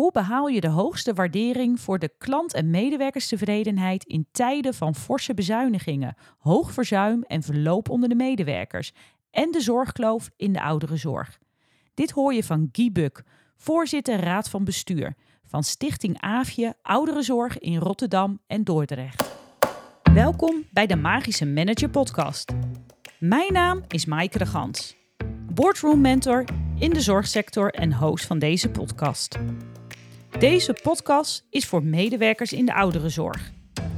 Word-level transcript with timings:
Hoe 0.00 0.12
behaal 0.12 0.46
je 0.48 0.60
de 0.60 0.68
hoogste 0.68 1.14
waardering 1.14 1.80
voor 1.80 1.98
de 1.98 2.10
klant- 2.18 2.54
en 2.54 2.70
medewerkerstevredenheid 2.70 4.04
in 4.04 4.26
tijden 4.32 4.74
van 4.74 4.94
forse 4.94 5.34
bezuinigingen, 5.34 6.16
hoog 6.38 6.72
verzuim 6.72 7.22
en 7.22 7.42
verloop 7.42 7.88
onder 7.88 8.08
de 8.08 8.14
medewerkers 8.14 8.92
en 9.30 9.50
de 9.50 9.60
zorgkloof 9.60 10.30
in 10.36 10.52
de 10.52 10.62
ouderenzorg? 10.62 11.38
Dit 11.94 12.10
hoor 12.10 12.34
je 12.34 12.44
van 12.44 12.68
Guy 12.72 12.92
Buk, 12.92 13.22
voorzitter 13.56 14.20
Raad 14.20 14.50
van 14.50 14.64
Bestuur 14.64 15.14
van 15.44 15.62
Stichting 15.62 16.20
Aafje 16.20 16.74
Ouderenzorg 16.82 17.58
in 17.58 17.78
Rotterdam 17.78 18.40
en 18.46 18.64
Dordrecht. 18.64 19.30
Welkom 20.14 20.64
bij 20.70 20.86
de 20.86 20.96
Magische 20.96 21.46
Manager 21.46 21.90
Podcast. 21.90 22.52
Mijn 23.18 23.52
naam 23.52 23.84
is 23.88 24.04
Maaike 24.04 24.38
de 24.38 24.46
Gans, 24.46 24.96
boardroom 25.52 26.00
mentor 26.00 26.44
in 26.78 26.90
de 26.90 27.00
zorgsector 27.00 27.70
en 27.70 27.92
host 27.92 28.26
van 28.26 28.38
deze 28.38 28.70
podcast. 28.70 29.38
Deze 30.38 30.76
podcast 30.82 31.44
is 31.50 31.66
voor 31.66 31.82
medewerkers 31.82 32.52
in 32.52 32.66
de 32.66 32.74
ouderenzorg, 32.74 33.50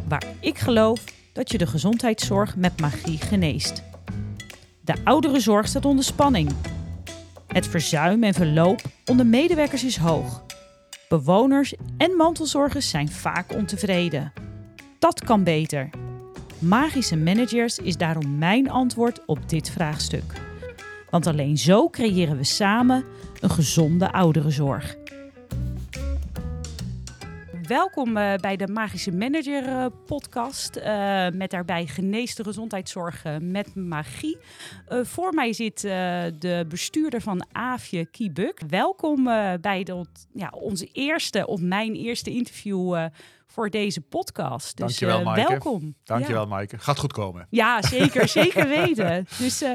waar 0.08 0.24
ik 0.40 0.58
geloof 0.58 1.04
dat 1.32 1.50
je 1.50 1.58
de 1.58 1.66
gezondheidszorg 1.66 2.56
met 2.56 2.80
magie 2.80 3.18
geneest. 3.18 3.82
De 4.80 4.94
ouderenzorg 5.04 5.66
staat 5.66 5.84
onder 5.84 6.04
spanning. 6.04 6.52
Het 7.46 7.66
verzuim 7.66 8.22
en 8.22 8.34
verloop 8.34 8.80
onder 9.06 9.26
medewerkers 9.26 9.84
is 9.84 9.96
hoog. 9.96 10.44
Bewoners 11.08 11.74
en 11.96 12.16
mantelzorgers 12.16 12.90
zijn 12.90 13.08
vaak 13.08 13.52
ontevreden. 13.52 14.32
Dat 14.98 15.24
kan 15.24 15.44
beter. 15.44 15.90
Magische 16.58 17.16
Managers 17.16 17.78
is 17.78 17.96
daarom 17.96 18.38
mijn 18.38 18.70
antwoord 18.70 19.26
op 19.26 19.48
dit 19.48 19.70
vraagstuk. 19.70 20.32
Want 21.10 21.26
alleen 21.26 21.58
zo 21.58 21.90
creëren 21.90 22.36
we 22.36 22.44
samen 22.44 23.04
een 23.40 23.50
gezonde 23.50 24.12
ouderenzorg. 24.12 24.96
Welkom 27.66 28.16
uh, 28.16 28.34
bij 28.34 28.56
de 28.56 28.68
Magische 28.68 29.12
Manager 29.12 29.68
uh, 29.68 29.86
podcast. 30.06 30.76
Uh, 30.76 31.28
met 31.28 31.50
daarbij 31.50 31.86
genees 31.86 32.34
de 32.34 32.44
gezondheidszorg 32.44 33.24
met 33.40 33.74
magie. 33.74 34.38
voor 34.88 35.34
mij 35.34 35.52
zit 35.52 35.80
de 35.80 36.64
bestuurder 36.68 37.20
van 37.20 37.46
Aafje 37.52 38.06
Kiebuk. 38.06 38.62
Welkom 38.68 39.24
bij 39.60 39.82
de, 39.84 40.04
ja, 40.32 40.52
onze 40.54 40.88
eerste, 40.92 41.46
of 41.46 41.60
mijn 41.60 41.94
eerste 41.94 42.30
interview 42.30 43.08
voor 43.52 43.70
deze 43.70 44.00
podcast. 44.00 44.76
Dus 44.76 44.98
Dankjewel, 44.98 45.38
uh, 45.38 45.48
welkom. 45.48 45.94
Dankjewel, 46.04 46.42
ja. 46.42 46.48
Maaike. 46.48 46.78
Gaat 46.78 46.98
goed 46.98 47.12
komen. 47.12 47.46
Ja, 47.50 47.82
zeker. 47.82 48.28
zeker 48.28 48.68
weten. 48.68 49.26
Dus 49.38 49.62
uh, 49.62 49.72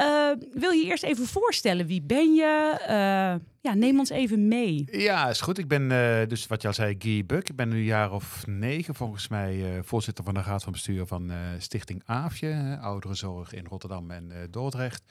uh, 0.00 0.30
wil 0.52 0.70
je 0.70 0.84
eerst 0.84 1.02
even 1.02 1.26
voorstellen? 1.26 1.86
Wie 1.86 2.02
ben 2.02 2.34
je? 2.34 3.42
ja, 3.60 3.74
neem 3.74 3.98
ons 3.98 4.10
even 4.10 4.48
mee. 4.48 4.88
Ja, 4.90 5.28
is 5.28 5.40
goed. 5.40 5.58
Ik 5.58 5.68
ben 5.68 5.88
dus 6.28 6.46
wat 6.46 6.62
je 6.62 6.68
al 6.68 6.74
zei, 6.74 6.94
Guy 6.98 7.26
Buk. 7.26 7.48
Ik 7.48 7.56
ben 7.56 7.68
nu 7.68 7.76
een 7.76 7.82
jaar 7.82 8.12
of 8.12 8.46
negen 8.46 8.94
volgens 8.94 9.28
mij 9.28 9.80
voorzitter 9.82 10.24
van 10.24 10.34
de 10.34 10.42
Raad 10.42 10.62
van 10.62 10.72
Bestuur 10.72 11.06
van 11.06 11.32
Stichting 11.58 12.02
Aafje. 12.04 12.78
ouderenzorg 12.80 13.52
in 13.52 13.66
Rotterdam 13.66 14.10
en 14.10 14.48
Dordrecht. 14.50 15.02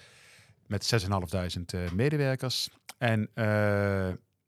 Met 0.67 1.07
6.500 1.87 1.93
medewerkers. 1.93 2.69
En 2.97 3.29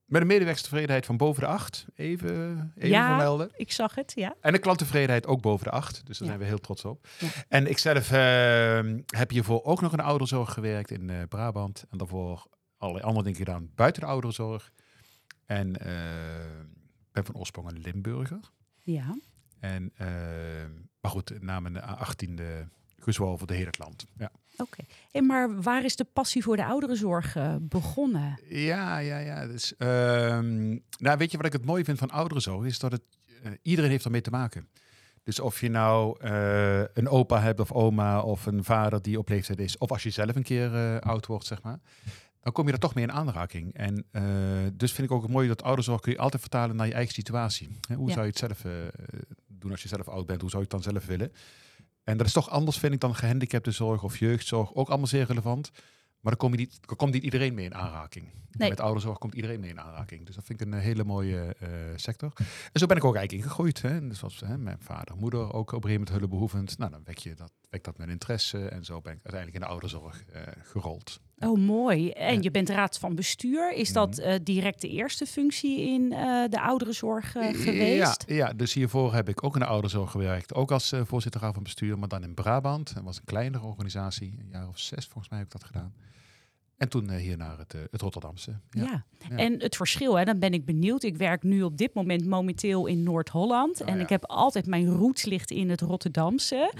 met 0.05 0.21
een 0.21 0.27
medewerkerstevredenheid 0.27 1.05
van 1.05 1.17
boven 1.17 1.41
de 1.41 1.47
8. 1.47 1.85
Even, 1.95 2.73
even 2.75 2.89
ja, 2.89 3.07
vermelden. 3.07 3.51
ik 3.55 3.71
zag 3.71 3.95
het, 3.95 4.11
ja. 4.15 4.35
En 4.41 4.51
de 4.51 4.59
klanttevredenheid 4.59 5.27
ook 5.27 5.41
boven 5.41 5.65
de 5.65 5.71
8. 5.71 6.05
Dus 6.05 6.17
daar 6.17 6.27
ja. 6.27 6.33
zijn 6.33 6.39
we 6.39 6.45
heel 6.45 6.59
trots 6.59 6.85
op. 6.85 7.07
Ja. 7.19 7.27
En 7.47 7.67
ik 7.67 7.77
zelf 7.77 8.11
uh, 8.11 8.97
heb 9.05 9.29
hiervoor 9.29 9.63
ook 9.63 9.81
nog 9.81 9.91
in 9.91 9.97
de 9.97 10.03
ouderenzorg 10.03 10.53
gewerkt 10.53 10.91
in 10.91 11.09
uh, 11.09 11.23
Brabant. 11.29 11.85
En 11.89 11.97
daarvoor 11.97 12.47
allerlei 12.77 13.05
andere 13.05 13.25
dingen 13.25 13.39
gedaan 13.39 13.71
buiten 13.75 14.01
de 14.01 14.07
ouderenzorg. 14.07 14.71
En 15.45 15.67
uh, 15.67 15.93
ben 17.11 17.25
van 17.25 17.35
oorsprong 17.35 17.69
een 17.69 17.79
Limburger. 17.79 18.39
Ja. 18.81 19.17
En, 19.59 19.93
maar 21.01 21.11
goed, 21.11 21.41
na 21.41 21.59
mijn 21.59 21.81
18e 21.81 22.67
gezwolven 22.97 23.47
de 23.47 23.53
hele 23.53 23.65
het 23.65 23.77
land. 23.77 24.05
Ja. 24.17 24.31
Oké, 24.57 24.63
okay. 24.63 24.85
hey, 25.11 25.21
maar 25.21 25.61
waar 25.61 25.85
is 25.85 25.95
de 25.95 26.05
passie 26.13 26.43
voor 26.43 26.55
de 26.55 26.65
ouderenzorg 26.65 27.35
uh, 27.35 27.55
begonnen? 27.59 28.39
Ja, 28.49 28.97
ja, 28.97 29.17
ja. 29.17 29.47
Dus, 29.47 29.73
um, 29.77 30.83
nou, 30.97 31.17
weet 31.17 31.31
je 31.31 31.37
wat 31.37 31.45
ik 31.45 31.53
het 31.53 31.65
mooie 31.65 31.83
vind 31.83 31.97
van 31.97 32.09
ouderenzorg? 32.09 32.65
Is 32.65 32.79
dat 32.79 32.91
het, 32.91 33.01
uh, 33.45 33.51
iedereen 33.61 33.91
heeft 33.91 34.05
ermee 34.05 34.21
te 34.21 34.29
maken. 34.29 34.67
Dus 35.23 35.39
of 35.39 35.61
je 35.61 35.69
nou 35.69 36.25
uh, 36.25 36.79
een 36.79 37.09
opa 37.09 37.41
hebt 37.41 37.59
of 37.59 37.71
oma 37.71 38.21
of 38.21 38.45
een 38.45 38.63
vader 38.63 39.01
die 39.01 39.17
op 39.17 39.29
leeftijd 39.29 39.59
is, 39.59 39.77
of 39.77 39.91
als 39.91 40.03
je 40.03 40.09
zelf 40.09 40.35
een 40.35 40.43
keer 40.43 40.99
oud 40.99 41.25
wordt, 41.25 41.45
zeg 41.45 41.61
maar, 41.61 41.79
dan 42.41 42.53
kom 42.53 42.67
je 42.67 42.73
er 42.73 42.79
toch 42.79 42.95
mee 42.95 43.03
in 43.03 43.11
aanraking. 43.11 43.73
En 43.73 44.05
dus 44.73 44.91
vind 44.91 45.07
ik 45.07 45.13
ook 45.13 45.21
het 45.21 45.31
mooie 45.31 45.47
dat 45.47 45.61
ouderenzorg 45.61 46.01
kun 46.01 46.11
je 46.11 46.17
altijd 46.17 46.41
vertalen 46.41 46.75
naar 46.75 46.87
je 46.87 46.93
eigen 46.93 47.13
situatie. 47.13 47.79
Hè, 47.87 47.95
hoe 47.95 48.07
ja. 48.07 48.13
zou 48.13 48.25
je 48.25 48.31
het 48.31 48.39
zelf 48.39 48.61
doen 49.47 49.71
als 49.71 49.81
je 49.81 49.87
zelf 49.87 50.07
oud 50.07 50.25
bent? 50.25 50.41
Hoe 50.41 50.49
zou 50.49 50.63
je 50.63 50.75
het 50.75 50.83
dan 50.83 50.93
zelf 50.93 51.05
willen? 51.05 51.31
En 52.05 52.17
dat 52.17 52.27
is 52.27 52.33
toch 52.33 52.49
anders, 52.49 52.77
vind 52.77 52.93
ik, 52.93 52.99
dan 52.99 53.15
gehandicaptenzorg 53.15 54.03
of 54.03 54.17
jeugdzorg. 54.17 54.73
Ook 54.73 54.87
allemaal 54.87 55.07
zeer 55.07 55.25
relevant. 55.25 55.71
Maar 56.19 56.33
dan, 56.33 56.49
kom 56.49 56.51
je 56.51 56.57
niet, 56.57 56.77
dan 56.87 56.95
komt 56.95 57.13
niet 57.13 57.23
iedereen 57.23 57.53
mee 57.53 57.65
in 57.65 57.75
aanraking. 57.75 58.29
Nee. 58.51 58.69
Met 58.69 58.79
ouderzorg 58.79 59.17
komt 59.17 59.33
iedereen 59.33 59.59
mee 59.59 59.69
in 59.69 59.79
aanraking. 59.79 60.25
Dus 60.25 60.35
dat 60.35 60.43
vind 60.43 60.61
ik 60.61 60.67
een 60.67 60.73
hele 60.73 61.03
mooie 61.03 61.55
uh, 61.63 61.69
sector. 61.95 62.33
En 62.71 62.79
zo 62.79 62.85
ben 62.85 62.97
ik 62.97 63.03
ook 63.03 63.15
eigenlijk 63.15 63.45
ingegroeid. 63.45 63.81
Hè. 63.81 64.07
Dus 64.07 64.19
was 64.19 64.39
hè, 64.45 64.57
mijn 64.57 64.79
vader, 64.79 65.15
moeder 65.15 65.39
ook 65.39 65.71
op 65.71 65.83
een 65.83 65.89
gegeven 65.89 65.91
moment 65.91 66.09
hulpbehoevend. 66.09 66.77
Nou, 66.77 66.91
dan 66.91 67.01
wek 67.03 67.17
je 67.17 67.33
dat, 67.33 67.51
wekt 67.75 67.85
dat 67.85 67.97
mijn 67.97 68.09
interesse. 68.09 68.67
En 68.67 68.85
zo 68.85 69.01
ben 69.01 69.13
ik 69.13 69.19
uiteindelijk 69.23 69.53
in 69.53 69.59
de 69.59 69.73
ouderzorg 69.73 70.23
uh, 70.35 70.41
gerold. 70.63 71.19
Oh, 71.39 71.57
mooi. 71.57 72.11
En 72.11 72.41
je 72.41 72.51
bent 72.51 72.69
raad 72.69 72.99
van 72.99 73.15
bestuur. 73.15 73.73
Is 73.73 73.93
dat 73.93 74.19
uh, 74.19 74.33
direct 74.43 74.81
de 74.81 74.89
eerste 74.89 75.25
functie 75.25 75.81
in 75.81 76.01
uh, 76.01 76.43
de 76.49 76.61
ouderenzorg 76.61 77.35
uh, 77.35 77.47
geweest? 77.53 78.23
Ja, 78.27 78.35
ja, 78.35 78.53
dus 78.53 78.73
hiervoor 78.73 79.13
heb 79.13 79.29
ik 79.29 79.43
ook 79.43 79.53
in 79.53 79.59
de 79.59 79.65
ouderenzorg 79.65 80.11
gewerkt. 80.11 80.53
Ook 80.53 80.71
als 80.71 80.93
voorzitter 81.03 81.41
raad 81.41 81.53
van 81.53 81.63
bestuur, 81.63 81.99
maar 81.99 82.07
dan 82.07 82.23
in 82.23 82.33
Brabant. 82.33 82.93
Dat 82.93 83.03
was 83.03 83.17
een 83.17 83.25
kleinere 83.25 83.65
organisatie. 83.65 84.35
Een 84.39 84.49
jaar 84.51 84.67
of 84.67 84.79
zes 84.79 85.05
volgens 85.05 85.29
mij 85.29 85.39
heb 85.39 85.47
ik 85.47 85.53
dat 85.53 85.63
gedaan. 85.63 85.93
En 86.77 86.89
toen 86.89 87.11
uh, 87.11 87.15
hier 87.15 87.37
naar 87.37 87.57
het, 87.57 87.73
uh, 87.73 87.81
het 87.91 88.01
Rotterdamse. 88.01 88.59
Ja. 88.69 88.83
Ja. 88.83 89.05
ja. 89.29 89.35
en 89.35 89.59
het 89.59 89.75
verschil, 89.75 90.17
hè, 90.17 90.23
dan 90.23 90.39
ben 90.39 90.53
ik 90.53 90.65
benieuwd. 90.65 91.03
Ik 91.03 91.17
werk 91.17 91.43
nu 91.43 91.63
op 91.63 91.77
dit 91.77 91.93
moment 91.93 92.25
momenteel 92.25 92.85
in 92.85 93.03
Noord-Holland. 93.03 93.81
Oh, 93.81 93.89
en 93.89 93.95
ja. 93.95 94.03
ik 94.03 94.09
heb 94.09 94.25
altijd 94.25 94.65
mijn 94.65 94.89
roots 94.89 95.25
ligt 95.25 95.51
in 95.51 95.69
het 95.69 95.81
Rotterdamse. 95.81 96.73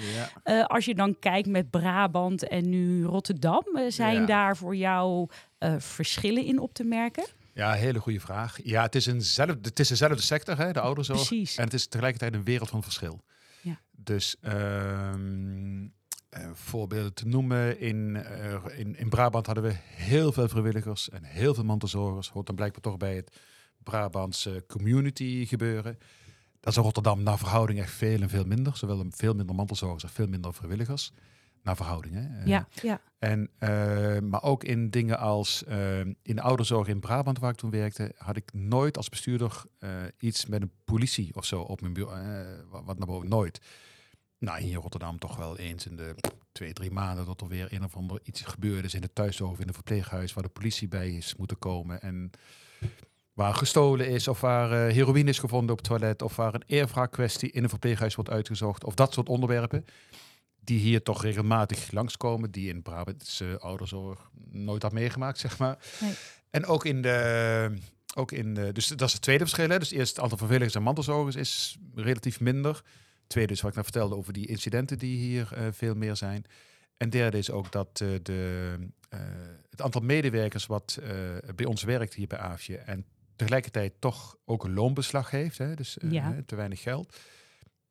Uh, 0.44 0.66
als 0.66 0.86
je 0.86 0.96
dan 0.96 1.20
kijkt 1.20 1.48
met 1.48 1.70
Brabant 1.70 2.48
en 2.48 2.70
nu 2.70 3.04
Rotterdam, 3.04 3.66
zijn 3.88 4.26
daar 4.26 4.58
voor 4.58 4.76
jou 4.76 5.30
verschillen 5.78 6.46
in 6.46 6.60
op 6.60 6.74
te 6.74 6.84
merken? 6.84 7.26
Ja, 7.54 7.72
hele 7.72 8.00
goede 8.00 8.20
vraag. 8.20 8.60
Ja, 8.64 8.82
het 8.82 8.96
is, 8.96 9.06
eenzelfde, 9.06 9.58
het 9.62 9.80
is 9.80 9.88
dezelfde 9.88 10.22
sector, 10.22 10.58
hè, 10.58 10.72
de 10.72 10.80
ouderzorg. 10.80 11.28
Precies. 11.28 11.58
En 11.58 11.64
het 11.64 11.74
is 11.74 11.88
tegelijkertijd 11.88 12.34
een 12.34 12.44
wereld 12.44 12.70
van 12.70 12.84
verschil. 12.84 13.22
Ja. 13.62 13.80
Dus... 13.92 14.36
Um, 14.42 15.84
uh, 15.84 15.90
voorbeelden 16.54 17.14
te 17.14 17.28
noemen. 17.28 17.80
In, 17.80 18.16
uh, 18.16 18.80
in, 18.80 18.98
in 18.98 19.10
Brabant 19.10 19.46
hadden 19.46 19.64
we 19.64 19.76
heel 19.84 20.32
veel 20.32 20.48
vrijwilligers 20.48 21.10
en 21.10 21.24
heel 21.24 21.54
veel 21.54 21.64
mantelzorgers. 21.64 22.30
Hoort 22.30 22.46
dan 22.46 22.56
blijkbaar 22.56 22.82
toch 22.82 22.98
bij 22.98 23.16
het 23.16 23.38
Brabantse 23.84 24.64
community 24.68 25.46
gebeuren. 25.46 25.98
Dat 26.60 26.72
is 26.72 26.78
in 26.78 26.84
Rotterdam 26.84 27.24
naar 27.24 27.38
verhouding 27.38 27.80
echt 27.80 27.92
veel 27.92 28.22
en 28.22 28.30
veel 28.30 28.46
minder. 28.46 28.78
Zowel 28.78 29.06
veel 29.10 29.34
minder 29.34 29.56
mantelzorgers 29.56 30.04
als 30.04 30.12
veel 30.12 30.28
minder 30.28 30.54
vrijwilligers. 30.54 31.12
Naar 31.64 31.76
verhouding, 31.76 32.16
hè? 32.16 32.22
Uh, 32.22 32.46
ja, 32.46 32.68
ja. 32.82 33.02
En, 33.20 33.50
maar 34.30 34.44
ook 34.44 34.64
in 34.64 34.90
dingen 34.90 35.20
als 35.20 35.64
in 36.22 36.36
de 36.36 36.42
ouderzorg 36.42 36.88
in 36.88 37.00
Brabant, 37.00 37.40
waar 37.40 37.52
ik 37.52 37.58
toen 37.58 37.70
werkte, 37.70 38.12
had 38.18 38.36
ik 38.36 38.54
nooit 38.54 38.98
als 38.98 39.10
bestuurder 39.10 39.64
iets 40.20 40.46
met 40.46 40.62
een 40.62 40.72
politie 40.84 41.36
of 41.36 41.46
zo 41.46 41.62
op 41.62 41.82
mijn 41.82 41.94
bureau. 41.94 42.46
wat 42.70 42.98
naar 42.98 43.08
boven, 43.08 43.30
nooit. 43.30 43.62
Nou, 44.38 44.60
hier 44.60 44.72
in 44.72 44.82
Rotterdam 44.82 45.20
toch 45.20 45.36
wel 45.36 45.58
eens 45.58 45.86
in 45.86 45.96
de 45.96 46.16
twee, 46.52 46.74
drie 46.74 46.92
maanden 46.92 47.26
dat 47.26 47.42
er 47.42 47.48
weer 47.48 47.74
een 47.74 47.84
of 47.84 47.96
ander 47.96 48.20
iets 48.24 48.42
gebeurd 48.42 48.86
is 48.86 48.94
in 48.94 49.02
het 49.02 49.16
thuiszorg 49.16 49.60
in 49.60 49.66
het 49.66 49.76
verpleeghuis 49.76 50.34
waar 50.34 50.44
de 50.44 50.50
politie 50.50 50.88
bij 50.88 51.10
is 51.10 51.36
moeten 51.36 51.60
komen 51.60 52.02
en 52.02 52.32
waar 53.34 53.54
gestolen 53.54 54.08
is 54.08 54.28
of 54.28 54.42
waar 54.42 54.88
uh, 54.88 54.94
heroïne 54.94 55.30
is 55.30 55.40
gevonden 55.40 55.72
op 55.72 55.78
het 55.78 55.88
toilet 55.88 56.22
of 56.22 56.36
waar 56.36 56.54
een 56.54 56.64
eerwraakkwestie 56.66 57.52
in 57.52 57.64
een 57.64 57.70
verpleeghuis 57.70 58.16
wordt 58.16 58.30
uitgezocht 58.30 58.84
of 58.84 58.94
dat 58.94 59.14
soort 59.14 59.30
onderwerpen 59.30 59.86
die 60.66 60.80
hier 60.80 61.04
toch 61.04 61.22
regelmatig 61.22 61.92
langskomen, 61.92 62.52
die 62.52 62.70
in 62.70 62.82
Brabantse 62.82 63.46
uh, 63.46 63.56
ouderzorg 63.56 64.30
nooit 64.52 64.82
had 64.82 64.92
meegemaakt, 64.92 65.40
zeg 65.40 65.58
maar. 65.58 65.78
Nee. 66.02 66.14
En 66.50 66.66
ook 66.66 66.86
in 66.86 67.02
de... 67.02 67.74
Ook 68.18 68.32
in 68.32 68.54
de, 68.54 68.72
dus 68.72 68.88
dat 68.88 69.08
is 69.08 69.14
het 69.14 69.22
tweede 69.22 69.44
verschil. 69.44 69.70
Hè? 69.70 69.80
Dus 69.80 69.92
eerst 69.92 70.16
het 70.16 70.24
aantal 70.24 70.38
vervelers 70.38 70.76
en 70.76 70.84
mantelzorgers 70.84 71.36
is 71.36 71.78
relatief 71.96 72.40
minder. 72.40 72.82
Tweede 73.28 73.54
is 73.54 73.62
wat 73.62 73.70
ik 73.70 73.76
nou 73.76 73.92
vertelde 73.92 74.16
over 74.16 74.34
die 74.34 74.48
incidenten 74.48 74.98
die 74.98 75.18
hier 75.18 75.50
uh, 75.54 75.68
veel 75.72 75.96
meer 75.96 76.16
zijn. 76.16 76.46
En 76.98 77.10
derde 77.10 77.38
is 77.38 77.52
ook 77.52 77.72
dat 77.72 78.00
uh, 78.04 78.10
de, 78.22 78.74
uh, 79.14 79.20
het 79.70 79.82
aantal 79.82 80.02
medewerkers 80.02 80.66
wat 80.66 81.00
bij 81.56 81.66
ons 81.66 81.84
werkt 81.84 82.14
hier 82.14 82.28
bij 82.28 82.40
AFje 82.40 82.78
en 82.78 83.06
tegelijkertijd 83.36 83.94
toch 84.00 84.38
ook 84.46 84.64
een 84.64 84.74
loonbeslag 84.74 85.30
heeft, 85.30 85.58
hè, 85.58 85.74
dus 85.74 85.98
ja. 86.10 86.42
te 86.46 86.56
weinig 86.56 86.82
geld. 86.82 87.20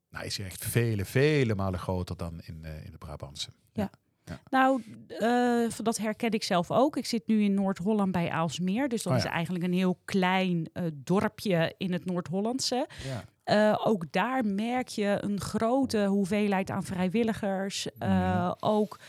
Nou 0.09 0.25
is 0.25 0.37
hij 0.37 0.45
echt 0.45 0.65
vele, 0.65 1.05
vele 1.05 1.55
malen 1.55 1.79
groter 1.79 2.17
dan 2.17 2.41
in, 2.41 2.65
in 2.65 2.91
de 2.91 2.97
Brabantse. 2.97 3.49
Ja. 3.73 3.89
Ja. 4.25 4.39
Nou, 4.49 4.83
eh, 5.07 5.77
dat 5.83 5.97
herken 5.97 6.31
ik 6.31 6.43
zelf 6.43 6.71
ook. 6.71 6.97
Ik 6.97 7.05
zit 7.05 7.27
nu 7.27 7.43
in 7.43 7.53
Noord-Holland 7.53 8.11
bij 8.11 8.31
Aalsmeer. 8.31 8.87
Dus 8.87 9.03
dat 9.03 9.13
Oh 9.13 9.19
is 9.19 9.25
eigenlijk 9.25 9.63
een 9.63 9.73
heel 9.73 9.99
klein 10.05 10.69
eh, 10.73 10.83
dorpje 10.93 11.73
in 11.77 11.93
het 11.93 12.05
Noord-Hollandse. 12.05 12.87
Ja. 13.03 13.23
Eh, 13.43 13.81
ook 13.83 14.11
daar 14.11 14.45
merk 14.45 14.87
je 14.87 15.17
een 15.19 15.41
grote 15.41 16.05
hoeveelheid 16.05 16.71
aan 16.71 16.83
vrijwilligers. 16.83 17.87
Mhm. 17.99 18.51
Ook 18.59 18.99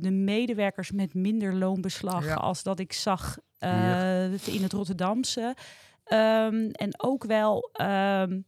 de 0.00 0.10
medewerkers 0.10 0.92
met 0.92 1.14
minder 1.14 1.54
loonbeslag 1.54 2.36
als 2.36 2.62
dat 2.62 2.78
ik 2.78 2.92
zag 2.92 3.38
in 4.46 4.62
het 4.62 4.72
Rotterdamse. 4.72 5.54
Ehm, 6.04 6.68
en 6.70 7.02
ook 7.02 7.24
wel 7.24 7.70
ehm, 7.72 8.40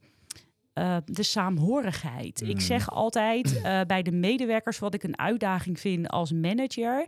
eh, 0.72 0.96
de 1.04 1.22
saamhorigheid. 1.22 2.40
Ik 2.40 2.48
Mhm. 2.56 2.60
zeg 2.60 2.90
altijd 2.90 3.62
eh, 3.62 3.80
bij 3.86 4.02
de 4.02 4.12
medewerkers 4.12 4.78
wat 4.78 4.94
ik 4.94 5.02
een 5.02 5.18
uitdaging 5.18 5.80
vind 5.80 6.08
als 6.08 6.32
manager 6.32 7.06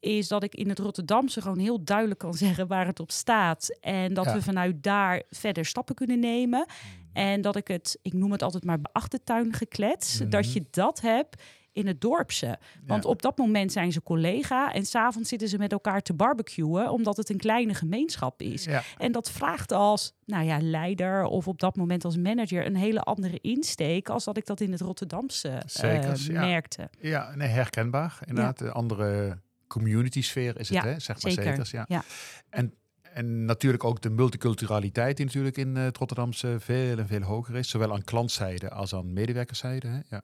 is 0.00 0.28
dat 0.28 0.42
ik 0.42 0.54
in 0.54 0.68
het 0.68 0.78
Rotterdamse 0.78 1.40
gewoon 1.42 1.58
heel 1.58 1.84
duidelijk 1.84 2.18
kan 2.20 2.34
zeggen 2.44 2.66
waar 2.66 2.86
het 2.86 3.00
op 3.00 3.10
staat. 3.10 3.78
En 3.80 4.14
dat 4.14 4.24
Ja. 4.24 4.32
we 4.34 4.42
vanuit 4.42 4.82
daar 4.82 5.22
verder 5.30 5.64
stappen 5.64 5.94
kunnen 5.94 6.18
nemen. 6.18 6.66
En 7.12 7.40
dat 7.40 7.56
ik 7.56 7.68
het, 7.68 7.98
ik 8.02 8.12
noem 8.12 8.32
het 8.32 8.42
altijd 8.42 8.64
maar 8.64 8.78
achtertuin 8.92 9.52
geklets, 9.52 10.20
Mhm. 10.20 10.30
dat 10.30 10.52
je 10.52 10.64
dat 10.70 11.00
hebt 11.00 11.42
in 11.72 11.86
het 11.86 12.00
dorpse. 12.00 12.58
Want 12.86 13.04
Ja. 13.04 13.10
op 13.10 13.22
dat 13.22 13.38
moment 13.38 13.72
zijn 13.72 13.92
ze 13.92 14.02
collega 14.02 14.72
en 14.72 14.84
s'avonds 14.86 15.28
zitten 15.28 15.48
ze 15.48 15.58
met 15.58 15.72
elkaar 15.72 16.00
te 16.02 16.14
barbecuen, 16.14 16.90
omdat 16.90 17.16
het 17.16 17.28
een 17.30 17.36
kleine 17.36 17.74
gemeenschap 17.74 18.42
is. 18.42 18.64
Ja. 18.64 18.82
En 18.98 19.12
dat 19.12 19.30
vraagt 19.30 19.72
als 19.72 20.12
nou 20.24 20.44
ja, 20.44 20.58
leider 20.60 21.24
of 21.24 21.48
op 21.48 21.60
dat 21.60 21.76
moment 21.76 22.04
als 22.04 22.16
manager 22.16 22.66
een 22.66 22.76
hele 22.76 23.00
andere 23.00 23.38
insteek 23.40 24.08
als 24.08 24.24
dat 24.24 24.36
ik 24.36 24.46
dat 24.46 24.60
in 24.60 24.72
het 24.72 24.80
Rotterdamse 24.80 25.48
eh, 25.48 25.58
Zekers, 25.66 26.26
ja. 26.26 26.40
merkte. 26.46 26.90
Ja, 27.00 27.34
nee, 27.34 27.48
herkenbaar. 27.48 28.18
Inderdaad, 28.26 28.60
een 28.60 28.72
andere 28.72 29.38
community 29.66 30.22
sfeer 30.22 30.58
is 30.60 30.68
het, 30.68 30.82
Ja, 30.82 30.84
hè? 30.84 30.98
zeg 30.98 31.22
maar 31.22 31.32
zeker. 31.32 31.50
zekers. 31.50 31.70
Ja. 31.70 31.84
Ja. 31.88 32.02
En, 32.50 32.74
en 33.12 33.44
natuurlijk 33.44 33.84
ook 33.84 34.00
de 34.00 34.10
multiculturaliteit 34.10 35.16
die 35.16 35.26
natuurlijk 35.26 35.56
in 35.56 35.76
eh, 35.76 35.82
het 35.82 35.96
Rotterdamse 35.96 36.56
veel 36.60 36.98
en 36.98 37.06
veel 37.06 37.22
hoger 37.22 37.56
is. 37.56 37.68
Zowel 37.68 37.92
aan 37.92 38.04
klantzijde 38.04 38.70
als 38.70 38.94
aan 38.94 39.12
medewerkerszijde. 39.12 39.88
Hè? 39.88 39.98
Ja. 40.08 40.22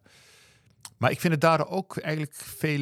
Maar 0.99 1.11
ik 1.11 1.21
vind 1.21 1.33
het 1.33 1.43
daardoor 1.43 1.69
ook 1.69 1.97
eigenlijk 1.97 2.35
veel 2.35 2.79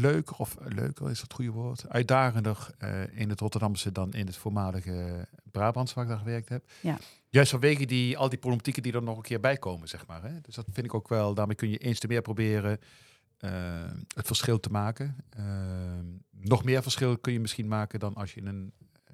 leuker, 0.00 0.36
of 0.36 0.56
eh, 0.56 0.66
leuker 0.68 1.10
is 1.10 1.20
dat 1.20 1.22
het 1.22 1.32
goede 1.32 1.50
woord, 1.50 1.88
uitdagender 1.88 2.70
eh, 2.78 3.18
in 3.18 3.28
het 3.28 3.40
Rotterdamse 3.40 3.92
dan 3.92 4.12
in 4.12 4.26
het 4.26 4.36
voormalige 4.36 5.26
Brabants 5.50 5.94
waar 5.94 6.04
ik 6.04 6.10
daar 6.10 6.18
gewerkt 6.18 6.48
heb. 6.48 6.64
Ja. 6.80 6.98
Juist 7.30 7.50
vanwege 7.50 7.86
die, 7.86 8.18
al 8.18 8.28
die 8.28 8.38
problematieken 8.38 8.82
die 8.82 8.92
er 8.92 9.02
nog 9.02 9.16
een 9.16 9.22
keer 9.22 9.40
bij 9.40 9.56
komen, 9.56 9.88
zeg 9.88 10.06
maar. 10.06 10.22
Hè? 10.22 10.40
Dus 10.40 10.54
dat 10.54 10.64
vind 10.72 10.86
ik 10.86 10.94
ook 10.94 11.08
wel, 11.08 11.34
daarmee 11.34 11.56
kun 11.56 11.70
je 11.70 11.78
eens 11.78 11.98
te 11.98 12.06
meer 12.06 12.22
proberen 12.22 12.78
eh, 13.38 13.50
het 14.14 14.26
verschil 14.26 14.60
te 14.60 14.70
maken. 14.70 15.16
Nog 16.30 16.64
meer 16.64 16.82
verschil 16.82 17.18
kun 17.18 17.32
je 17.32 17.40
misschien 17.40 17.68
maken 17.68 18.00
dan 18.00 18.14
als 18.14 18.34
je 18.34 18.40
in 18.40 18.46
een, 18.46 18.72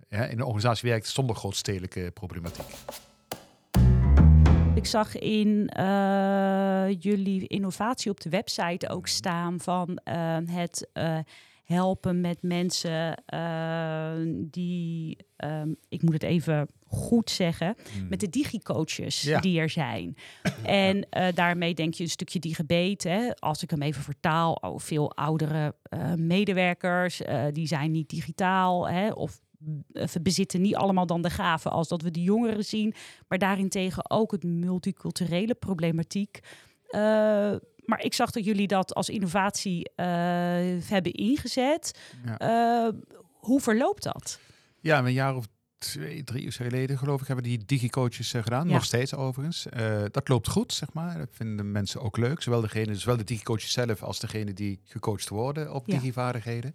in 0.09 0.19
een 0.19 0.43
organisatie 0.43 0.91
werkt 0.91 1.07
zonder 1.07 1.37
grootstedelijke 1.37 2.11
problematiek. 2.15 2.67
Ik 4.75 4.87
zag 4.87 5.19
in 5.19 5.69
eh, 5.69 7.01
jullie 7.01 7.47
innovatie 7.47 8.11
op 8.11 8.21
de 8.21 8.29
website 8.29 8.89
ook 8.89 9.07
staan 9.07 9.61
van 9.61 9.97
eh, 9.97 10.37
het 10.45 10.89
eh, 10.93 11.19
helpen 11.65 12.21
met 12.21 12.43
mensen 12.43 13.23
die, 14.51 15.17
ehm, 15.37 15.69
ik 15.89 16.03
moet 16.03 16.13
het 16.13 16.23
even 16.23 16.69
goed 16.87 17.31
zeggen, 17.31 17.77
met 18.09 18.21
de 18.21 18.29
digicoaches 18.29 19.23
Ja. 19.23 19.41
die 19.41 19.61
er 19.61 19.71
zijn. 19.71 20.17
En 20.63 21.07
daarmee 21.35 21.75
denk 21.75 21.95
je 21.95 22.03
een 22.03 22.11
stukje 22.11 22.39
digibeet. 22.39 23.03
Hè? 23.03 23.35
Als 23.35 23.63
ik 23.63 23.71
hem 23.71 23.83
even 23.83 24.03
vertaal, 24.03 24.53
oh, 24.53 24.79
veel 24.79 25.15
oudere 25.17 25.75
medewerkers, 26.17 27.23
die 27.53 27.67
zijn 27.67 27.91
niet 27.91 28.09
digitaal 28.09 28.89
hè? 28.89 29.11
of 29.11 29.41
bezitten 30.23 30.61
niet 30.61 30.75
allemaal 30.77 31.07
dan 31.07 31.23
de 31.23 31.31
gaven 31.31 31.71
als 31.71 31.89
dat 31.89 32.03
we 32.03 32.11
de 32.11 32.23
jongeren 32.23 32.65
zien. 32.65 32.95
Maar 33.29 33.39
daarentegen 33.39 34.11
ook 34.11 34.33
het 34.33 34.43
multiculturele 34.45 35.55
problematiek. 35.55 36.39
Eh, 36.89 37.01
maar 37.85 38.01
ik 38.03 38.15
zag 38.15 38.31
dat 38.31 38.45
jullie 38.45 38.67
dat 38.67 38.95
als 38.95 39.09
innovatie 39.09 39.91
eh, 39.95 40.07
hebben 40.89 41.13
ingezet. 41.13 41.99
Ja. 42.25 42.39
Eh, 42.39 42.93
hoe 43.33 43.61
verloopt 43.61 44.03
dat? 44.03 44.39
Ja, 44.81 44.99
een 44.99 45.13
jaar 45.13 45.37
of 45.37 45.47
twee, 45.79 46.25
drie 46.25 46.47
of 46.49 46.55
geleden 46.55 46.99
geloof 46.99 47.21
ik 47.21 47.27
hebben 47.27 47.45
we 47.45 47.51
die 47.57 47.65
digicoaches 47.67 48.33
eh, 48.35 48.43
gedaan. 48.43 48.67
Ja. 48.69 48.75
Nog 48.75 48.85
steeds 48.85 49.15
overigens. 49.15 49.69
Eh, 49.69 50.03
dat 50.11 50.29
loopt 50.29 50.49
goed, 50.49 50.73
zeg 50.73 50.93
maar. 50.93 51.19
Dat 51.19 51.29
vinden 51.33 51.73
mensen 51.73 52.01
ook 52.01 52.17
leuk. 52.17 52.43
Zowel, 52.43 52.61
degene, 52.61 52.95
zowel 52.95 53.17
de 53.17 53.25
digicoaches 53.25 53.73
zelf 53.73 54.03
als 54.03 54.19
degene 54.19 54.53
die 54.53 54.81
gecoacht 54.85 55.29
worden 55.29 55.73
op 55.75 55.87
Ja. 55.87 55.95
digivaardigheden. 55.95 56.75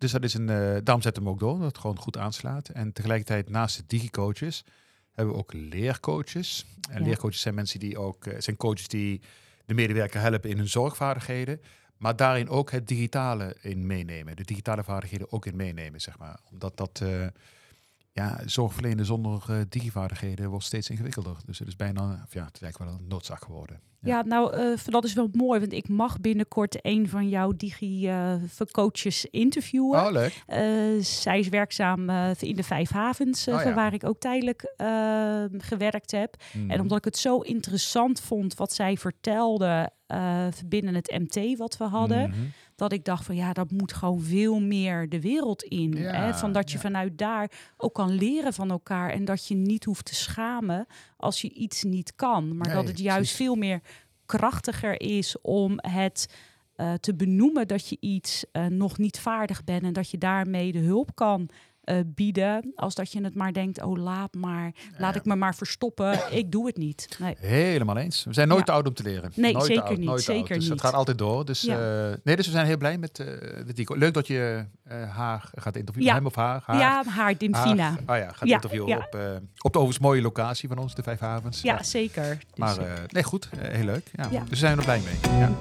Dus 0.00 0.10
dat 0.12 0.24
is 0.24 0.34
een, 0.34 0.48
eh 0.48 0.56
daarom 0.82 1.02
zetten 1.02 1.22
we 1.22 1.28
hem 1.28 1.28
ook 1.28 1.38
door, 1.38 1.56
dat 1.58 1.66
het 1.66 1.78
gewoon 1.78 1.98
goed 1.98 2.16
aanslaat. 2.18 2.68
En 2.68 2.92
tegelijkertijd 2.92 3.48
naast 3.48 3.76
de 3.76 3.82
digicoaches 3.86 4.64
hebben 5.12 5.34
we 5.34 5.40
ook 5.40 5.52
leercoaches. 5.52 6.66
En 6.90 6.98
Ja. 6.98 7.04
leercoaches 7.06 7.40
zijn 7.40 7.54
mensen 7.54 7.80
die 7.80 7.98
ook, 7.98 8.26
eh, 8.26 8.40
zijn 8.40 8.56
coaches 8.56 8.88
die 8.88 9.20
de 9.66 9.74
medewerker 9.74 10.20
helpen 10.20 10.50
in 10.50 10.56
hun 10.56 10.68
zorgvaardigheden. 10.68 11.60
Maar 11.96 12.16
daarin 12.16 12.48
ook 12.48 12.70
het 12.70 12.88
digitale 12.88 13.56
in 13.60 13.86
meenemen. 13.86 14.36
De 14.36 14.44
digitale 14.44 14.84
vaardigheden 14.84 15.32
ook 15.32 15.46
in 15.46 15.56
meenemen, 15.56 16.00
zeg 16.00 16.18
maar. 16.18 16.40
Omdat 16.50 16.76
dat, 16.76 17.00
eh, 17.02 17.26
ja, 18.12 18.40
zorgverlenen 18.46 19.04
zonder 19.06 19.42
eh 19.48 19.56
digivaardigheden 19.68 20.50
wordt 20.50 20.64
steeds 20.64 20.90
ingewikkelder. 20.90 21.36
Dus 21.46 21.58
het 21.58 21.68
is 21.68 21.76
bijna, 21.76 22.22
of 22.26 22.32
ja, 22.34 22.44
het 22.44 22.54
is 22.56 22.62
eigenlijk 22.62 22.78
wel 22.78 23.00
een 23.00 23.08
noodzaak 23.08 23.44
geworden. 23.44 23.80
Ja, 24.02 24.22
nou, 24.22 24.54
eh, 24.56 24.78
dat 24.84 25.04
is 25.04 25.12
wel 25.12 25.28
mooi, 25.32 25.60
want 25.60 25.72
ik 25.72 25.88
mag 25.88 26.20
binnenkort 26.20 26.78
een 26.80 27.08
van 27.08 27.28
jouw 27.28 27.52
digi-coaches 27.56 29.24
interviewen. 29.30 30.00
Oh, 30.06 30.10
leuk. 30.12 30.42
Eh, 30.46 30.62
zij 31.00 31.38
is 31.38 31.48
werkzaam 31.48 32.08
eh, 32.10 32.30
in 32.38 32.56
de 32.56 32.62
Vijf 32.62 32.90
Havens, 32.90 33.46
eh, 33.46 33.54
Oh, 33.54 33.62
ja. 33.62 33.74
waar 33.74 33.92
ik 33.94 34.04
ook 34.04 34.20
tijdelijk 34.20 34.74
eh, 34.76 35.44
gewerkt 35.58 36.10
heb. 36.10 36.36
Mhm. 36.52 36.70
En 36.70 36.80
omdat 36.80 36.98
ik 36.98 37.04
het 37.04 37.16
zo 37.18 37.38
interessant 37.38 38.20
vond 38.20 38.54
wat 38.54 38.72
zij 38.72 38.96
vertelde 38.96 39.90
eh, 40.06 40.46
binnen 40.66 40.94
het 40.94 41.18
MT 41.18 41.58
wat 41.58 41.76
we 41.76 41.84
hadden, 41.84 42.28
Mhm. 42.30 42.38
Dat 42.80 42.92
ik 42.92 43.04
dacht 43.04 43.24
van 43.24 43.36
ja, 43.36 43.52
dat 43.52 43.70
moet 43.70 43.92
gewoon 43.92 44.20
veel 44.20 44.60
meer 44.60 45.08
de 45.08 45.20
wereld 45.20 45.62
in. 45.62 45.92
Ja, 45.92 46.12
hè? 46.12 46.34
Van 46.34 46.52
dat 46.52 46.70
je 46.70 46.76
ja. 46.76 46.82
vanuit 46.82 47.18
daar 47.18 47.50
ook 47.76 47.94
kan 47.94 48.10
leren 48.10 48.52
van 48.52 48.70
elkaar 48.70 49.10
en 49.10 49.24
dat 49.24 49.46
je 49.46 49.54
niet 49.54 49.84
hoeft 49.84 50.04
te 50.04 50.14
schamen 50.14 50.86
als 51.16 51.40
je 51.40 51.52
iets 51.52 51.82
niet 51.82 52.14
kan, 52.16 52.56
maar 52.56 52.74
dat 52.74 52.88
het 52.88 52.98
juist 52.98 53.36
veel 53.36 53.54
meer 53.54 53.80
krachtiger 54.26 55.00
is 55.00 55.40
om 55.40 55.72
het 55.76 56.34
eh, 56.74 56.92
te 56.92 57.14
benoemen 57.14 57.68
dat 57.68 57.88
je 57.88 57.96
iets 58.00 58.44
eh, 58.52 58.66
nog 58.66 58.98
niet 58.98 59.18
vaardig 59.18 59.64
bent 59.64 59.82
en 59.82 59.92
dat 59.92 60.10
je 60.10 60.18
daarmee 60.18 60.72
de 60.72 60.78
hulp 60.78 61.14
kan 61.14 61.48
eh, 61.84 61.96
bieden, 62.06 62.72
als 62.74 62.94
dat 62.94 63.12
je 63.12 63.24
het 63.24 63.34
maar 63.34 63.52
denkt, 63.52 63.82
oh 63.82 63.96
laat 63.98 64.34
maar, 64.34 64.72
laat 64.98 65.14
ik 65.14 65.24
me 65.24 65.36
maar 65.36 65.54
verstoppen, 65.54 66.18
ik 66.30 66.52
doe 66.52 66.66
het 66.66 66.76
niet. 66.76 67.16
Nee. 67.18 67.34
Helemaal 67.38 67.96
eens. 67.96 68.24
We 68.24 68.32
zijn 68.34 68.48
nooit 68.48 68.60
Ja. 68.60 68.64
te 68.66 68.72
oud 68.72 68.86
om 68.86 68.94
te 68.94 69.02
leren. 69.02 69.32
Nee, 69.34 69.52
nooit 69.52 69.64
zeker 69.66 69.82
oud, 69.82 69.96
niet, 69.96 70.06
Nooit 70.06 70.24
te 70.24 70.30
oud. 70.32 70.38
zeker 70.40 70.54
Dus 70.54 70.62
niet. 70.64 70.72
het 70.72 70.80
gaat 70.80 70.92
altijd 70.94 71.18
door. 71.18 71.44
Dus, 71.44 71.60
Ja. 71.60 72.08
eh, 72.10 72.16
nee, 72.24 72.36
dus 72.36 72.46
we 72.46 72.52
zijn 72.52 72.66
heel 72.66 72.76
blij 72.76 72.98
met 72.98 73.18
eh 73.18 73.26
de 73.66 73.72
Dico. 73.74 73.94
Leuk 73.96 74.14
dat 74.14 74.26
je 74.26 74.64
haar 75.08 75.50
gaat 75.54 75.76
interviewen. 75.76 76.10
Ja. 76.12 76.16
Hem 76.16 76.26
of 76.26 76.34
haar? 76.34 76.62
haar 76.64 76.78
ja, 76.78 77.02
haar 77.06 77.36
Dimfina. 77.38 77.82
haar- 77.82 77.98
oh 78.20 78.24
ja, 78.26 78.32
gaat 78.32 78.48
interviewen. 78.48 78.96
Op, 78.96 79.04
op 79.62 79.72
de 79.72 79.78
overigens 79.78 79.98
mooie 79.98 80.22
locatie 80.22 80.68
van 80.68 80.78
ons, 80.78 80.94
de 80.94 81.02
Vijf 81.02 81.18
Havens. 81.20 81.60
Ja, 81.62 81.82
zeker. 81.82 82.28
Dus, 82.38 82.46
Maar 82.56 82.78
eh, 82.78 82.92
nee, 83.08 83.22
goed. 83.22 83.48
Heel 83.58 83.84
leuk. 83.84 84.10
Ja. 84.12 84.26
Ja. 84.30 84.40
Dus 84.40 84.48
we 84.48 84.56
zijn 84.56 84.78
er 84.78 84.84
blij 84.84 85.00
mee. 85.00 85.38
Ja. 85.38 85.52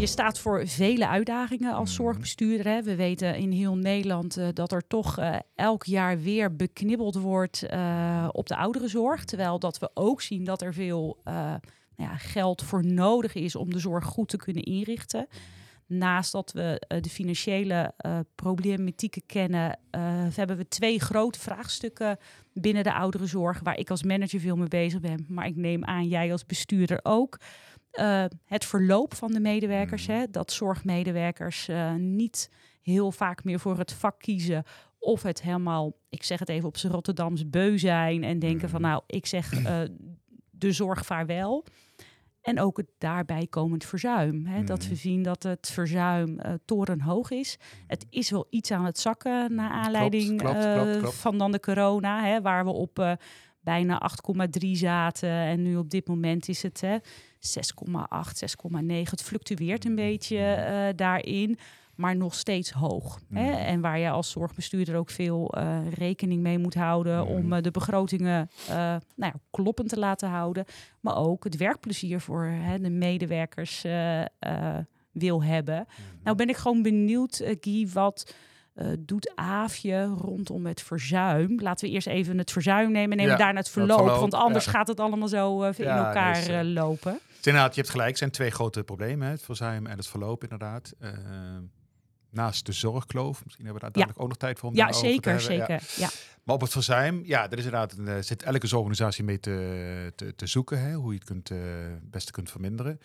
Je 0.00 0.06
staat 0.06 0.38
voor 0.38 0.66
vele 0.66 1.08
uitdagingen 1.08 1.74
als 1.74 1.88
Mhm. 1.92 2.02
zorgbestuurder. 2.02 2.72
Hè. 2.72 2.82
We 2.82 2.94
weten 2.94 3.36
in 3.36 3.50
heel 3.50 3.76
Nederland 3.76 4.36
eh, 4.36 4.48
dat 4.52 4.72
er 4.72 4.86
toch 4.86 5.18
eh, 5.18 5.36
elk 5.54 5.84
jaar 5.84 6.20
weer 6.20 6.56
beknibbeld 6.56 7.14
wordt 7.14 7.62
eh, 7.62 8.28
op 8.32 8.46
de 8.48 8.56
ouderenzorg. 8.56 9.24
Terwijl 9.24 9.58
dat 9.58 9.78
we 9.78 9.90
ook 9.94 10.20
zien 10.22 10.44
dat 10.44 10.62
er 10.62 10.74
veel 10.74 11.18
nou 11.24 11.60
ja, 11.96 12.16
geld 12.16 12.62
voor 12.62 12.84
nodig 12.84 13.34
is 13.34 13.56
om 13.56 13.72
de 13.72 13.78
zorg 13.78 14.04
goed 14.04 14.28
te 14.28 14.36
kunnen 14.36 14.62
inrichten. 14.62 15.26
Naast 15.86 16.32
dat 16.32 16.52
we 16.52 16.82
de 17.00 17.10
financiële 17.10 17.94
problematieken 18.34 19.22
kennen, 19.26 19.78
hebben 20.34 20.56
we 20.56 20.68
twee 20.68 21.00
grote 21.00 21.38
vraagstukken 21.38 22.18
binnen 22.52 22.84
de 22.84 22.94
ouderenzorg, 22.94 23.60
waar 23.62 23.78
ik 23.78 23.90
als 23.90 24.02
manager 24.02 24.40
veel 24.40 24.56
mee 24.56 24.68
bezig 24.68 25.00
ben. 25.00 25.24
Maar 25.28 25.46
ik 25.46 25.56
neem 25.56 25.84
aan 25.84 26.08
jij 26.08 26.32
als 26.32 26.46
bestuurder 26.46 27.00
ook. 27.02 27.38
Eh, 27.90 28.24
het 28.44 28.64
verloop 28.64 29.14
van 29.14 29.32
de 29.32 29.40
medewerkers, 29.40 30.06
Mhm. 30.06 30.16
hè, 30.16 30.30
dat 30.30 30.52
zorgmedewerkers 30.52 31.68
eh, 31.68 31.94
niet 31.94 32.50
heel 32.82 33.12
vaak 33.12 33.44
meer 33.44 33.60
voor 33.60 33.78
het 33.78 33.92
vak 33.92 34.18
kiezen. 34.18 34.64
Of 34.98 35.22
het 35.22 35.42
helemaal, 35.42 35.92
ik 36.08 36.22
zeg 36.22 36.38
het 36.38 36.48
even 36.48 36.68
op 36.68 36.76
z'n 36.76 36.88
Rotterdams, 36.88 37.50
beu 37.50 37.78
zijn 37.78 38.24
en 38.24 38.38
denken 38.38 38.68
van 38.68 38.80
Mhm. 38.80 38.90
nou, 38.90 39.02
ik 39.06 39.26
zeg 39.26 39.64
eh, 39.64 39.80
de 40.50 40.72
zorg 40.72 41.06
vaarwel. 41.06 41.64
En 42.40 42.60
ook 42.60 42.76
het 42.76 42.86
daarbij 42.98 43.46
komend 43.50 43.84
verzuim. 43.84 44.46
Hè, 44.46 44.64
Dat 44.64 44.86
we 44.86 44.94
zien 44.94 45.22
dat 45.22 45.42
het 45.42 45.70
verzuim 45.72 46.38
torenhoog 46.64 47.30
is. 47.30 47.58
Het 47.86 48.06
is 48.10 48.30
wel 48.30 48.46
iets 48.50 48.70
aan 48.70 48.84
het 48.84 48.98
zakken 48.98 49.54
naar 49.54 49.70
aanleiding 49.70 50.38
klopt, 50.38 50.72
klopt, 50.74 50.98
klopt. 50.98 51.14
van 51.14 51.38
dan 51.38 51.52
de 51.52 51.60
corona. 51.60 52.24
Hè, 52.24 52.40
waar 52.42 52.64
we 52.64 52.70
op 52.70 53.16
bijna 53.70 54.10
8,3 54.62 54.68
zaten. 54.70 55.28
En 55.30 55.62
nu 55.62 55.76
op 55.76 55.90
dit 55.90 56.08
moment 56.08 56.48
is 56.48 56.62
het 56.62 56.82
6,8, 56.82 56.90
6,9. 58.78 59.10
Het 59.10 59.22
fluctueert 59.22 59.84
een 59.84 59.94
beetje 59.94 60.36
uh, 60.36 60.96
daarin 60.96 61.58
maar 61.94 62.16
nog 62.16 62.34
steeds 62.34 62.70
hoog. 62.70 63.20
Hè? 63.32 63.44
Mhm. 63.50 63.58
En 63.58 63.80
waar 63.80 63.98
je 63.98 64.10
als 64.10 64.30
zorgbestuurder 64.30 64.96
ook 64.96 65.10
veel 65.10 65.54
uh, 65.58 65.78
rekening 65.92 66.42
mee 66.42 66.58
moet 66.58 66.74
houden 66.74 67.18
Mhm. 67.24 67.32
om 67.32 67.52
uh, 67.52 67.60
de 67.62 67.70
begrotingen 67.70 68.50
nou 68.68 69.00
ja, 69.16 69.34
kloppend 69.50 69.88
te 69.88 69.98
laten 69.98 70.28
houden. 70.28 70.64
Maar 71.00 71.16
ook 71.16 71.44
het 71.44 71.56
werkplezier 71.56 72.20
voor 72.20 72.44
hè, 72.44 72.78
de 72.78 72.90
medewerkers 72.90 73.84
wil 75.12 75.42
hebben. 75.42 75.86
Mhm. 75.88 76.22
Nou 76.24 76.36
ben 76.36 76.48
ik 76.48 76.56
gewoon 76.56 76.82
benieuwd, 76.82 77.42
Guy, 77.60 77.88
wat 77.92 78.34
doet 78.98 79.32
Aafje 79.34 80.04
rondom 80.04 80.66
het 80.66 80.82
verzuim? 80.82 81.60
Laten 81.60 81.88
we 81.88 81.94
eerst 81.94 82.06
even 82.06 82.38
het 82.38 82.50
verzuim 82.50 82.92
nemen 82.92 83.10
en 83.10 83.16
nemen 83.16 83.32
Ja, 83.32 83.38
daarna 83.38 83.58
het 83.58 83.68
verloop. 83.68 83.98
verloop, 83.98 84.20
want 84.20 84.34
anders 84.34 84.64
ja. 84.64 84.70
gaat 84.70 84.88
het 84.88 85.00
allemaal 85.00 85.28
zo 85.28 85.62
in 85.62 85.74
Ja, 85.76 86.06
elkaar 86.06 86.34
dus, 86.34 86.46
eh, 86.46 86.60
lopen. 86.62 87.20
Inderdaad, 87.42 87.74
je 87.74 87.80
hebt 87.80 87.92
gelijk. 87.92 88.16
Zijn 88.16 88.30
twee 88.30 88.50
grote 88.50 88.82
problemen. 88.82 89.26
Hè? 89.26 89.32
Het 89.32 89.42
verzuim 89.42 89.86
en 89.86 89.96
het 89.96 90.06
verloop 90.06 90.42
inderdaad. 90.42 90.92
Naast 92.30 92.66
de 92.66 92.72
zorgkloof. 92.72 93.44
Misschien 93.44 93.64
hebben 93.64 93.82
we 93.82 93.88
daar 93.90 93.92
dadelijk 93.92 94.22
ook 94.22 94.28
nog 94.28 94.36
tijd 94.36 94.58
voor 94.58 94.68
om 94.68 94.74
Ja, 94.76 94.92
zeker, 94.92 95.40
zeker. 95.40 95.82
Ja. 95.96 96.08
Maar 96.44 96.54
op 96.54 96.60
het 96.60 96.70
verzuim, 96.72 97.22
ja, 97.24 97.44
er 97.50 97.58
is 97.58 97.64
inderdaad 97.64 97.92
een, 97.98 98.24
zit 98.24 98.42
elke 98.42 98.66
zorgorganisatie 98.66 99.24
mee 99.24 99.40
te, 99.40 100.12
te, 100.16 100.34
te 100.34 100.46
zoeken, 100.46 100.80
hè, 100.80 100.92
hoe 100.92 101.12
je 101.12 101.18
het 101.18 101.28
kunt, 101.28 101.52
beste 102.10 102.32
kunt 102.32 102.50
verminderen. 102.50 103.00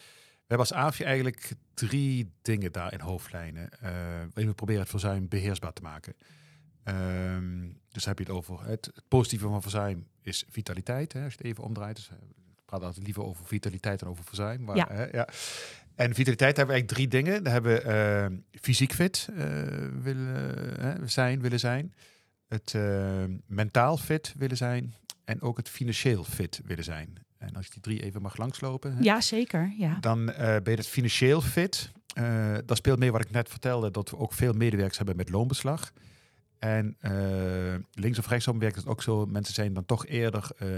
We 0.47 0.55
hebben 0.55 0.67
als 0.67 0.85
AFje 0.85 1.03
eigenlijk 1.03 1.51
drie 1.73 2.31
dingen 2.41 2.71
daar 2.71 2.93
in 2.93 2.99
hoofdlijnen. 2.99 3.69
Uh, 3.73 3.89
waarin 3.89 4.47
we 4.47 4.53
proberen 4.53 4.81
het 4.81 4.89
verzuim 4.89 5.27
beheersbaar 5.27 5.73
te 5.73 5.81
maken. 5.81 6.15
Um, 6.83 7.79
dus 7.91 8.05
heb 8.05 8.17
je 8.17 8.23
het 8.23 8.33
over 8.33 8.67
het, 8.67 8.85
het, 8.85 9.03
positieve 9.07 9.47
van 9.47 9.61
verzuim 9.61 10.07
is 10.21 10.43
vitaliteit. 10.49 11.13
Hè, 11.13 11.23
als 11.23 11.31
je 11.31 11.37
het 11.37 11.47
even 11.47 11.63
omdraait. 11.63 11.95
Dus, 11.95 12.09
ik 12.55 12.65
praat 12.65 12.83
altijd 12.83 13.05
liever 13.05 13.23
over 13.23 13.45
vitaliteit 13.45 13.99
dan 13.99 14.09
over 14.09 14.23
verzuim. 14.23 14.63
Maar, 14.63 14.75
ja. 14.75 14.87
Hè, 14.91 15.05
ja. 15.05 15.27
En 15.95 16.13
vitaliteit 16.13 16.57
hebben 16.57 16.75
we 16.75 16.81
eigenlijk 16.81 17.11
drie 17.11 17.23
dingen. 17.23 17.43
We 17.43 17.49
hebben 17.49 17.87
uh, 17.87 18.37
fysiek 18.61 18.93
fit 18.93 19.29
uh, 19.31 19.37
willen 20.01 21.09
zijn, 21.09 21.41
willen 21.41 21.59
zijn. 21.59 21.93
Het 22.47 22.75
mentaal 23.45 23.97
fit 23.97 24.33
willen 24.37 24.57
zijn. 24.57 24.93
En 25.23 25.41
ook 25.41 25.57
het 25.57 25.69
financieel 25.69 26.23
fit 26.23 26.61
willen 26.65 26.83
zijn. 26.83 27.24
En 27.45 27.55
als 27.55 27.65
ik 27.65 27.71
die 27.71 27.81
drie 27.81 28.03
even 28.03 28.21
mag 28.21 28.37
langslopen. 28.37 28.97
Ja, 29.03 29.21
zeker. 29.21 29.73
Ja. 29.77 29.97
Dan 29.99 30.29
uh, 30.29 30.35
ben 30.37 30.61
je 30.63 30.75
het 30.75 30.87
financieel 30.87 31.41
fit. 31.41 31.91
Uh, 32.17 32.57
dat 32.65 32.77
speelt 32.77 32.99
mee 32.99 33.11
wat 33.11 33.21
ik 33.21 33.31
net 33.31 33.49
vertelde. 33.49 33.91
Dat 33.91 34.09
we 34.09 34.17
ook 34.17 34.33
veel 34.33 34.53
medewerkers 34.53 34.97
hebben 34.97 35.15
met 35.15 35.29
loonbeslag. 35.29 35.91
En 36.59 36.97
uh, 37.01 37.11
links 37.93 38.19
of 38.19 38.27
rechtsom 38.27 38.59
werkt 38.59 38.75
het 38.75 38.87
ook 38.87 39.01
zo. 39.01 39.25
Mensen 39.25 39.53
zijn 39.53 39.73
dan 39.73 39.85
toch 39.85 40.05
eerder, 40.05 40.51
uh, 40.59 40.69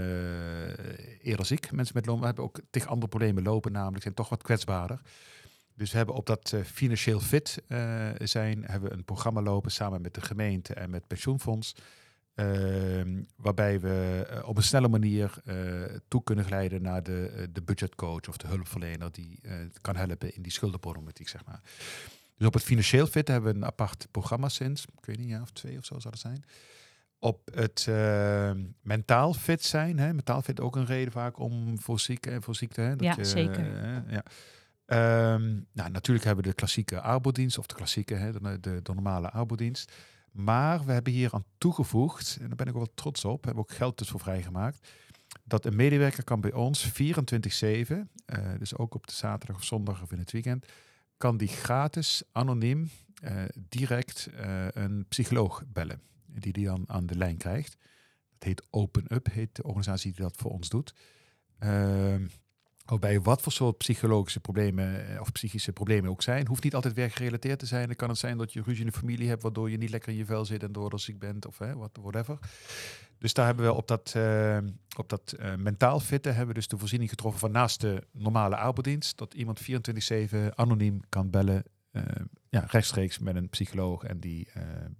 eerder 1.22 1.46
ziek. 1.46 1.72
Mensen 1.72 1.94
met 1.94 2.06
loon 2.06 2.24
hebben 2.24 2.44
ook 2.44 2.60
tegen 2.70 2.88
andere 2.88 3.08
problemen 3.08 3.42
lopen, 3.42 3.72
namelijk 3.72 4.02
zijn 4.02 4.14
toch 4.14 4.28
wat 4.28 4.42
kwetsbaarder. 4.42 5.00
Dus 5.74 5.90
we 5.90 5.96
hebben 5.96 6.14
op 6.14 6.26
dat 6.26 6.54
financieel 6.64 7.20
fit 7.20 7.62
zijn, 8.18 8.64
hebben 8.64 8.90
we 8.90 8.96
een 8.96 9.04
programma 9.04 9.42
lopen 9.42 9.70
samen 9.70 10.00
met 10.00 10.14
de 10.14 10.20
gemeente 10.20 10.74
en 10.74 10.90
met 10.90 11.06
pensioenfonds. 11.06 11.74
Ehm, 12.38 13.22
waarbij 13.36 13.80
we 13.80 14.26
op 14.44 14.56
een 14.56 14.62
snelle 14.62 14.88
manier 14.88 15.42
toe 16.08 16.22
kunnen 16.22 16.44
glijden 16.44 16.82
naar 16.82 17.02
de, 17.02 17.48
de 17.52 17.62
budgetcoach 17.62 18.28
of 18.28 18.36
de 18.36 18.46
hulpverlener 18.46 19.12
die 19.12 19.40
kan 19.80 19.96
helpen 19.96 20.34
in 20.34 20.42
die 20.42 20.52
schuldenproblematiek, 20.52 21.28
zeg 21.28 21.44
maar. 21.44 21.60
Dus 22.38 22.46
op 22.46 22.54
het 22.54 22.62
financieel 22.62 23.06
fit 23.06 23.28
hebben 23.28 23.52
we 23.52 23.58
een 23.58 23.64
apart 23.64 24.06
programma 24.10 24.48
sinds, 24.48 24.84
ik 24.84 25.06
weet 25.06 25.16
niet, 25.16 25.24
een 25.24 25.32
jaar 25.32 25.42
of 25.42 25.50
twee 25.50 25.78
of 25.78 25.84
zo 25.84 25.98
zou 25.98 26.14
het 26.14 26.22
zijn. 26.22 26.44
Op 27.18 27.50
het 27.54 27.86
uh, 27.88 28.50
mentaal 28.82 29.34
fit 29.34 29.64
zijn, 29.64 29.98
hè, 29.98 30.14
mentaal 30.14 30.42
fit 30.42 30.60
ook 30.60 30.76
een 30.76 30.86
reden 30.86 31.12
vaak 31.12 31.38
om 31.38 31.80
voor 31.80 32.00
zieken 32.00 32.32
en 32.32 32.42
voor 32.42 32.54
ziekte. 32.54 32.80
Hè, 32.80 32.96
dat 32.96 33.06
ja, 33.06 33.14
je, 33.16 33.24
zeker. 33.24 33.66
Uh, 33.66 34.12
ja. 34.12 34.22
Um, 35.34 35.66
nou, 35.72 35.90
natuurlijk 35.90 36.26
hebben 36.26 36.44
we 36.44 36.50
de 36.50 36.56
klassieke 36.56 37.00
arbodienst 37.00 37.58
of 37.58 37.66
de 37.66 37.74
klassieke, 37.74 38.14
hè, 38.14 38.32
de, 38.32 38.60
de, 38.60 38.82
de 38.82 38.94
normale 38.94 39.30
arbodienst. 39.30 39.92
Maar 40.38 40.84
we 40.84 40.92
hebben 40.92 41.12
hier 41.12 41.32
aan 41.32 41.44
toegevoegd, 41.58 42.36
en 42.40 42.46
daar 42.46 42.56
ben 42.56 42.66
ik 42.66 42.72
wel 42.72 42.94
trots 42.94 43.24
op, 43.24 43.44
hebben 43.44 43.62
ook 43.62 43.70
geld 43.70 43.98
dus 43.98 44.08
voor 44.08 44.20
vrijgemaakt, 44.20 44.88
dat 45.44 45.64
een 45.64 45.76
medewerker 45.76 46.24
kan 46.24 46.40
bij 46.40 46.52
ons 46.52 46.88
24-7, 46.88 46.90
uh, 46.90 48.02
dus 48.58 48.76
ook 48.76 48.94
op 48.94 49.06
de 49.06 49.12
zaterdag 49.12 49.56
of 49.56 49.64
zondag 49.64 50.02
of 50.02 50.12
in 50.12 50.18
het 50.18 50.30
weekend, 50.30 50.66
kan 51.16 51.36
die 51.36 51.48
gratis, 51.48 52.22
anoniem, 52.32 52.90
uh, 53.24 53.42
direct 53.68 54.28
uh, 54.34 54.66
een 54.72 55.06
psycholoog 55.08 55.64
bellen. 55.66 56.00
Die 56.26 56.52
die 56.52 56.66
dan 56.66 56.84
aan 56.86 57.06
de 57.06 57.16
lijn 57.16 57.36
krijgt. 57.36 57.76
Dat 58.32 58.48
heet 58.48 58.66
Open 58.70 59.04
Up, 59.14 59.26
heet 59.30 59.56
de 59.56 59.62
organisatie 59.62 60.12
die 60.12 60.22
dat 60.22 60.36
voor 60.36 60.50
ons 60.50 60.68
doet. 60.68 60.94
Waarbij 62.88 63.20
wat 63.20 63.42
voor 63.42 63.52
soort 63.52 63.78
psychologische 63.78 64.40
problemen 64.40 65.08
eh, 65.08 65.20
of 65.20 65.32
psychische 65.32 65.72
problemen 65.72 66.10
ook 66.10 66.22
zijn. 66.22 66.46
Hoeft 66.46 66.64
niet 66.64 66.74
altijd 66.74 66.94
werkgerelateerd 66.94 67.58
te 67.58 67.66
zijn. 67.66 67.86
Dan 67.86 67.96
kan 67.96 68.08
het 68.08 68.18
zijn 68.18 68.38
dat 68.38 68.52
je 68.52 68.62
ruzie 68.62 68.84
in 68.84 68.90
de 68.90 68.98
familie 68.98 69.28
hebt, 69.28 69.42
waardoor 69.42 69.70
je 69.70 69.76
niet 69.76 69.90
lekker 69.90 70.12
in 70.12 70.18
je 70.18 70.24
vel 70.24 70.44
zit 70.44 70.62
en 70.62 70.72
door 70.72 71.00
ziek 71.00 71.18
bent 71.18 71.46
of 71.46 71.58
hè, 71.58 71.72
whatever. 71.76 72.38
Dus 73.18 73.32
daar 73.32 73.46
hebben 73.46 73.64
we 73.64 73.72
op 73.72 73.88
dat, 73.88 74.14
uh, 74.16 74.58
op 74.96 75.08
dat 75.08 75.34
uh, 75.40 75.54
mentaal 75.54 76.00
fitte 76.00 76.28
hebben 76.28 76.48
we 76.48 76.54
dus 76.54 76.68
de 76.68 76.78
voorziening 76.78 77.10
getroffen 77.10 77.40
van 77.40 77.50
naast 77.50 77.80
de 77.80 78.06
normale 78.12 78.56
arbeidsdienst, 78.56 79.18
dat 79.18 79.34
iemand 79.34 79.60
24/7 79.60 80.54
anoniem 80.54 81.00
kan 81.08 81.30
bellen, 81.30 81.64
ja, 82.50 82.64
rechtstreeks 82.68 83.18
met 83.18 83.36
een 83.36 83.48
psycholoog 83.48 84.02
en 84.04 84.18
die 84.20 84.48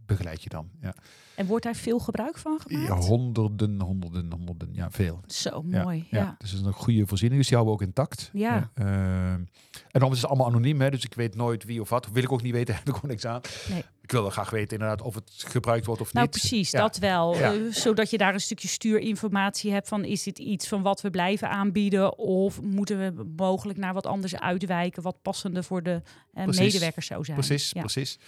begeleidt 0.06 0.42
je 0.42 0.48
dan. 0.48 0.70
Ja. 0.80 0.94
En 1.34 1.46
wordt 1.46 1.64
daar 1.64 1.74
veel 1.74 1.98
gebruik 1.98 2.38
van 2.38 2.60
gemaakt? 2.60 2.86
Ja, 2.88 2.94
honderden, 2.96 3.80
honderden, 3.80 4.32
honderden, 4.32 4.68
ja, 4.72 4.90
veel. 4.90 5.20
Zo 5.26 5.62
mooi, 5.62 6.06
ja. 6.10 6.34
Dus 6.38 6.50
het 6.50 6.60
is 6.60 6.66
een 6.66 6.72
goede 6.72 7.06
voorziening, 7.06 7.40
dus 7.40 7.48
die 7.48 7.56
houden 7.58 7.76
we 7.78 7.82
ook 7.82 7.88
intact. 7.88 8.30
Ja. 8.32 8.70
en 8.74 10.00
dan 10.00 10.10
is 10.12 10.16
het 10.20 10.26
allemaal 10.26 10.46
anoniem, 10.46 10.80
hè, 10.80 10.90
dus 10.90 11.04
ik 11.04 11.14
weet 11.14 11.34
nooit 11.34 11.64
wie 11.64 11.80
of 11.80 11.88
wat. 11.88 12.08
Wil 12.12 12.22
ik 12.22 12.32
ook 12.32 12.42
niet 12.42 12.52
weten, 12.52 12.74
heb 12.74 12.88
ik 12.88 12.94
gewoon 12.94 13.10
niks 13.10 13.24
aan. 13.24 13.40
Nee. 13.70 13.84
Ik 14.02 14.14
wil 14.14 14.22
wel 14.22 14.32
graag 14.32 14.50
weten 14.50 14.78
inderdaad 14.78 15.02
of 15.02 15.14
het 15.14 15.30
gebruikt 15.46 15.86
wordt 15.86 16.00
of 16.00 16.12
nou, 16.12 16.26
niet. 16.26 16.38
precies, 16.38 16.70
Ja. 16.70 16.80
dat 16.80 16.98
wel. 16.98 17.38
Uh, 17.40 17.72
zodat 17.72 18.10
je 18.10 18.18
daar 18.18 18.34
een 18.34 18.40
stukje 18.40 18.68
stuurinformatie 18.68 19.72
hebt 19.72 19.88
van 19.88 20.04
is 20.04 20.22
dit 20.22 20.38
iets 20.38 20.68
van 20.68 20.82
wat 20.82 21.00
we 21.00 21.10
blijven 21.10 21.50
aanbieden 21.50 22.18
of 22.18 22.62
moeten 22.62 22.98
we 22.98 23.24
mogelijk 23.36 23.78
naar 23.78 23.92
wat 23.94 24.06
anders 24.06 24.36
uitwijken 24.36 25.02
wat 25.02 25.22
passender 25.22 25.64
voor 25.64 25.82
de 25.82 26.02
Precies. 26.32 26.58
medewerkers 26.58 27.06
zou 27.06 27.24
zijn. 27.24 27.36
Precies, 27.46 27.70
Ja. 27.70 27.80
precies. 27.80 28.18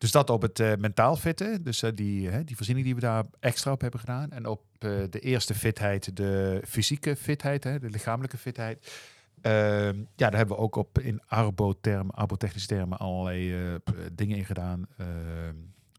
Dus 0.00 0.10
dat 0.10 0.30
op 0.30 0.42
het 0.42 0.58
uh, 0.58 0.72
mentaal 0.78 1.16
fitten, 1.16 1.62
dus 1.62 1.82
uh, 1.82 1.90
die, 1.94 2.30
uh, 2.30 2.36
die 2.44 2.56
voorziening 2.56 2.86
die 2.86 2.94
we 2.94 3.00
daar 3.00 3.24
extra 3.40 3.72
op 3.72 3.80
hebben 3.80 4.00
gedaan. 4.00 4.30
En 4.30 4.46
op 4.46 4.62
uh, 4.78 5.02
de 5.10 5.20
eerste 5.20 5.54
fitheid, 5.54 6.16
de 6.16 6.62
fysieke 6.66 7.16
fitheid, 7.16 7.64
hè, 7.64 7.78
de 7.78 7.90
lichamelijke 7.90 8.36
fitheid. 8.36 8.92
Ehm, 9.40 9.98
ja, 9.98 10.30
daar 10.30 10.36
hebben 10.36 10.56
we 10.56 10.62
ook 10.62 10.76
op 10.76 10.98
in 10.98 11.20
arbo-termen, 11.26 12.14
arbotechnische 12.14 12.68
termen 12.68 12.98
allerlei 12.98 13.78
dingen 14.12 14.36
in 14.36 14.44
gedaan. 14.44 14.80
Uh, 14.80 15.06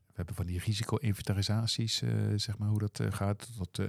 we 0.08 0.18
hebben 0.18 0.36
van 0.36 0.46
die 0.46 0.60
risico-inventarisaties, 0.60 2.03
zeg 2.36 2.58
maar, 2.58 2.70
hoe 2.70 2.80
dat 2.80 3.00
gaat. 3.10 3.48
Dat, 3.58 3.88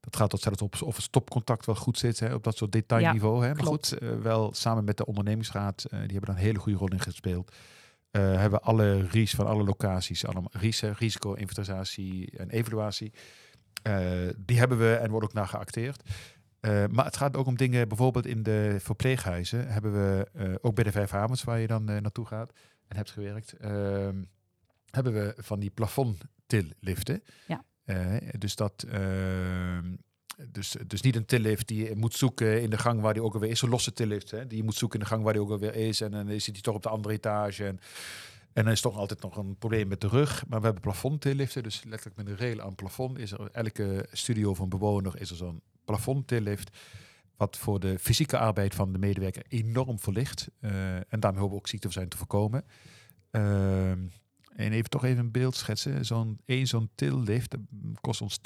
dat 0.00 0.16
gaat 0.16 0.30
tot 0.30 0.40
zelfs 0.40 0.62
op 0.62 0.82
of 0.82 0.94
het 0.94 1.04
stopcontact 1.04 1.66
wel 1.66 1.74
goed 1.74 1.98
zit, 1.98 2.20
hè, 2.20 2.34
op 2.34 2.44
dat 2.44 2.56
soort 2.56 2.72
detailniveau. 2.72 3.36
Ja, 3.36 3.48
hè. 3.48 3.54
Maar 3.54 3.62
klopt. 3.62 3.88
goed, 3.88 4.22
wel 4.22 4.54
samen 4.54 4.84
met 4.84 4.96
de 4.96 5.06
ondernemingsraad, 5.06 5.86
die 5.90 5.98
hebben 5.98 6.20
daar 6.20 6.36
een 6.36 6.42
hele 6.42 6.58
goede 6.58 6.78
rol 6.78 6.88
in 6.88 7.00
gespeeld. 7.00 7.52
Uh, 8.12 8.36
hebben 8.36 8.62
alle 8.62 9.06
RIS 9.06 9.34
van 9.34 9.46
alle 9.46 9.64
locaties, 9.64 10.26
allemaal 10.26 10.50
RIS, 10.52 10.80
hè, 10.80 10.92
risico-inventarisatie 10.92 12.30
en 12.36 12.50
evaluatie. 12.50 13.12
Uh, 13.86 14.28
die 14.36 14.58
hebben 14.58 14.78
we 14.78 14.94
en 14.94 15.10
wordt 15.10 15.26
ook 15.26 15.32
naar 15.32 15.48
geacteerd. 15.48 16.02
Uh, 16.60 16.84
maar 16.86 17.04
het 17.04 17.16
gaat 17.16 17.36
ook 17.36 17.46
om 17.46 17.56
dingen, 17.56 17.88
bijvoorbeeld 17.88 18.26
in 18.26 18.42
de 18.42 18.76
verpleeghuizen 18.80 19.68
hebben 19.68 19.92
we, 19.92 20.28
uh, 20.36 20.54
ook 20.60 20.74
bij 20.74 20.84
de 20.84 20.92
vijf 20.92 21.10
havens 21.10 21.44
waar 21.44 21.58
je 21.58 21.66
dan 21.66 21.90
uh, 21.90 21.96
naartoe 21.98 22.26
gaat 22.26 22.52
en 22.88 22.96
hebt 22.96 23.10
gewerkt, 23.10 23.52
ehm, 23.52 24.22
hebben 24.90 25.12
we 25.12 25.34
van 25.36 25.60
die 25.60 25.70
plafonttilliften. 25.70 27.22
Ja. 27.46 27.64
dus 28.38 28.56
dat, 28.56 28.82
ehm, 28.88 29.94
dus, 30.48 30.76
dus 30.86 31.00
niet 31.00 31.16
een 31.16 31.26
tillift 31.26 31.68
die 31.68 31.84
je 31.84 31.96
moet 31.96 32.14
zoeken 32.14 32.62
in 32.62 32.70
de 32.70 32.78
gang 32.78 33.00
waar 33.00 33.14
die 33.14 33.22
ook 33.22 33.34
alweer 33.34 33.50
is, 33.50 33.62
een 33.62 33.68
losse 33.68 33.92
tillift, 33.92 34.30
hè, 34.30 34.46
die 34.46 34.58
je 34.58 34.64
moet 34.64 34.74
zoeken 34.74 34.98
in 34.98 35.04
de 35.04 35.10
gang 35.10 35.22
waar 35.22 35.32
die 35.32 35.42
ook 35.42 35.50
alweer 35.50 35.74
is 35.74 36.00
en 36.00 36.10
dan 36.10 36.28
is 36.28 36.44
die 36.44 36.62
toch 36.62 36.74
op 36.74 36.82
de 36.82 36.88
andere 36.88 37.14
etage 37.14 37.66
en 37.66 37.80
en 38.52 38.64
dan 38.64 38.72
is 38.72 38.80
toch 38.80 38.96
altijd 38.96 39.22
nog 39.22 39.36
een 39.36 39.56
probleem 39.56 39.88
met 39.88 40.00
de 40.00 40.08
rug. 40.08 40.46
Maar 40.48 40.58
we 40.58 40.64
hebben 40.64 40.82
plafondtilliften. 40.82 41.62
Dus 41.62 41.84
letterlijk 41.84 42.16
met 42.16 42.26
een 42.26 42.36
rail 42.36 42.60
aan 42.60 42.66
het 42.66 42.76
plafond 42.76 43.18
is 43.18 43.32
er 43.32 43.48
elke 43.52 44.06
studio 44.12 44.54
van 44.54 44.68
bewoner 44.68 45.20
is 45.20 45.30
er 45.30 45.36
zo'n 45.36 45.60
plafondtillift. 45.84 46.76
Wat 47.36 47.56
voor 47.56 47.80
de 47.80 47.98
fysieke 47.98 48.38
arbeid 48.38 48.74
van 48.74 48.92
de 48.92 48.98
medewerker 48.98 49.42
enorm 49.48 49.98
verlicht. 49.98 50.48
Uh, 50.60 50.94
en 50.96 51.20
daarmee 51.20 51.40
hopen 51.40 51.54
we 51.54 51.60
ook 51.60 51.68
ziekteverzuim 51.68 52.08
te 52.08 52.16
voorkomen. 52.16 52.64
Uh, 53.30 53.92
en 54.60 54.72
even 54.72 54.90
toch 54.90 55.04
even 55.04 55.18
een 55.18 55.30
beeld 55.30 55.56
schetsen. 55.56 56.04
Zo'n 56.04 56.40
één 56.44 56.66
zo'n 56.66 56.90
tillift 56.94 57.54
kost 58.00 58.20
ons 58.20 58.40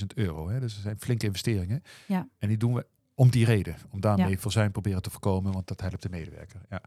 20.000 0.00 0.06
euro. 0.14 0.48
Hè? 0.48 0.60
Dus 0.60 0.74
dat 0.74 0.82
zijn 0.82 0.98
flinke 1.00 1.26
investeringen. 1.26 1.82
Ja. 2.06 2.28
En 2.38 2.48
die 2.48 2.56
doen 2.56 2.74
we 2.74 2.86
om 3.14 3.30
die 3.30 3.44
reden. 3.44 3.76
Om 3.90 4.00
daarmee 4.00 4.30
Ja. 4.30 4.38
verzuim 4.38 4.72
proberen 4.72 5.02
te 5.02 5.10
voorkomen. 5.10 5.52
Want 5.52 5.68
dat 5.68 5.80
helpt 5.80 6.02
de 6.02 6.08
medewerker. 6.08 6.60
Ja. 6.70 6.82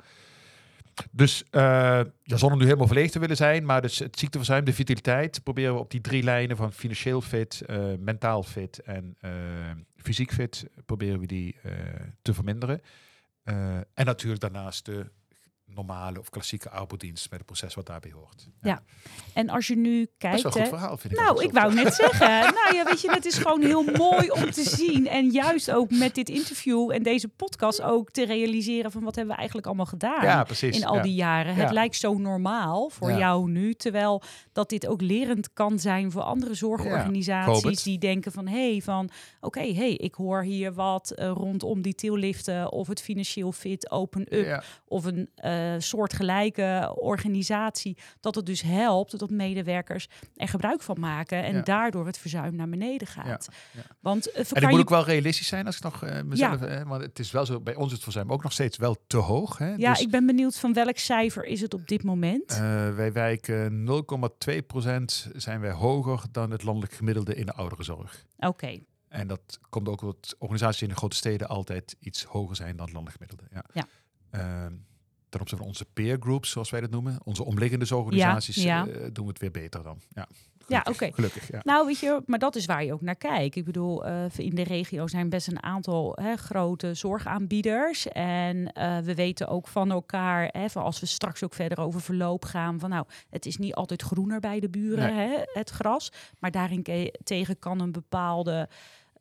Dus 1.11 1.43
uh, 1.43 1.51
ja, 2.23 2.37
zonder 2.37 2.57
nu 2.57 2.63
helemaal 2.65 2.87
volledig 2.87 3.11
te 3.11 3.19
willen 3.19 3.35
zijn, 3.35 3.65
maar 3.65 3.81
dus 3.81 3.99
het 3.99 4.19
ziekteverzuim, 4.19 4.63
de 4.65 4.73
vitaliteit, 4.73 5.43
proberen 5.43 5.73
we 5.73 5.79
op 5.79 5.91
die 5.91 6.01
drie 6.01 6.23
lijnen 6.23 6.57
van 6.57 6.73
financieel 6.73 7.21
fit, 7.21 7.61
uh, 7.67 7.93
mentaal 7.99 8.43
fit 8.43 8.79
en 8.79 9.17
uh, 9.21 9.31
fysiek 9.95 10.31
fit, 10.33 10.65
proberen 10.85 11.19
we 11.19 11.25
die 11.27 11.55
te 12.21 12.33
verminderen. 12.33 12.81
en 13.93 14.05
natuurlijk 14.05 14.41
daarnaast 14.41 14.85
de 14.85 15.11
normale 15.75 16.19
of 16.19 16.29
klassieke 16.29 16.69
arbeidsdienst 16.69 17.29
met 17.29 17.39
het 17.39 17.47
proces 17.47 17.73
wat 17.73 17.85
daarbij 17.85 18.11
hoort. 18.11 18.47
Ja, 18.61 18.69
ja. 18.69 18.81
en 19.33 19.49
als 19.49 19.67
je 19.67 19.77
nu 19.77 20.09
kijkt... 20.17 20.43
Dat 20.43 20.55
is 20.55 20.59
wel 20.59 20.63
een 20.63 20.69
goed 20.69 20.79
verhaal, 20.79 20.97
vind 20.97 21.13
ik. 21.13 21.19
Nou, 21.19 21.43
ik 21.43 21.51
wou 21.51 21.73
net 21.73 21.93
zeggen. 22.03 22.53
nou 22.53 22.75
ja, 22.75 22.83
weet 22.83 23.01
je, 23.01 23.11
het 23.11 23.25
is 23.25 23.37
gewoon 23.37 23.61
heel 23.61 23.83
mooi 23.83 24.29
om 24.29 24.51
te 24.51 24.69
zien. 24.69 25.07
En 25.07 25.29
juist 25.29 25.71
ook 25.71 25.91
met 25.91 26.15
dit 26.15 26.29
interview 26.29 26.91
en 26.91 27.03
deze 27.03 27.27
podcast 27.27 27.81
ook 27.81 28.11
te 28.11 28.25
realiseren 28.25 28.91
van 28.91 29.03
wat 29.03 29.15
hebben 29.15 29.33
we 29.33 29.37
eigenlijk 29.37 29.67
allemaal 29.67 29.85
gedaan 29.85 30.23
ja, 30.23 30.43
precies. 30.43 30.77
in 30.77 30.85
al 30.85 31.01
die 31.01 31.13
jaren. 31.13 31.55
Het 31.55 31.71
lijkt 31.71 31.95
zo 31.95 32.17
normaal 32.17 32.89
voor 32.89 33.11
jou 33.11 33.49
nu, 33.49 33.73
terwijl 33.73 34.21
dat 34.51 34.69
dit 34.69 34.87
ook 34.87 35.01
lerend 35.01 35.53
kan 35.53 35.79
zijn 35.79 36.11
voor 36.11 36.21
andere 36.21 36.53
zorgorganisaties 36.53 37.83
die 37.83 37.97
denken 37.97 38.31
van 38.31 38.47
hé, 38.47 38.71
hey, 38.71 38.81
van 38.81 39.09
oké, 39.41 39.59
okay, 39.59 39.73
hey, 39.73 39.93
ik 39.93 40.13
hoor 40.13 40.43
hier 40.43 40.73
wat 40.73 41.13
uh, 41.15 41.31
rondom 41.35 41.81
die 41.81 41.95
tilliften 41.95 42.71
of 42.71 42.87
het 42.87 43.01
financieel 43.01 43.51
fit 43.51 43.91
open 43.91 44.37
up 44.37 44.63
of 44.87 45.05
een 45.05 45.29
uh, 45.43 45.60
soortgelijke 45.77 46.93
organisatie. 46.95 47.97
Dat 48.19 48.35
het 48.35 48.45
dus 48.45 48.61
helpt 48.61 49.19
dat 49.19 49.29
medewerkers 49.29 50.07
er 50.35 50.47
gebruik 50.47 50.81
van 50.81 50.99
maken 50.99 51.43
en 51.43 51.63
daardoor 51.63 52.05
het 52.05 52.17
verzuim 52.17 52.55
naar 52.55 52.69
beneden 52.69 53.07
gaat. 53.07 53.47
Ja, 53.71 53.81
Want 53.99 54.27
uh, 54.27 54.63
en 54.63 54.69
moet 54.69 54.79
ook 54.79 54.89
wel 54.89 55.03
realistisch 55.03 55.47
zijn 55.47 55.65
als 55.65 55.75
ik 55.75 55.83
nog 55.83 56.03
uh, 56.03 56.21
mezelf. 56.21 56.59
want 56.83 57.01
het 57.01 57.19
is 57.19 57.31
wel 57.31 57.45
zo 57.45 57.59
bij 57.59 57.75
ons 57.75 57.87
is 57.87 57.93
het 57.93 58.03
verzuim 58.03 58.31
ook 58.31 58.43
nog 58.43 58.51
steeds 58.51 58.77
wel 58.77 58.97
te 59.07 59.17
hoog. 59.17 59.57
Hè? 59.57 59.73
Ja, 59.73 59.91
dus, 59.91 60.01
ik 60.01 60.11
ben 60.11 60.25
benieuwd 60.25 60.59
van 60.59 60.73
welk 60.73 60.97
cijfer 60.97 61.45
is 61.45 61.61
het 61.61 61.73
op 61.73 61.87
dit 61.87 62.03
moment? 62.03 62.59
wij 62.95 63.11
wijken 63.13 63.87
0,2% 65.29 65.31
zijn 65.35 65.59
wij 65.59 65.71
hoger 65.71 66.23
dan 66.31 66.51
het 66.51 66.63
landelijk 66.63 66.93
gemiddelde 66.93 67.35
in 67.35 67.45
de 67.45 67.53
ouderenzorg. 67.53 68.25
Oké. 68.37 68.79
En 69.11 69.27
dat 69.27 69.59
komt 69.69 69.87
ook 69.87 70.01
omdat 70.01 70.35
organisaties 70.39 70.81
in 70.81 70.89
de 70.89 70.95
grote 70.95 71.15
steden 71.15 71.47
altijd 71.47 71.95
iets 71.99 72.23
hoger 72.23 72.55
zijn 72.55 72.75
dan 72.75 72.85
het 72.85 72.93
landelijk 72.93 73.23
gemiddelde. 73.23 73.43
Ja. 73.53 73.65
ja. 73.73 73.87
Ehm, 74.29 74.73
ten 75.31 75.41
opzichte 75.41 75.63
van 75.63 75.73
onze 75.73 75.85
peer 75.93 76.17
groups, 76.19 76.49
zoals 76.49 76.69
wij 76.69 76.81
dat 76.81 76.89
noemen, 76.89 77.19
onze 77.23 77.45
omliggende 77.45 77.95
organisaties, 77.95 78.55
ja, 78.55 78.63
ja. 78.63 78.87
Uh, 78.87 79.07
doen 79.13 79.25
we 79.25 79.31
het 79.31 79.39
weer 79.39 79.51
beter 79.51 79.83
dan. 79.83 79.99
Ja, 80.09 80.27
ja 80.67 80.85
oké. 80.89 81.11
Gelukkig, 81.13 81.51
ja. 81.51 81.59
Nou, 81.63 81.85
weet 81.85 81.99
je, 81.99 82.23
maar 82.25 82.39
dat 82.39 82.55
is 82.55 82.65
waar 82.65 82.83
je 82.83 82.93
ook 82.93 83.01
naar 83.01 83.15
kijkt. 83.15 83.55
Ik 83.55 83.65
bedoel, 83.65 84.07
uh, 84.07 84.23
in 84.35 84.55
de 84.55 84.63
regio 84.63 85.07
zijn 85.07 85.29
best 85.29 85.47
een 85.47 85.63
aantal 85.63 86.17
hè, 86.21 86.35
grote 86.35 86.93
zorgaanbieders. 86.93 88.07
En 88.07 88.57
uh, 88.57 88.97
we 88.99 89.15
weten 89.15 89.47
ook 89.47 89.67
van 89.67 89.91
elkaar, 89.91 90.49
hè, 90.51 90.69
van 90.69 90.83
als 90.83 90.99
we 90.99 91.05
straks 91.05 91.43
ook 91.43 91.53
verder 91.53 91.79
over 91.79 92.01
verloop 92.01 92.45
gaan, 92.45 92.79
van 92.79 92.89
nou, 92.89 93.05
het 93.29 93.45
is 93.45 93.57
niet 93.57 93.73
altijd 93.73 94.01
groener 94.01 94.39
bij 94.39 94.59
de 94.59 94.69
buren, 94.69 95.15
nee. 95.15 95.27
hè, 95.27 95.41
het 95.53 95.69
gras. 95.69 96.11
Maar 96.39 96.51
daarin 96.51 97.11
tegen 97.23 97.59
kan 97.59 97.79
een 97.79 97.91
bepaalde 97.91 98.69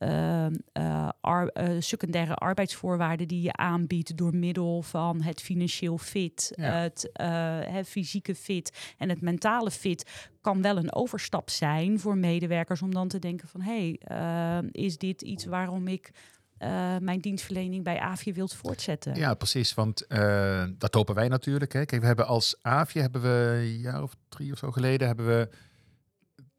uh, 0.02 1.08
ar 1.20 1.50
uh, 1.54 1.76
secundaire 1.78 2.34
arbeidsvoorwaarden 2.34 3.28
die 3.28 3.42
je 3.42 3.52
aanbiedt 3.52 4.16
door 4.16 4.36
middel 4.36 4.82
van 4.82 5.22
het 5.22 5.40
financieel 5.40 5.98
fit, 5.98 6.52
ja. 6.54 6.64
het 6.64 7.10
uh, 7.20 7.82
fysieke 7.86 8.34
fit 8.34 8.94
en 8.98 9.08
het 9.08 9.20
mentale 9.20 9.70
fit, 9.70 10.28
kan 10.40 10.62
wel 10.62 10.76
een 10.76 10.94
overstap 10.94 11.50
zijn 11.50 12.00
voor 12.00 12.16
medewerkers 12.16 12.82
om 12.82 12.94
dan 12.94 13.08
te 13.08 13.18
denken 13.18 13.48
van 13.48 13.60
hé, 13.60 13.96
hey, 14.00 14.68
is 14.72 14.98
dit 14.98 15.22
iets 15.22 15.44
waarom 15.44 15.88
ik 15.88 16.10
uh, 16.62 16.96
mijn 17.00 17.20
dienstverlening 17.20 17.84
bij 17.84 17.98
AVIE 17.98 18.32
wilt 18.32 18.54
voortzetten. 18.54 19.14
Ja, 19.14 19.34
precies. 19.34 19.74
Want 19.74 20.04
uh, 20.08 20.64
dat 20.78 20.94
hopen 20.94 21.14
wij 21.14 21.28
natuurlijk. 21.28 21.72
Hè. 21.72 21.84
Kijk, 21.84 22.00
we 22.00 22.06
hebben 22.06 22.26
als 22.26 22.56
AVIE 22.62 23.00
hebben 23.00 23.22
we 23.22 23.60
een 23.62 23.78
jaar 23.78 24.02
of 24.02 24.14
drie 24.28 24.52
of 24.52 24.58
zo 24.58 24.70
geleden 24.70 25.06
hebben 25.06 25.26
we 25.26 25.48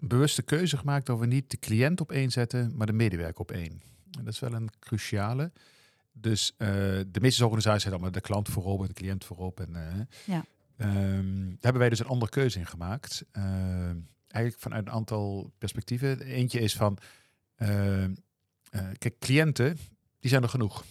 bewuste 0.07 0.41
keuze 0.41 0.77
gemaakt 0.77 1.05
dat 1.05 1.19
we 1.19 1.25
niet 1.25 1.51
de 1.51 1.57
cliënt 1.57 2.01
op 2.01 2.11
één 2.11 2.31
zetten, 2.31 2.71
maar 2.75 2.87
de 2.87 2.93
medewerker 2.93 3.41
op 3.41 3.51
één. 3.51 3.81
En 4.11 4.23
dat 4.23 4.33
is 4.33 4.39
wel 4.39 4.53
een 4.53 4.69
cruciale. 4.79 5.51
Dus 6.11 6.51
uh, 6.57 6.67
de 7.07 7.19
meeste 7.21 7.43
organisaties 7.43 7.83
hebben 7.83 8.01
allemaal 8.01 8.21
de 8.21 8.27
klant 8.27 8.49
voorop 8.49 8.81
en 8.81 8.87
de 8.87 8.93
cliënt 8.93 9.25
voorop. 9.25 9.59
En, 9.59 9.69
uh, 9.69 10.01
ja. 10.25 10.45
Um, 10.77 11.45
daar 11.45 11.57
hebben 11.59 11.81
wij 11.81 11.89
dus 11.89 11.99
een 11.99 12.05
andere 12.05 12.31
keuze 12.31 12.59
in 12.59 12.65
gemaakt. 12.65 13.25
Uh, 13.33 13.43
eigenlijk 14.27 14.63
vanuit 14.63 14.85
een 14.85 14.91
aantal 14.91 15.51
perspectieven. 15.57 16.21
Eentje 16.21 16.59
is 16.59 16.75
van, 16.75 16.97
kijk, 18.97 19.19
cliënten, 19.19 19.77
die 20.19 20.29
zijn 20.29 20.43
er 20.43 20.49
genoeg. 20.49 20.83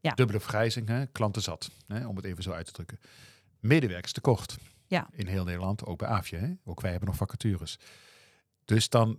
Ja. 0.00 0.14
Dubbele 0.14 0.40
vergrijzing, 0.40 0.88
hè? 0.88 1.06
klanten 1.06 1.42
zat, 1.42 1.70
hè? 1.86 2.06
om 2.06 2.16
het 2.16 2.24
even 2.24 2.42
zo 2.42 2.50
uit 2.50 2.66
te 2.66 2.72
drukken. 2.72 2.98
Medewerkers 3.60 4.12
tekort. 4.12 4.58
Ja. 4.86 5.08
In 5.12 5.26
heel 5.26 5.44
Nederland, 5.44 5.84
ook 5.84 5.98
bij 5.98 6.08
AFje. 6.08 6.36
Hè? 6.36 6.52
Ook 6.64 6.80
wij 6.80 6.90
hebben 6.90 7.08
nog 7.08 7.18
vacatures. 7.18 7.78
Dus 8.74 8.88
dan, 8.88 9.18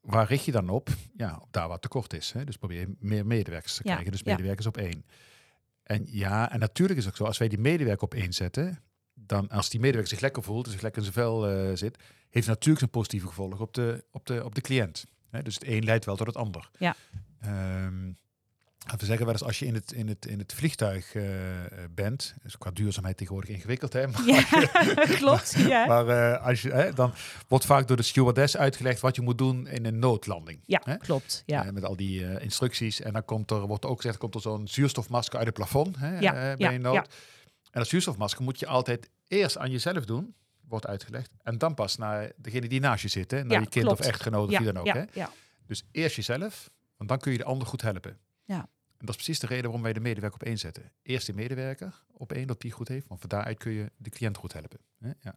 waar 0.00 0.26
richt 0.26 0.44
je 0.44 0.52
dan 0.52 0.68
op? 0.68 0.88
Ja, 1.16 1.38
op 1.42 1.52
daar 1.52 1.68
wat 1.68 1.82
tekort 1.82 2.12
is. 2.12 2.32
Hè? 2.32 2.44
Dus 2.44 2.56
probeer 2.56 2.88
meer 2.98 3.26
medewerkers 3.26 3.74
te 3.74 3.82
krijgen. 3.82 4.12
Dus 4.12 4.22
medewerkers 4.22 4.66
op 4.66 4.76
één. 4.76 5.04
En 5.82 6.06
ja, 6.06 6.52
en 6.52 6.58
natuurlijk 6.58 6.98
is 6.98 7.04
het 7.04 7.12
ook 7.12 7.18
zo, 7.18 7.24
als 7.24 7.38
wij 7.38 7.48
die 7.48 7.58
medewerker 7.58 8.04
op 8.04 8.14
één 8.14 8.32
zetten, 8.32 8.82
dan 9.14 9.48
als 9.48 9.70
die 9.70 9.80
medewerker 9.80 10.10
zich 10.10 10.20
lekker 10.20 10.42
voelt, 10.42 10.68
zich 10.68 10.80
lekker 10.80 11.02
in 11.04 11.12
zijn 11.12 11.26
vel 11.26 11.50
uh, 11.50 11.76
zit, 11.76 12.02
heeft 12.30 12.46
natuurlijk 12.46 12.84
een 12.84 12.90
positieve 12.90 13.26
gevolg 13.26 13.60
op 13.60 13.74
de, 13.74 14.04
op 14.10 14.26
de, 14.26 14.44
op 14.44 14.54
de 14.54 14.60
cliënt. 14.60 15.04
Hè? 15.30 15.42
Dus 15.42 15.54
het 15.54 15.66
een 15.66 15.84
leidt 15.84 16.04
wel 16.04 16.16
tot 16.16 16.26
het 16.26 16.36
ander. 16.36 16.70
Ja. 16.78 16.96
Um, 17.84 18.18
we 18.78 19.04
zeggen 19.04 19.24
wel 19.24 19.34
eens, 19.34 19.44
als 19.44 19.58
je 19.58 19.66
in 19.66 19.74
het, 19.74 19.92
in 19.92 20.08
het, 20.08 20.26
in 20.26 20.38
het 20.38 20.54
vliegtuig 20.54 21.14
uh, 21.14 21.24
bent, 21.94 22.34
is 22.44 22.58
qua 22.58 22.70
duurzaamheid 22.70 23.16
tegenwoordig 23.16 23.50
ingewikkeld, 23.50 23.92
hè? 23.92 24.06
Maar 24.06 24.26
ja, 24.26 24.42
klopt. 25.18 25.54
Ja. 25.56 25.86
Maar 25.86 26.06
uh, 26.06 26.46
als 26.46 26.62
je, 26.62 26.70
hè, 26.70 26.92
dan 26.92 27.12
wordt 27.48 27.64
vaak 27.64 27.88
door 27.88 27.96
de 27.96 28.02
stewardess 28.02 28.56
uitgelegd 28.56 29.00
wat 29.00 29.16
je 29.16 29.22
moet 29.22 29.38
doen 29.38 29.66
in 29.66 29.84
een 29.84 29.98
noodlanding. 29.98 30.60
Ja, 30.66 30.80
hè? 30.84 30.96
klopt. 30.96 31.42
Ja. 31.46 31.66
Uh, 31.66 31.72
met 31.72 31.84
al 31.84 31.96
die 31.96 32.40
instructies. 32.40 33.00
En 33.00 33.12
dan 33.12 33.24
komt 33.24 33.50
er, 33.50 33.60
wordt 33.60 33.84
ook 33.84 34.00
gezegd, 34.00 34.18
komt 34.18 34.34
er 34.34 34.40
zo'n 34.40 34.68
zuurstofmasker 34.68 35.38
uit 35.38 35.46
het 35.46 35.56
plafond 35.56 35.96
hè, 35.96 36.18
ja, 36.18 36.32
bij 36.32 36.54
ja, 36.58 36.72
een 36.72 36.80
nood. 36.80 36.94
Ja. 36.94 37.06
En 37.70 37.80
dat 37.80 37.88
zuurstofmasker 37.88 38.42
moet 38.42 38.58
je 38.58 38.66
altijd 38.66 39.10
eerst 39.28 39.58
aan 39.58 39.70
jezelf 39.70 40.04
doen, 40.04 40.34
wordt 40.68 40.86
uitgelegd. 40.86 41.30
En 41.42 41.58
dan 41.58 41.74
pas 41.74 41.96
naar 41.96 42.32
degene 42.36 42.68
die 42.68 42.80
naast 42.80 43.02
je 43.02 43.08
zit, 43.08 43.30
hè, 43.30 43.44
naar 43.44 43.60
je 43.60 43.68
kind 43.68 43.84
klopt. 43.84 44.00
of 44.00 44.06
echtgenoot 44.06 44.48
of 44.48 44.58
wie 44.58 44.72
dan 44.72 44.78
ook. 44.78 44.94
Hè? 44.94 45.04
Dus 45.66 45.84
eerst 45.92 46.16
jezelf, 46.16 46.70
want 46.96 47.08
dan 47.08 47.18
kun 47.18 47.32
je 47.32 47.38
de 47.38 47.44
ander 47.44 47.66
goed 47.66 47.82
helpen. 47.82 48.18
Ja. 48.48 48.68
En 48.98 49.06
dat 49.06 49.08
is 49.08 49.14
precies 49.14 49.38
de 49.38 49.46
reden 49.46 49.64
waarom 49.64 49.82
wij 49.82 49.92
de 49.92 50.00
medewerker 50.00 50.40
op 50.40 50.46
één 50.46 50.58
zetten. 50.58 50.92
Eerst 51.02 51.26
de 51.26 51.34
medewerker 51.34 52.02
op 52.12 52.32
één, 52.32 52.46
dat 52.46 52.60
die 52.60 52.70
goed 52.70 52.88
heeft. 52.88 53.08
Want 53.08 53.20
van 53.20 53.28
daaruit 53.28 53.58
kun 53.58 53.72
je 53.72 53.90
de 53.96 54.10
cliënt 54.10 54.36
goed 54.36 54.52
helpen. 54.52 54.78
Ja. 55.20 55.34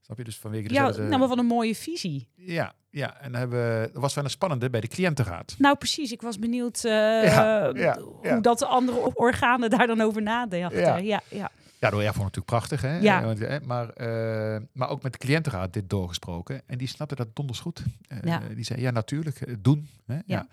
Snap 0.00 0.16
je? 0.18 0.24
Dus 0.24 0.38
vanwege 0.38 0.62
ja, 0.62 0.68
dezelfde... 0.68 1.02
nou, 1.02 1.18
maar 1.18 1.28
van 1.28 1.38
een 1.38 1.46
mooie 1.46 1.74
visie. 1.74 2.28
Ja, 2.34 2.74
ja. 2.90 3.20
en 3.20 3.32
dan 3.32 3.40
hebben 3.40 3.80
we, 3.80 3.90
dat 3.92 4.02
was 4.02 4.14
wel 4.14 4.24
een 4.24 4.30
spannende 4.30 4.70
bij 4.70 4.80
de 4.80 4.88
cliëntenraad. 4.88 5.54
Nou, 5.58 5.76
precies. 5.76 6.12
Ik 6.12 6.22
was 6.22 6.38
benieuwd 6.38 6.84
uh, 6.84 6.92
ja, 7.24 7.72
ja, 7.74 7.98
hoe 8.00 8.40
dat 8.40 8.58
de 8.58 8.66
andere 8.66 9.14
organen 9.14 9.70
daar 9.70 9.86
dan 9.86 10.00
over 10.00 10.22
nadenken. 10.22 10.80
Ja, 10.80 10.96
ja. 10.96 11.22
ja. 11.28 11.50
Ja, 11.78 11.90
door 11.90 12.02
Erfon 12.02 12.22
natuurlijk 12.22 12.46
prachtig, 12.46 12.80
hè? 12.80 12.98
Ja. 12.98 13.34
Maar, 13.64 13.86
uh, 13.86 14.60
maar 14.72 14.88
ook 14.88 15.02
met 15.02 15.12
de 15.12 15.18
cliëntenraad 15.18 15.72
dit 15.72 15.90
doorgesproken. 15.90 16.62
En 16.66 16.78
die 16.78 16.88
snapte 16.88 17.14
dat 17.14 17.36
donders 17.36 17.60
goed. 17.60 17.82
Uh, 18.08 18.18
ja. 18.22 18.42
Die 18.54 18.64
zei, 18.64 18.80
ja, 18.80 18.90
natuurlijk, 18.90 19.64
doen. 19.64 19.88
Hè? 20.06 20.18
Ja. 20.26 20.46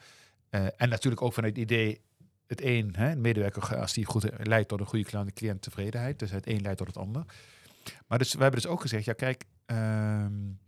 Ja. 0.51 0.71
en 0.77 0.89
natuurlijk 0.89 1.21
ook 1.21 1.33
vanuit 1.33 1.55
het 1.55 1.63
idee, 1.63 2.01
het 2.47 2.61
een, 2.61 2.95
hè, 2.97 3.11
een 3.11 3.21
medewerker, 3.21 3.77
als 3.77 3.93
die 3.93 4.05
goed 4.05 4.29
leidt 4.37 4.67
tot 4.67 4.79
een 4.79 4.85
goede 4.85 5.31
cliënttevredenheid. 5.33 6.19
Dus 6.19 6.31
het 6.31 6.47
een 6.47 6.61
leidt 6.61 6.77
tot 6.77 6.87
het 6.87 6.97
ander. 6.97 7.25
Maar 8.07 8.17
dus, 8.17 8.33
we 8.33 8.41
hebben 8.41 8.61
dus 8.61 8.69
ook 8.69 8.81
gezegd, 8.81 9.05
ja 9.05 9.13
kijk, 9.13 9.43
um, 9.65 10.59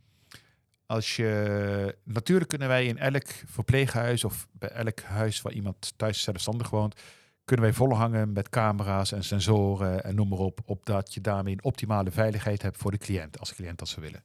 als 0.86 1.16
je, 1.16 1.96
natuurlijk 2.04 2.48
kunnen 2.48 2.68
wij 2.68 2.86
in 2.86 2.98
elk 2.98 3.26
verpleeghuis 3.46 4.24
of 4.24 4.48
bij 4.52 4.68
elk 4.68 5.00
huis 5.00 5.42
waar 5.42 5.52
iemand 5.52 5.92
thuis 5.96 6.22
zelfstandig 6.22 6.70
woont, 6.70 7.00
kunnen 7.44 7.64
wij 7.64 7.74
volhangen 7.74 8.32
met 8.32 8.48
camera's 8.48 9.12
en 9.12 9.24
sensoren 9.24 10.04
en 10.04 10.14
noem 10.14 10.28
maar 10.28 10.38
op, 10.38 10.60
opdat 10.64 11.14
je 11.14 11.20
daarmee 11.20 11.52
een 11.52 11.64
optimale 11.64 12.10
veiligheid 12.10 12.62
hebt 12.62 12.76
voor 12.76 12.90
de 12.90 12.98
cliënt, 12.98 13.38
als 13.38 13.48
de 13.48 13.54
cliënt 13.54 13.78
dat 13.78 13.88
zou 13.88 14.00
willen. 14.06 14.22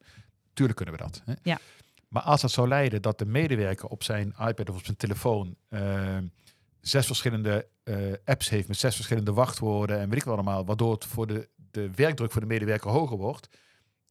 Tuurlijk 0.54 0.78
kunnen 0.78 0.96
we 0.96 1.02
dat. 1.04 1.22
Hè? 1.26 1.34
Ja. 1.44 1.60
Maar 2.16 2.24
als 2.24 2.42
dat 2.42 2.52
zou 2.52 2.68
leiden 2.68 3.02
dat 3.02 3.18
de 3.20 3.26
medewerker 3.26 3.88
op 3.90 4.04
zijn 4.04 4.28
iPad 4.40 4.70
of 4.70 4.76
op 4.78 4.86
zijn 4.86 4.98
telefoon 4.98 5.56
uh, 5.70 6.18
zes 6.82 7.06
verschillende 7.06 7.68
uh, 7.84 8.14
apps 8.26 8.50
heeft 8.50 8.68
met 8.68 8.78
zes 8.78 8.96
verschillende 8.96 9.34
wachtwoorden 9.34 10.00
en 10.00 10.10
weet 10.10 10.18
ik 10.20 10.24
wat 10.24 10.34
allemaal, 10.34 10.66
waardoor 10.66 10.94
het 10.94 11.06
voor 11.06 11.28
de, 11.28 11.50
de 11.72 11.90
werkdruk 11.96 12.32
voor 12.32 12.42
de 12.42 12.48
medewerker 12.48 12.90
hoger 12.92 13.18
wordt. 13.18 13.48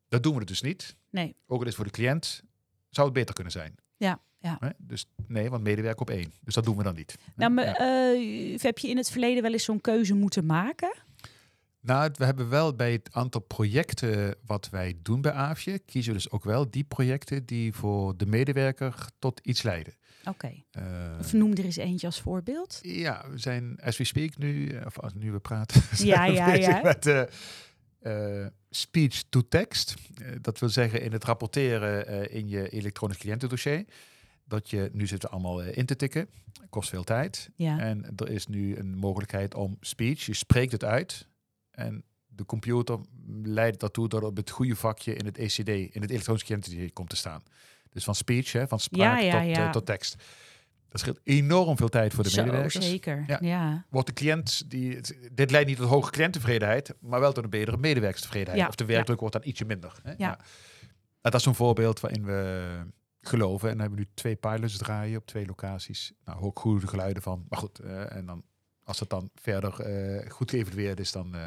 Dat 0.08 0.22
doen 0.22 0.36
we 0.38 0.44
dus 0.44 0.60
niet. 0.60 0.96
Nee. 1.10 1.36
Ook 1.46 1.60
al 1.60 1.66
is 1.66 1.74
voor 1.74 1.84
de 1.84 1.90
cliënt, 1.90 2.42
zou 2.90 3.06
het 3.06 3.16
beter 3.16 3.34
kunnen 3.34 3.52
zijn. 3.52 3.74
Ja, 3.96 4.20
ja. 4.38 4.58
Dus 4.78 5.06
nee, 5.26 5.50
want 5.50 5.62
medewerker 5.62 6.00
op 6.00 6.10
één. 6.10 6.32
Dus 6.40 6.54
dat 6.54 6.64
doen 6.64 6.76
we 6.76 6.82
dan 6.82 6.94
niet. 6.94 7.18
Nou, 7.36 7.52
maar, 7.52 7.64
Ja. 7.64 8.12
uh, 8.14 8.58
heb 8.58 8.78
je 8.78 8.88
in 8.88 8.96
het 8.96 9.10
verleden 9.10 9.42
wel 9.42 9.52
eens 9.52 9.64
zo'n 9.64 9.80
keuze 9.80 10.14
moeten 10.14 10.46
maken? 10.46 10.94
Nou, 11.84 12.10
we 12.14 12.24
hebben 12.24 12.48
wel 12.48 12.74
bij 12.74 12.92
het 12.92 13.08
aantal 13.12 13.40
projecten 13.40 14.36
wat 14.46 14.68
wij 14.70 14.98
doen 15.02 15.20
bij 15.20 15.32
AFje, 15.32 15.78
kiezen 15.78 16.12
we 16.12 16.18
dus 16.18 16.30
ook 16.30 16.44
wel 16.44 16.70
die 16.70 16.84
projecten 16.84 17.44
die 17.46 17.72
voor 17.72 18.16
de 18.16 18.26
medewerker 18.26 19.08
tot 19.18 19.40
iets 19.40 19.62
leiden. 19.62 19.94
Oké. 20.24 20.52
Uh, 20.78 20.82
Of 21.18 21.32
noem 21.32 21.52
er 21.52 21.64
eens 21.64 21.76
eentje 21.76 22.06
als 22.06 22.20
voorbeeld. 22.20 22.78
Ja, 22.82 23.24
we 23.30 23.38
zijn, 23.38 23.78
as 23.82 23.96
we 23.96 24.04
speak 24.04 24.38
nu, 24.38 24.78
of 24.84 24.98
als 24.98 25.14
nu 25.14 25.32
we 25.32 25.38
praten, 25.38 25.82
Ja, 26.06 26.24
ja, 26.24 26.52
ja. 26.52 26.80
met 26.82 27.06
uh, 27.06 27.22
eh, 28.00 28.46
speech 28.70 29.22
to 29.28 29.42
text. 29.48 29.94
Eh, 30.14 30.28
dat 30.40 30.58
wil 30.58 30.68
zeggen 30.68 31.02
in 31.02 31.12
het 31.12 31.24
rapporteren 31.24 32.06
eh, 32.06 32.36
in 32.36 32.48
je 32.48 32.68
elektronisch 32.68 33.18
cliëntendossier. 33.18 33.84
Dat 34.44 34.70
je, 34.70 34.90
nu 34.92 35.06
zitten 35.06 35.30
allemaal 35.30 35.62
eh, 35.62 35.76
in 35.76 35.86
te 35.86 35.96
tikken, 35.96 36.28
kost 36.70 36.88
veel 36.88 37.04
tijd. 37.04 37.50
Ja. 37.54 37.78
En 37.78 38.12
er 38.16 38.30
is 38.30 38.46
nu 38.46 38.76
een 38.76 38.96
mogelijkheid 38.96 39.54
om 39.54 39.76
speech, 39.80 40.26
je 40.26 40.34
spreekt 40.34 40.72
het 40.72 40.84
uit. 40.84 41.28
En 41.74 42.04
de 42.26 42.44
computer 42.44 42.98
leidt 43.42 43.80
daartoe 43.80 44.08
dat 44.08 44.22
op 44.22 44.36
het 44.36 44.50
goede 44.50 44.76
vakje 44.76 45.14
in 45.14 45.24
het 45.24 45.38
ECD, 45.38 45.68
in 45.68 46.00
het 46.00 46.10
elektronisch 46.10 46.44
cliëntendossier 46.44 46.92
komt 46.92 47.08
te 47.08 47.16
staan. 47.16 47.42
Dus 47.90 48.04
van 48.04 48.14
speech, 48.14 48.52
hè, 48.52 48.68
van 48.68 48.80
spraak 48.80 49.20
Ja, 49.20 49.40
ja, 49.40 49.54
tot, 49.54 49.64
eh, 49.64 49.70
tot 49.70 49.86
tekst. 49.86 50.22
Dat 50.88 51.00
scheelt 51.00 51.20
enorm 51.24 51.76
veel 51.76 51.88
tijd 51.88 52.14
voor 52.14 52.24
de 52.24 52.30
Zo, 52.30 52.42
medewerkers. 52.42 52.88
zeker. 52.88 53.24
Ja. 53.26 53.38
Ja. 53.40 53.84
Wordt 53.90 54.06
de 54.06 54.12
cliënt, 54.12 54.70
die, 54.70 55.00
dit 55.32 55.50
leidt 55.50 55.68
niet 55.68 55.76
tot 55.76 55.88
hoge 55.88 56.10
cliënttevredenheid, 56.10 56.94
maar 57.00 57.20
wel 57.20 57.32
tot 57.32 57.44
een 57.44 57.50
betere 57.50 57.76
medewerkerstevredenheid. 57.76 58.62
Ja, 58.62 58.68
Of 58.68 58.74
de 58.74 58.84
werkdruk 58.84 59.20
wordt 59.20 59.34
dan 59.34 59.44
ietsje 59.44 59.64
minder. 59.64 59.92
Hè? 60.02 60.12
Ja. 60.16 60.38
Dat 61.20 61.34
is 61.34 61.42
zo'n 61.42 61.54
voorbeeld 61.54 62.00
waarin 62.00 62.24
we 62.24 62.66
geloven. 63.20 63.68
En 63.68 63.76
dan 63.76 63.80
hebben 63.80 63.98
we 63.98 64.04
nu 64.04 64.10
twee 64.14 64.36
pilots 64.36 64.76
draaien 64.76 65.18
op 65.18 65.26
twee 65.26 65.46
locaties. 65.46 66.12
Nou, 66.24 66.42
ook 66.42 66.58
goede 66.58 66.86
geluiden 66.86 67.22
van. 67.22 67.46
Maar 67.48 67.58
goed, 67.58 67.78
eh, 67.78 68.16
en 68.16 68.26
dan 68.26 68.42
als 68.84 69.00
het 69.00 69.10
dan 69.10 69.30
verder 69.34 69.80
eh, 69.80 70.30
goed 70.30 70.50
geëvalueerd 70.50 71.00
is, 71.00 71.12
dan 71.12 71.34
eh, 71.34 71.40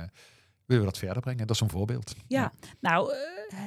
willen 0.65 0.84
we 0.84 0.89
dat 0.89 0.97
verder 0.97 1.21
brengen. 1.21 1.47
Dat 1.47 1.56
is 1.56 1.62
een 1.62 1.69
voorbeeld. 1.69 2.15
Ja, 2.28 2.52
nou, 2.80 3.13
eh, 3.13 3.60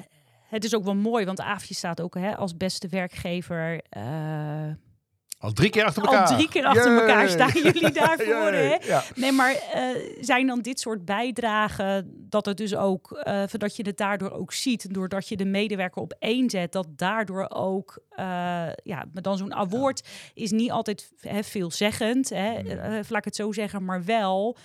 het 0.48 0.64
is 0.64 0.74
ook 0.74 0.84
wel 0.84 0.94
mooi, 0.94 1.24
want 1.24 1.40
Aafje 1.40 1.74
staat 1.74 2.00
ook 2.00 2.14
hè, 2.14 2.36
als 2.36 2.56
beste 2.56 2.88
werkgever. 2.88 3.82
Al 5.40 5.52
drie 5.52 5.70
keer 5.70 5.84
achter 5.84 6.02
elkaar. 6.02 6.26
al 6.26 6.34
drie 6.36 6.48
keer 6.48 6.64
achter 6.64 7.00
elkaar 7.00 7.28
staan 7.28 7.52
jullie 7.62 7.90
daarvoor. 7.90 8.52
Hè? 8.52 8.76
Ja. 8.82 9.02
Nee, 9.14 9.32
maar 9.32 9.54
eh, 9.72 9.82
zijn 10.20 10.46
dan 10.46 10.60
dit 10.60 10.80
soort 10.80 11.04
bijdragen 11.04 12.14
dat 12.28 12.46
het 12.46 12.56
dus 12.56 12.76
ook, 12.76 13.12
eh 13.12 13.42
dat 13.48 13.76
je 13.76 13.82
het 13.82 13.96
daardoor 13.96 14.30
ook 14.30 14.52
ziet, 14.52 14.94
doordat 14.94 15.28
je 15.28 15.36
de 15.36 15.44
medewerker 15.44 16.02
op 16.02 16.14
één 16.18 16.50
zet, 16.50 16.72
dat 16.72 16.86
daardoor 16.96 17.50
ook, 17.50 17.98
eh, 18.10 18.24
ja, 18.82 19.04
maar 19.12 19.22
dan 19.22 19.36
zo'n 19.36 19.54
award 19.54 20.08
is 20.34 20.50
niet 20.50 20.70
altijd 20.70 21.12
hè, 21.20 21.42
veelzeggend, 21.42 22.28
hè, 22.28 22.54
eh, 22.54 22.90
laat 22.92 23.18
ik 23.18 23.24
het 23.24 23.36
zo 23.36 23.52
zeggen, 23.52 23.84
maar 23.84 24.04
wel, 24.04 24.56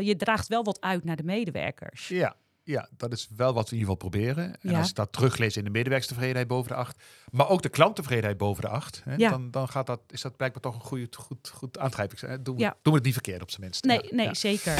je 0.00 0.14
draagt 0.16 0.48
wel 0.48 0.64
wat 0.64 0.80
uit 0.80 1.04
naar 1.04 1.16
de 1.16 1.24
medewerkers. 1.24 2.08
Ja, 2.08 2.36
ja, 2.66 2.88
dat 2.96 3.12
is 3.12 3.28
wel 3.36 3.52
wat 3.54 3.68
we 3.70 3.74
in 3.76 3.80
ieder 3.80 3.94
geval 3.94 4.10
proberen. 4.10 4.44
En 4.60 4.70
Ja. 4.70 4.78
als 4.78 4.88
ik 4.88 4.94
dat 4.94 5.12
teruglees 5.12 5.56
in 5.56 5.64
de 5.64 5.70
medewerkstevredenheid 5.70 6.48
boven 6.48 6.68
de 6.70 6.76
acht, 6.76 7.02
maar 7.30 7.48
ook 7.48 7.62
de 7.62 7.68
klanttevredenheid 7.68 8.36
boven 8.36 8.62
de 8.62 8.68
acht, 8.68 9.02
hè, 9.04 9.14
Ja. 9.16 9.30
dan, 9.30 9.50
dan 9.50 9.68
gaat 9.68 9.86
dat, 9.86 10.00
is 10.10 10.20
dat 10.20 10.36
blijkbaar 10.36 10.62
toch 10.62 10.74
een 10.74 10.80
goede, 10.80 11.08
goed, 11.16 11.48
goed 11.48 11.78
aantrijving. 11.78 12.42
Doen, 12.42 12.58
Ja. 12.58 12.68
doen 12.82 12.92
we 12.92 12.98
het 12.98 13.04
niet 13.04 13.12
verkeerd 13.12 13.42
op 13.42 13.50
zijn 13.50 13.62
minst. 13.62 13.84
Nee, 13.84 14.00
nee, 14.10 14.34
zeker. 14.34 14.74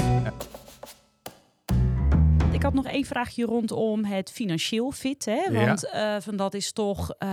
Ik 2.53 2.63
had 2.63 2.75
nog 2.75 2.87
één 2.87 3.05
vraagje 3.05 3.45
rondom 3.45 4.05
het 4.05 4.31
financieel 4.33 4.91
fit. 4.91 5.25
Hè? 5.25 5.53
Want 5.53 5.91
eh, 5.91 6.17
van 6.21 6.37
dat 6.37 6.55
is 6.55 6.73
toch 6.73 7.11
eh, 7.19 7.29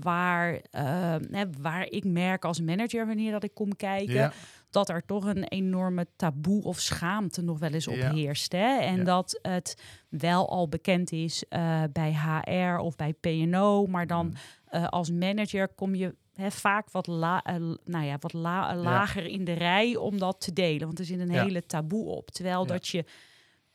waar, 0.00 0.60
eh, 0.70 1.16
hè, 1.30 1.44
waar 1.60 1.86
ik 1.88 2.04
merk 2.04 2.44
als 2.44 2.60
manager 2.60 3.06
wanneer 3.06 3.32
dat 3.32 3.42
ik 3.44 3.54
kom 3.54 3.76
kijken. 3.76 4.32
Dat 4.72 4.88
er 4.88 5.04
toch 5.06 5.24
een 5.24 5.44
enorme 5.44 6.06
taboe 6.16 6.62
of 6.62 6.78
schaamte 6.80 7.42
nog 7.42 7.58
wel 7.58 7.70
eens 7.70 7.88
op 7.88 7.94
heerst. 7.94 8.52
Hè? 8.52 8.78
En 8.78 8.96
Ja. 8.96 9.04
dat 9.04 9.38
het 9.42 9.82
wel 10.08 10.48
al 10.50 10.68
bekend 10.68 11.12
is 11.12 11.44
eh, 11.48 11.82
bij 11.92 12.14
HR 12.14 12.78
of 12.78 12.96
bij 12.96 13.12
PNO. 13.12 13.86
Maar 13.86 14.06
dan 14.06 14.26
Mm. 14.26 14.32
eh, 14.66 14.86
als 14.88 15.10
manager 15.10 15.68
kom 15.68 15.94
je 15.94 16.14
vaak 16.36 16.90
wat, 16.90 17.06
la, 17.06 17.42
eh, 17.42 17.54
nou 17.84 18.04
ja, 18.04 18.16
wat 18.20 18.32
la, 18.32 18.76
lager 18.76 19.26
in 19.26 19.44
de 19.44 19.52
rij 19.52 19.96
om 19.96 20.18
dat 20.18 20.40
te 20.40 20.52
delen. 20.52 20.86
Want 20.86 20.98
er 20.98 21.04
zit 21.04 21.20
een 21.20 21.30
Ja. 21.32 21.42
hele 21.44 21.66
taboe 21.66 22.04
op. 22.06 22.30
Terwijl 22.30 22.60
Ja. 22.60 22.66
dat 22.66 22.88
je 22.88 23.04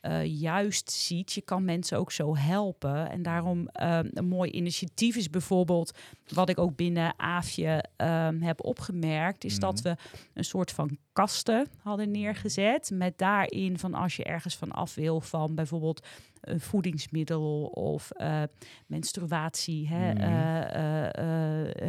eh, 0.07 0.25
juist 0.41 0.91
ziet, 0.91 1.33
je 1.33 1.41
kan 1.41 1.65
mensen 1.65 1.97
ook 1.97 2.11
zo 2.11 2.35
helpen. 2.37 3.09
En 3.09 3.21
daarom 3.21 3.67
eh, 3.67 3.99
een 4.03 4.27
mooi 4.27 4.51
initiatief 4.51 5.15
is 5.15 5.29
bijvoorbeeld, 5.29 5.97
wat 6.27 6.49
ik 6.49 6.57
ook 6.57 6.75
binnen 6.75 7.13
AFje 7.17 7.83
ehm, 7.95 8.41
heb 8.41 8.63
opgemerkt, 8.65 9.43
is 9.43 9.59
dat 9.59 9.73
Mhm. 9.73 9.83
we 9.83 9.95
een 10.33 10.43
soort 10.45 10.71
van 10.71 10.97
kasten 11.13 11.67
hadden 11.81 12.11
neergezet. 12.11 12.89
Met 12.93 13.17
daarin 13.17 13.79
van 13.79 13.93
als 13.93 14.15
je 14.15 14.23
ergens 14.23 14.55
van 14.55 14.71
af 14.71 14.95
wil 14.95 15.21
van 15.21 15.55
bijvoorbeeld 15.55 16.05
een 16.41 16.59
voedingsmiddel 16.59 17.65
of 17.65 18.11
eh, 18.11 18.41
menstruatie, 18.85 19.87
hè, 19.87 20.13
Mhm. 20.13 20.21
eh, 20.21 21.15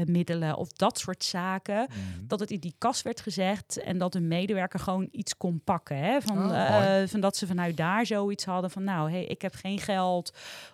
eh, 0.00 0.50
eh, 0.50 0.58
of 0.58 0.72
dat 0.72 0.98
soort 0.98 1.24
zaken. 1.24 1.86
Mhm. 1.88 2.26
Dat 2.26 2.40
het 2.40 2.50
in 2.50 2.60
die 2.60 2.74
kast 2.78 3.02
werd 3.02 3.20
gezegd 3.20 3.80
en 3.82 3.98
dat 3.98 4.14
een 4.14 4.28
medewerker 4.28 4.80
gewoon 4.80 5.08
iets 5.10 5.36
kon 5.36 5.60
pakken. 5.64 5.96
Hè? 5.96 6.20
Van, 6.20 6.38
Oh, 6.50 7.00
eh, 7.02 7.08
van 7.08 7.20
dat 7.20 7.36
ze 7.36 7.46
vanuit 7.46 7.76
daar 7.76 8.06
zoiets 8.06 8.44
hadden 8.44 8.70
van 8.70 8.84
nou, 8.84 9.10
hey, 9.10 9.24
ik 9.24 9.42
heb 9.42 9.54
geen 9.54 9.78
geld 9.78 10.32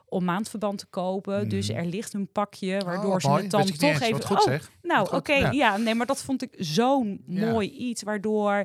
om 0.08 0.24
maandverband 0.24 0.78
te 0.78 0.86
kopen. 0.86 1.48
Dus 1.48 1.68
Mhm. 1.68 1.78
er 1.78 1.84
ligt 1.86 2.12
een 2.12 2.28
pakje 2.32 2.78
waardoor 2.84 3.14
Oh, 3.14 3.20
ze 3.20 3.28
mooi. 3.28 3.42
het 3.42 3.50
dan 3.50 3.64
toch 3.66 4.00
even. 4.00 4.22
Goed 4.24 4.46
oh, 4.46 4.54
nou, 4.82 5.14
oké, 5.14 5.34
ja. 5.34 5.50
ja. 5.50 5.76
nee, 5.76 5.94
maar 5.94 6.06
dat 6.06 6.22
vond 6.22 6.42
ik 6.42 6.54
zo'n 6.58 7.22
Ja. 7.26 7.50
mooi 7.50 7.70
iets 7.70 8.02
waardoor 8.02 8.64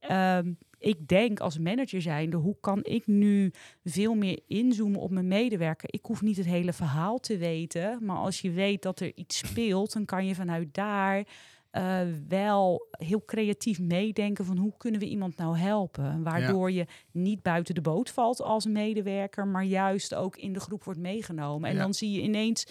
ehm, 0.00 0.52
ik 0.84 1.08
denk 1.08 1.40
als 1.40 1.58
manager 1.58 2.02
zijnde, 2.02 2.36
hoe 2.36 2.56
kan 2.60 2.80
ik 2.82 3.06
nu 3.06 3.52
veel 3.84 4.14
meer 4.14 4.40
inzoomen 4.46 5.00
op 5.00 5.10
mijn 5.10 5.28
medewerker? 5.28 5.88
Ik 5.92 6.04
hoef 6.04 6.22
niet 6.22 6.36
het 6.36 6.46
hele 6.46 6.72
verhaal 6.72 7.18
te 7.18 7.36
weten, 7.38 7.98
maar 8.04 8.16
als 8.16 8.40
je 8.40 8.50
weet 8.50 8.82
dat 8.82 9.00
er 9.00 9.12
iets 9.14 9.38
speelt, 9.38 9.92
dan 9.92 10.04
kan 10.04 10.26
je 10.26 10.34
vanuit 10.34 10.74
daar 10.74 11.26
eh, 11.70 12.00
wel 12.28 12.86
heel 12.90 13.24
creatief 13.24 13.80
meedenken 13.80 14.44
van 14.44 14.56
hoe 14.58 14.76
kunnen 14.76 15.00
we 15.00 15.06
iemand 15.08 15.36
nou 15.36 15.56
helpen? 15.56 16.22
Waardoor 16.22 16.70
je 16.72 16.86
niet 17.10 17.42
buiten 17.42 17.74
de 17.74 17.80
boot 17.80 18.10
valt 18.10 18.42
als 18.42 18.66
medewerker, 18.66 19.46
maar 19.46 19.64
juist 19.64 20.14
ook 20.14 20.36
in 20.36 20.52
de 20.52 20.60
groep 20.60 20.84
wordt 20.84 21.00
meegenomen. 21.00 21.68
En 21.68 21.76
Ja. 21.76 21.82
dan 21.82 21.94
zie 21.94 22.10
je 22.10 22.20
ineens 22.22 22.66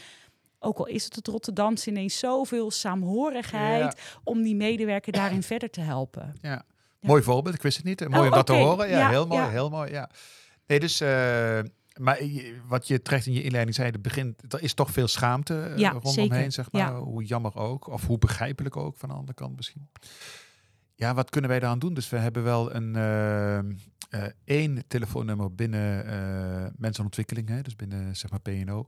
ook 0.60 0.78
al 0.78 0.88
is 0.88 1.04
het 1.04 1.16
het 1.16 1.28
Rotterdamse 1.28 1.90
ineens 1.90 2.20
zoveel 2.20 2.72
saamhorigheid 2.72 4.20
om 4.24 4.42
die 4.42 4.56
medewerker 4.56 5.12
daarin 5.14 5.44
verder 5.44 5.70
te 5.70 5.82
helpen. 5.82 6.34
Ja. 6.42 6.66
Mooi 7.04 7.24
voorbeeld, 7.24 7.56
ik 7.56 7.62
wist 7.62 7.78
het 7.78 7.86
niet. 7.86 8.00
Mooi 8.00 8.14
Oh, 8.20 8.24
om 8.26 8.30
dat 8.30 8.50
oké. 8.50 8.60
te 8.60 8.66
horen. 8.66 8.90
Ja, 8.90 9.00
Ja, 9.00 9.10
heel 9.10 9.28
mooi, 9.28 9.42
ja. 9.42 9.50
heel 9.50 9.70
mooi. 9.70 9.92
Ja. 9.92 10.10
Nee, 10.68 10.80
dus, 10.80 11.02
eh, 11.02 11.60
maar 12.00 12.20
wat 12.68 12.88
je 12.88 13.02
terecht 13.02 13.26
in 13.26 13.34
je 13.34 13.44
inleiding 13.44 13.76
zei, 13.76 13.90
het 13.90 14.02
begin, 14.02 14.36
er 14.50 14.62
is 14.64 14.74
toch 14.74 14.92
veel 14.92 15.08
schaamte 15.08 15.60
eh, 15.62 15.78
Ja, 15.78 15.90
rondomheen, 15.92 16.30
zeker. 16.34 16.52
zeg 16.52 16.72
maar. 16.72 16.94
Hoe 16.96 17.24
jammer 17.24 17.56
ook, 17.56 17.88
of 17.88 18.06
hoe 18.08 18.18
begrijpelijk 18.18 18.78
ook 18.78 18.98
van 18.98 19.10
de 19.10 19.16
andere 19.16 19.34
kant 19.34 19.56
misschien. 19.56 19.90
Ja, 20.96 21.14
wat 21.14 21.30
kunnen 21.30 21.50
wij 21.50 21.60
daaraan 21.60 21.80
doen? 21.80 21.94
Dus 21.94 22.10
we 22.10 22.18
hebben 22.18 22.44
wel 22.44 22.76
een 22.76 22.96
eh, 22.96 24.24
één 24.46 24.84
telefoonnummer 24.88 25.56
binnen 25.56 26.06
eh 26.06 26.72
mensenontwikkeling, 26.76 27.50
hè, 27.50 27.62
dus 27.62 27.76
binnen 27.76 28.16
zeg 28.16 28.32
maar 28.32 28.40
PNO. 28.40 28.88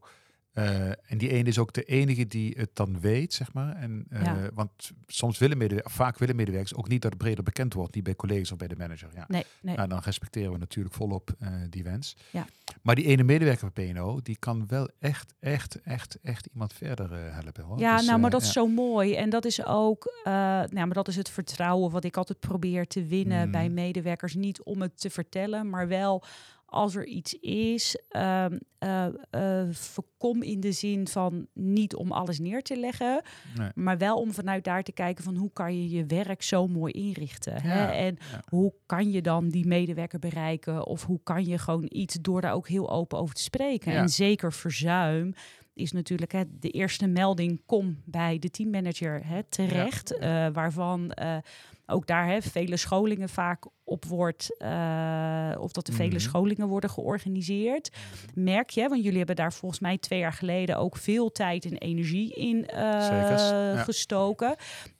Eh, 0.55 0.87
en 0.87 1.17
die 1.17 1.29
ene 1.29 1.49
is 1.49 1.59
ook 1.59 1.73
de 1.73 1.83
enige 1.83 2.27
die 2.27 2.55
het 2.57 2.69
dan 2.73 2.99
weet, 2.99 3.33
zeg 3.33 3.53
maar. 3.53 3.75
En, 3.75 4.05
eh, 4.09 4.23
Ja. 4.23 4.49
Want 4.53 4.91
soms 5.07 5.37
willen 5.37 5.57
medewerkers, 5.57 5.95
vaak 5.95 6.17
willen 6.17 6.35
medewerkers 6.35 6.75
ook 6.75 6.87
niet 6.87 7.01
dat 7.01 7.11
het 7.11 7.21
breder 7.21 7.43
bekend 7.43 7.73
wordt, 7.73 7.95
niet 7.95 8.03
bij 8.03 8.15
collega's 8.15 8.51
of 8.51 8.57
bij 8.57 8.67
de 8.67 8.75
manager. 8.75 9.09
Ja. 9.15 9.25
Nee, 9.27 9.43
nee. 9.61 9.75
Nou, 9.75 9.87
dan 9.87 9.99
respecteren 9.99 10.51
we 10.51 10.57
natuurlijk 10.57 10.95
volop 10.95 11.35
eh, 11.39 11.49
die 11.69 11.83
wens. 11.83 12.15
Ja. 12.29 12.45
Maar 12.81 12.95
die 12.95 13.05
ene 13.05 13.23
medewerker 13.23 13.71
van 13.73 13.85
PNO, 13.85 14.19
die 14.21 14.37
kan 14.39 14.67
wel 14.67 14.89
echt, 14.99 15.33
echt, 15.39 15.81
echt, 15.81 16.17
echt 16.21 16.45
iemand 16.53 16.73
verder 16.73 17.33
helpen. 17.33 17.63
Hoor. 17.63 17.79
Ja, 17.79 17.97
Dus, 17.97 18.05
nou, 18.05 18.19
maar 18.19 18.29
dat 18.29 18.41
is 18.41 18.51
zo 18.51 18.67
mooi. 18.67 19.15
En 19.15 19.29
dat 19.29 19.45
is 19.45 19.65
ook, 19.65 20.13
nou, 20.23 20.69
maar 20.71 20.93
dat 20.93 21.07
is 21.07 21.15
het 21.15 21.29
vertrouwen 21.29 21.91
wat 21.91 22.03
ik 22.03 22.17
altijd 22.17 22.39
probeer 22.39 22.87
te 22.87 23.05
winnen 23.05 23.51
bij 23.51 23.69
medewerkers. 23.69 24.33
Niet 24.35 24.61
om 24.63 24.81
het 24.81 24.99
te 25.01 25.09
vertellen, 25.09 25.69
maar 25.69 25.87
wel 25.87 26.23
als 26.65 26.95
er 26.95 27.05
iets 27.05 27.33
is, 27.39 27.97
ehm, 28.09 28.57
eh, 28.77 29.05
eh, 29.29 29.69
voorkom 29.71 30.41
in 30.43 30.59
de 30.59 30.71
zin 30.71 31.07
van 31.07 31.47
niet 31.53 31.95
om 31.95 32.11
alles 32.11 32.39
neer 32.39 32.61
te 32.61 32.79
leggen, 32.79 33.21
Nee. 33.57 33.69
maar 33.75 33.97
wel 33.97 34.17
om 34.17 34.33
vanuit 34.33 34.63
daar 34.63 34.83
te 34.83 34.91
kijken 34.91 35.23
van 35.23 35.35
hoe 35.35 35.51
kan 35.53 35.77
je 35.77 35.89
je 35.89 36.05
werk 36.05 36.41
zo 36.41 36.67
mooi 36.67 36.93
inrichten. 36.93 37.61
Hè? 37.61 37.85
En 37.85 38.17
ja. 38.31 38.43
hoe 38.49 38.73
kan 38.85 39.11
je 39.11 39.21
dan 39.21 39.49
die 39.49 39.67
medewerker 39.67 40.19
bereiken? 40.19 40.85
Of 40.85 41.03
hoe 41.05 41.19
kan 41.23 41.45
je 41.45 41.57
gewoon 41.57 41.85
iets 41.89 42.17
door 42.21 42.41
daar 42.41 42.53
ook 42.53 42.67
heel 42.67 42.89
open 42.89 43.17
over 43.19 43.35
te 43.35 43.41
spreken? 43.41 43.91
Ja. 43.91 43.97
En 44.01 44.09
zeker 44.09 44.53
verzuim 44.53 45.33
is 45.75 45.91
natuurlijk 45.91 46.31
hè, 46.31 46.43
de 46.59 46.69
eerste 46.69 47.07
melding 47.07 47.61
kom 47.65 48.01
bij 48.05 48.39
de 48.39 48.49
teammanager 48.49 49.25
hè, 49.25 49.43
terecht, 49.43 50.17
eh, 50.17 50.47
waarvan 50.53 51.11
eh, 51.11 51.37
ook 51.85 52.07
daar 52.07 52.27
hè, 52.27 52.41
vele 52.41 52.77
scholingen 52.77 53.29
vaak 53.29 53.65
op 53.83 54.05
wordt, 54.05 54.57
eh, 54.57 55.55
of 55.59 55.71
dat 55.71 55.87
er 55.87 55.93
vele 55.93 56.09
Mhm. 56.09 56.19
scholingen 56.19 56.67
worden 56.67 56.89
georganiseerd. 56.89 57.89
Merk 58.33 58.69
je, 58.69 58.87
want 58.89 59.03
jullie 59.03 59.17
hebben 59.17 59.35
daar 59.35 59.53
volgens 59.53 59.81
mij 59.81 59.97
twee 59.97 60.19
jaar 60.19 60.33
geleden 60.33 60.77
ook 60.77 60.97
veel 60.97 61.31
tijd 61.31 61.65
en 61.65 61.77
energie 61.77 62.33
in 62.33 62.63
ja. 62.67 63.75
gestoken. 63.83 64.55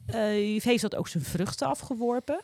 Heeft 0.06 0.82
dat 0.82 0.96
ook 0.96 1.08
zijn 1.08 1.24
vruchten 1.24 1.68
afgeworpen? 1.68 2.42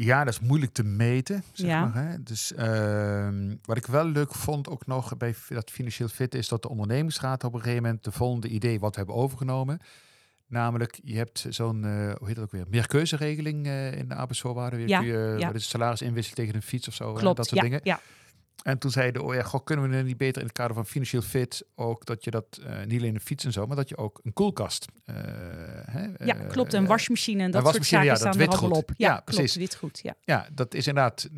Ja, 0.00 0.24
dat 0.24 0.32
is 0.32 0.40
moeilijk 0.40 0.72
te 0.72 0.82
meten, 0.84 1.42
zeg 1.52 1.66
Ja. 1.68 1.84
maar. 1.86 2.04
Hè? 2.04 2.22
Dus 2.22 2.52
ehm, 2.54 3.56
wat 3.64 3.76
ik 3.76 3.86
wel 3.86 4.04
leuk 4.04 4.34
vond 4.34 4.68
ook 4.68 4.86
nog 4.86 5.16
bij 5.16 5.34
dat 5.48 5.70
financieel 5.70 6.08
fit 6.08 6.34
is 6.34 6.48
dat 6.48 6.62
de 6.62 6.68
ondernemingsraad 6.68 7.44
op 7.44 7.54
een 7.54 7.60
gegeven 7.60 7.82
moment 7.82 8.04
de 8.04 8.12
volgende 8.12 8.48
idee 8.48 8.80
wat 8.80 8.90
we 8.90 8.96
hebben 8.96 9.16
overgenomen. 9.16 9.78
Namelijk, 10.46 11.00
je 11.04 11.16
hebt 11.16 11.46
zo'n, 11.48 11.84
eh, 11.84 11.90
hoe 12.18 12.26
heet 12.26 12.34
dat 12.36 12.44
ook 12.44 12.50
weer, 12.50 12.64
meerkeuzeregeling 12.68 13.66
eh 13.66 13.92
in 13.92 14.08
de 14.08 14.14
arbeidsvoorwaarden. 14.14 14.88
Ja, 14.88 14.98
kun 14.98 15.06
je, 15.08 15.34
ja. 15.38 15.52
salaris 15.54 16.02
inwisselen 16.02 16.36
tegen 16.38 16.54
een 16.54 16.62
fiets 16.62 16.88
of 16.88 16.94
zo, 16.94 17.12
Klopt, 17.12 17.36
dat 17.36 17.46
soort 17.46 17.56
ja, 17.60 17.62
dingen. 17.66 17.80
ja. 17.82 18.00
En 18.62 18.78
toen 18.78 18.90
zei 18.90 19.10
de 19.10 19.22
OR, 19.22 19.44
goh, 19.44 19.64
kunnen 19.64 19.90
we 19.90 19.96
er 19.96 20.04
niet 20.04 20.16
beter 20.16 20.40
in 20.40 20.46
het 20.46 20.56
kader 20.56 20.74
van 20.74 20.86
financieel 20.86 21.22
fit 21.22 21.64
ook 21.74 22.04
dat 22.06 22.24
je 22.24 22.30
dat 22.30 22.60
eh, 22.66 22.84
niet 22.86 22.98
alleen 23.00 23.14
een 23.14 23.20
fiets 23.20 23.44
en 23.44 23.52
zo, 23.52 23.66
maar 23.66 23.76
dat 23.76 23.88
je 23.88 23.96
ook 23.96 24.20
een 24.22 24.32
koelkast. 24.32 24.86
eh, 25.04 25.14
hè, 25.84 26.24
Ja, 26.24 26.36
eh, 26.36 26.48
klopt. 26.48 26.72
Een 26.72 26.86
wasmachine 26.86 27.42
en 27.42 27.50
dat 27.50 27.62
soort 27.62 27.64
wasmachine, 27.64 28.04
zaken 28.04 28.18
ja, 28.18 28.24
dat 28.24 28.34
staan 28.34 28.48
er 28.48 28.58
allemaal 28.58 28.78
op. 28.78 28.90
Ja, 28.96 29.08
Ja, 29.08 29.20
precies. 29.20 29.52
klopt. 29.52 29.70
Witgoed, 29.70 30.00
ja. 30.02 30.14
Ja, 30.20 30.48
dat 30.52 30.74
is 30.74 30.86
inderdaad. 30.86 31.28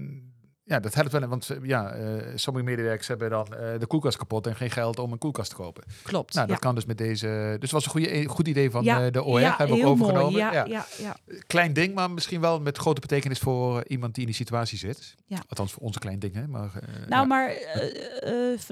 Ja, 0.70 0.80
dat 0.80 0.94
helpt 0.94 1.12
wel. 1.12 1.26
Want 1.26 1.50
eh, 1.50 1.56
ja, 1.62 1.92
eh, 1.92 2.02
sommige 2.34 2.64
medewerkers 2.64 3.08
hebben 3.08 3.30
dan 3.30 3.54
eh, 3.54 3.78
de 3.78 3.86
koelkast 3.86 4.16
kapot 4.16 4.46
en 4.46 4.56
geen 4.56 4.70
geld 4.70 4.98
om 4.98 5.12
een 5.12 5.18
koelkast 5.18 5.50
te 5.50 5.56
kopen. 5.56 5.84
Klopt. 6.02 6.34
Nou, 6.34 6.46
dat 6.46 6.56
ja. 6.56 6.62
kan 6.62 6.74
dus 6.74 6.84
met 6.84 6.98
deze. 6.98 7.26
Dus 7.26 7.60
het 7.60 7.70
was 7.70 7.84
een 7.84 7.90
goede, 7.90 8.24
goed 8.26 8.48
idee 8.48 8.70
van 8.70 8.84
ja, 8.84 9.10
de 9.10 9.22
OR. 9.22 9.40
ja, 9.40 9.54
hebben 9.56 9.76
we 9.76 9.86
overgenomen. 9.86 10.32
Mooi. 10.32 10.36
Ja, 10.36 10.52
Ja. 10.52 10.64
ja. 10.66 10.84
Ja, 10.98 11.16
Klein 11.46 11.72
ding, 11.72 11.94
maar 11.94 12.10
misschien 12.10 12.40
wel 12.40 12.60
met 12.60 12.78
grote 12.78 13.00
betekenis 13.00 13.38
voor 13.38 13.84
iemand 13.86 14.14
die 14.14 14.22
in 14.22 14.28
die 14.28 14.38
situatie 14.38 14.78
zit. 14.78 15.14
Ja. 15.26 15.42
Althans, 15.48 15.72
voor 15.72 15.82
onze 15.82 15.98
klein 15.98 16.18
ding. 16.18 16.34
Hè? 16.34 16.46
Maar, 16.46 16.70
Nou, 17.08 17.26
maar 17.26 17.54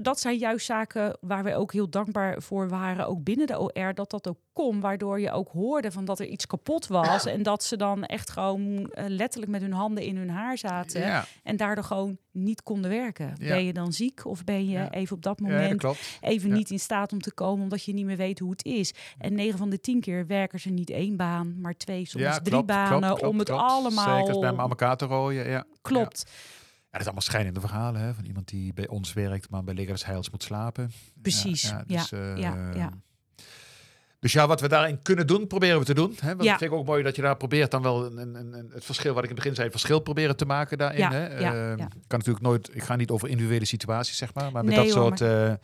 dat 0.03 0.21
zijn 0.21 0.37
juist 0.37 0.67
zaken 0.67 1.17
waar 1.21 1.45
we 1.45 1.55
ook 1.55 1.73
heel 1.73 1.91
dankbaar 1.91 2.43
voor 2.43 2.69
waren, 2.69 3.07
ook 3.07 3.25
binnen 3.25 3.47
de 3.47 3.59
OR, 3.59 3.95
dat 3.95 4.11
dat 4.11 4.29
ook 4.29 4.39
kon, 4.53 4.81
waardoor 4.81 5.21
je 5.21 5.31
ook 5.31 5.49
hoorde 5.49 5.93
van 5.93 6.05
dat 6.05 6.21
er 6.21 6.27
iets 6.27 6.47
kapot 6.47 6.87
was 6.87 7.27
en 7.27 7.43
dat 7.43 7.65
ze 7.65 7.77
dan 7.77 8.05
echt 8.05 8.31
gewoon 8.31 8.91
letterlijk 8.95 9.53
met 9.53 9.61
hun 9.61 9.73
handen 9.73 10.05
in 10.05 10.17
hun 10.17 10.31
haar 10.31 10.59
zaten 10.59 11.25
en 11.43 11.57
daardoor 11.57 11.85
gewoon 11.89 12.19
niet 12.33 12.63
konden 12.63 12.91
werken. 12.91 13.35
Ja. 13.39 13.49
Ben 13.49 13.65
je 13.65 13.73
dan 13.73 13.93
ziek 13.93 14.25
of 14.27 14.45
ben 14.45 14.65
je 14.65 14.71
Ja. 14.71 14.91
even 14.91 15.17
op 15.17 15.23
dat 15.23 15.41
moment 15.41 15.85
even 16.21 16.53
niet 16.53 16.71
in 16.71 16.79
staat 16.81 17.13
om 17.13 17.21
te 17.21 17.33
komen 17.33 17.63
omdat 17.63 17.85
je 17.85 17.93
niet 17.93 18.05
meer 18.05 18.17
weet 18.17 18.39
hoe 18.39 18.51
het 18.51 18.65
is. 18.65 18.95
En 19.19 19.35
9 19.35 19.59
van 19.59 19.71
de 19.71 19.81
10 19.81 20.01
keer 20.01 20.27
werken 20.27 20.61
ze 20.61 20.71
niet 20.71 20.91
één 20.91 21.17
baan, 21.17 21.61
maar 21.61 21.77
twee, 21.77 22.05
soms 22.07 22.25
drie 22.25 22.43
klopt, 22.51 22.67
banen 22.67 22.99
klopt, 23.01 23.07
klopt, 23.19 23.33
om 23.33 23.39
het 23.39 23.49
klopt. 23.49 23.63
allemaal 23.63 24.27
Zeker 24.27 24.41
bij 24.41 24.57
elkaar 24.69 24.97
te 24.97 25.05
rooien. 25.05 25.49
Ja. 25.49 25.65
klopt. 25.83 26.25
Ja. 26.27 26.33
Dat 26.91 27.01
is 27.01 27.07
allemaal 27.07 27.23
schijnende 27.23 27.61
verhalen 27.61 28.01
hè? 28.01 28.15
van 28.15 28.25
iemand 28.25 28.49
die 28.49 28.73
bij 28.73 28.89
ons 28.89 29.13
werkt, 29.13 29.51
maar 29.51 29.65
bij 29.65 29.75
Leger 29.75 29.93
des 29.93 30.05
Heils 30.05 30.31
moet 30.31 30.43
slapen. 30.43 30.91
Precies. 31.23 31.63
Ja, 31.63 31.85
Ja, 31.87 31.97
dus, 32.01 32.13
eh, 32.13 32.37
ja, 32.37 32.71
ja. 32.75 32.91
Dus 34.21 34.33
ja, 34.33 34.47
wat 34.47 34.61
we 34.61 34.69
daarin 34.69 35.03
kunnen 35.03 35.27
doen, 35.27 35.47
proberen 35.47 35.79
we 35.79 35.85
te 35.85 35.95
doen. 35.95 36.15
Hè? 36.21 36.29
Want 36.29 36.43
Ja. 36.43 36.59
vind 36.59 36.71
ik 36.73 36.77
ook 36.79 36.87
mooi 36.87 37.03
dat 37.03 37.17
je 37.17 37.23
daar 37.23 37.37
probeert 37.37 37.71
dan 37.71 37.83
wel 37.83 38.05
een, 38.07 38.17
een, 38.19 38.35
een, 38.55 38.71
het 38.75 38.85
verschil, 38.85 39.15
wat 39.15 39.25
ik 39.25 39.31
in 39.31 39.35
het 39.35 39.45
begin 39.45 39.55
zei, 39.55 39.69
het 39.69 39.77
verschil 39.77 40.01
proberen 40.01 40.37
te 40.37 40.45
maken 40.45 40.79
daarin. 40.79 40.99
Ja, 40.99 41.11
hè? 41.13 41.39
ja, 41.39 41.55
Ehm, 41.71 41.77
kan 41.79 42.19
natuurlijk 42.19 42.45
nooit, 42.45 42.71
ik 42.75 42.83
ga 42.83 42.97
niet 42.97 43.11
over 43.11 43.29
individuele 43.29 43.65
situaties, 43.65 44.17
zeg 44.17 44.35
maar, 44.35 44.53
maar 44.53 44.65
met 44.65 44.75
Nee, 44.75 44.85
dat 44.87 44.95
hoor, 44.95 45.17
soort 45.17 45.59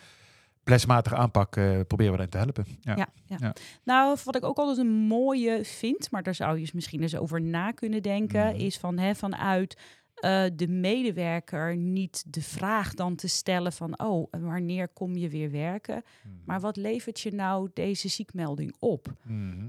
plesmatige 0.65 1.17
aanpak 1.17 1.57
eh, 1.57 1.65
proberen 1.87 2.13
we 2.13 2.27
daarin 2.29 2.29
te 2.31 2.39
helpen. 2.39 2.65
Ja. 2.81 2.97
Ja, 2.97 3.09
ja. 3.27 3.37
Ja. 3.41 3.53
Nou, 3.85 4.17
wat 4.25 4.37
ik 4.37 4.45
ook 4.45 4.57
altijd 4.59 4.79
een 4.79 4.93
mooie 4.93 5.65
vind, 5.65 6.11
maar 6.11 6.23
daar 6.23 6.35
zou 6.35 6.55
je 6.55 6.61
eens 6.61 6.73
misschien 6.73 7.03
eens 7.03 7.17
over 7.17 7.41
na 7.41 7.71
kunnen 7.71 8.03
denken, 8.03 8.47
Mhm. 8.47 8.57
is 8.61 8.79
van 8.79 8.99
hè, 8.99 9.15
vanuit 9.15 9.77
eh, 10.25 10.45
de 10.55 10.69
medewerker 10.69 11.77
niet 11.77 12.25
de 12.35 12.43
vraag 12.43 12.95
dan 12.95 13.15
te 13.17 13.29
stellen 13.29 13.73
van, 13.73 13.99
oh, 14.01 14.27
wanneer 14.31 14.89
kom 14.89 15.17
je 15.17 15.29
weer 15.29 15.51
werken? 15.51 16.03
Maar 16.45 16.61
wat 16.61 16.77
levert 16.77 17.21
je 17.21 17.31
nou 17.33 17.71
deze 17.75 18.09
ziekmelding 18.09 18.75
op? 18.79 19.13
Mhm. 19.23 19.69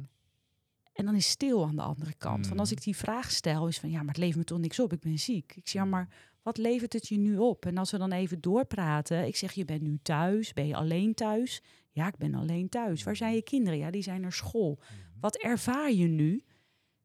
En 0.93 1.05
dan 1.05 1.15
is 1.15 1.29
stil 1.29 1.65
aan 1.65 1.75
de 1.75 1.81
andere 1.81 2.13
kant. 2.17 2.47
Van 2.47 2.59
als 2.59 2.69
Mhm. 2.69 2.77
ik 2.77 2.83
die 2.83 2.95
vraag 2.95 3.31
stel, 3.31 3.67
is 3.67 3.79
van 3.79 3.89
ja, 3.89 3.97
maar 3.97 4.07
het 4.07 4.17
levert 4.17 4.37
me 4.37 4.43
toch 4.43 4.59
niks 4.59 4.79
op. 4.79 4.93
Ik 4.93 4.99
ben 4.99 5.19
ziek. 5.19 5.55
Ik 5.55 5.67
zeg, 5.67 5.81
ja, 5.83 5.87
maar 5.89 6.07
wat 6.41 6.57
levert 6.57 6.93
het 6.93 7.07
je 7.07 7.17
nu 7.17 7.37
op? 7.37 7.65
En 7.65 7.77
als 7.77 7.91
we 7.91 7.97
dan 7.97 8.11
even 8.11 8.41
doorpraten, 8.41 9.25
ik 9.27 9.35
zeg, 9.35 9.51
je 9.53 9.65
bent 9.65 9.81
nu 9.81 9.99
thuis. 10.01 10.53
Ben 10.53 10.67
je 10.67 10.75
alleen 10.75 11.13
thuis? 11.13 11.61
Ja, 11.91 12.07
ik 12.07 12.17
ben 12.17 12.33
alleen 12.35 12.69
thuis. 12.69 13.03
Waar 13.03 13.15
zijn 13.15 13.35
je 13.35 13.41
kinderen? 13.41 13.79
Ja, 13.79 13.91
die 13.91 14.01
zijn 14.01 14.21
naar 14.21 14.33
school. 14.33 14.79
Wat 15.19 15.35
ervaar 15.37 15.91
je 15.91 16.07
nu? 16.07 16.43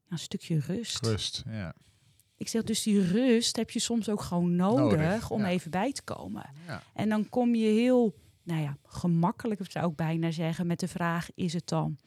Ja, 0.03 0.11
een 0.11 0.19
stukje 0.19 0.59
rust. 0.59 1.05
Rust, 1.05 1.43
ja. 1.49 1.73
Ik 2.41 2.47
zeg, 2.47 2.63
dus 2.63 2.83
die 2.83 3.01
rust 3.07 3.55
heb 3.55 3.69
je 3.69 3.79
soms 3.79 4.09
ook 4.09 4.21
gewoon 4.21 4.55
nodig, 4.55 4.99
Nodig, 4.99 5.29
om 5.29 5.41
ja. 5.41 5.47
even 5.47 5.71
bij 5.71 5.91
te 5.91 6.01
komen. 6.03 6.49
ja. 6.67 6.81
En 6.93 7.09
dan 7.09 7.29
kom 7.29 7.55
je 7.55 7.65
heel, 7.67 8.13
nou 8.43 8.61
ja, 8.61 8.77
gemakkelijk 8.85 9.71
zou 9.71 9.89
ik 9.89 9.95
bijna 9.95 10.31
zeggen, 10.31 10.67
met 10.67 10.79
de 10.79 10.87
vraag: 10.87 11.29
is 11.35 11.53
het 11.53 11.67
dan 11.67 11.97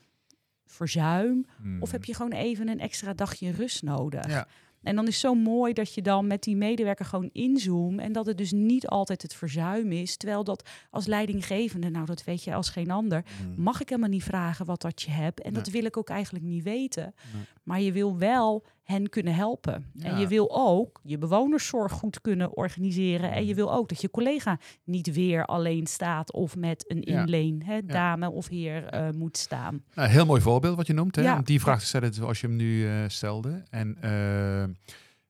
verzuim? 0.66 1.46
Of 1.80 1.90
heb 1.90 2.04
je 2.04 2.14
gewoon 2.14 2.32
even 2.32 2.68
een 2.68 2.80
extra 2.80 3.12
dagje 3.14 3.50
rust 3.50 3.82
nodig? 3.82 4.26
Ja. 4.28 4.46
En 4.82 4.96
dan 4.96 5.06
is 5.06 5.12
het 5.12 5.20
zo 5.20 5.34
mooi 5.34 5.72
dat 5.72 5.94
je 5.94 6.02
dan 6.02 6.26
met 6.26 6.42
die 6.42 6.56
medewerker 6.56 7.04
gewoon 7.04 7.30
inzoomt. 7.32 8.00
En 8.00 8.12
dat 8.12 8.26
het 8.26 8.38
dus 8.38 8.52
niet 8.52 8.86
altijd 8.88 9.22
het 9.22 9.34
verzuim 9.34 9.92
is. 9.92 10.16
Terwijl 10.16 10.44
dat 10.44 10.68
als 10.90 11.06
leidinggevende, 11.06 11.88
nou 11.90 12.06
dat 12.06 12.24
weet 12.24 12.44
je 12.44 12.54
als 12.54 12.68
geen 12.70 12.90
ander, 12.90 13.24
Mhm. 13.50 13.62
mag 13.62 13.80
ik 13.80 13.88
helemaal 13.88 14.10
niet 14.10 14.22
vragen 14.22 14.66
wat 14.66 14.80
dat 14.80 15.02
je 15.02 15.10
hebt. 15.10 15.40
En 15.40 15.52
dat 15.52 15.68
wil 15.68 15.84
ik 15.84 15.96
ook 15.96 16.08
eigenlijk 16.08 16.44
niet 16.44 16.62
weten. 16.62 17.14
Nee. 17.34 17.42
Maar 17.62 17.80
je 17.80 17.92
wil 17.92 18.18
wel 18.18 18.64
hen 18.84 19.08
kunnen 19.08 19.34
helpen. 19.34 19.86
En 20.02 20.18
je 20.18 20.26
wil 20.28 20.48
ook 20.50 21.00
je 21.02 21.18
bewonerszorg 21.18 21.92
goed 21.92 22.20
kunnen 22.20 22.56
organiseren. 22.56 23.32
En 23.32 23.40
je 23.40 23.46
Mhm. 23.46 23.54
wil 23.56 23.72
ook 23.72 23.88
dat 23.88 24.00
je 24.00 24.10
collega 24.10 24.58
niet 24.84 25.12
weer 25.14 25.44
alleen 25.44 25.86
staat 25.86 26.32
of 26.32 26.56
met 26.56 26.84
een 26.90 27.02
Ja. 27.04 27.20
inleen, 27.20 27.62
hè, 27.64 27.84
dame 27.84 28.30
of 28.30 28.48
heer, 28.48 28.84
eh, 28.86 29.10
moet 29.10 29.36
staan. 29.36 29.84
Nou, 29.94 30.08
heel 30.08 30.26
mooi 30.26 30.40
voorbeeld 30.40 30.76
wat 30.76 30.86
je 30.86 30.92
noemt. 30.92 31.16
Hè? 31.16 31.42
Die 31.42 31.60
vraag 31.60 31.80
te 31.80 31.86
stellen 31.86 32.14
zoals 32.14 32.40
je 32.40 32.46
hem 32.46 32.56
nu 32.56 32.86
eh, 32.88 32.92
stelde. 33.06 33.62
En 33.70 33.96
eh, 34.00 34.10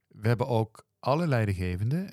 we 0.08 0.28
hebben 0.28 0.46
ook 0.48 0.86
alle 1.00 1.26
leidinggevenden 1.26 2.08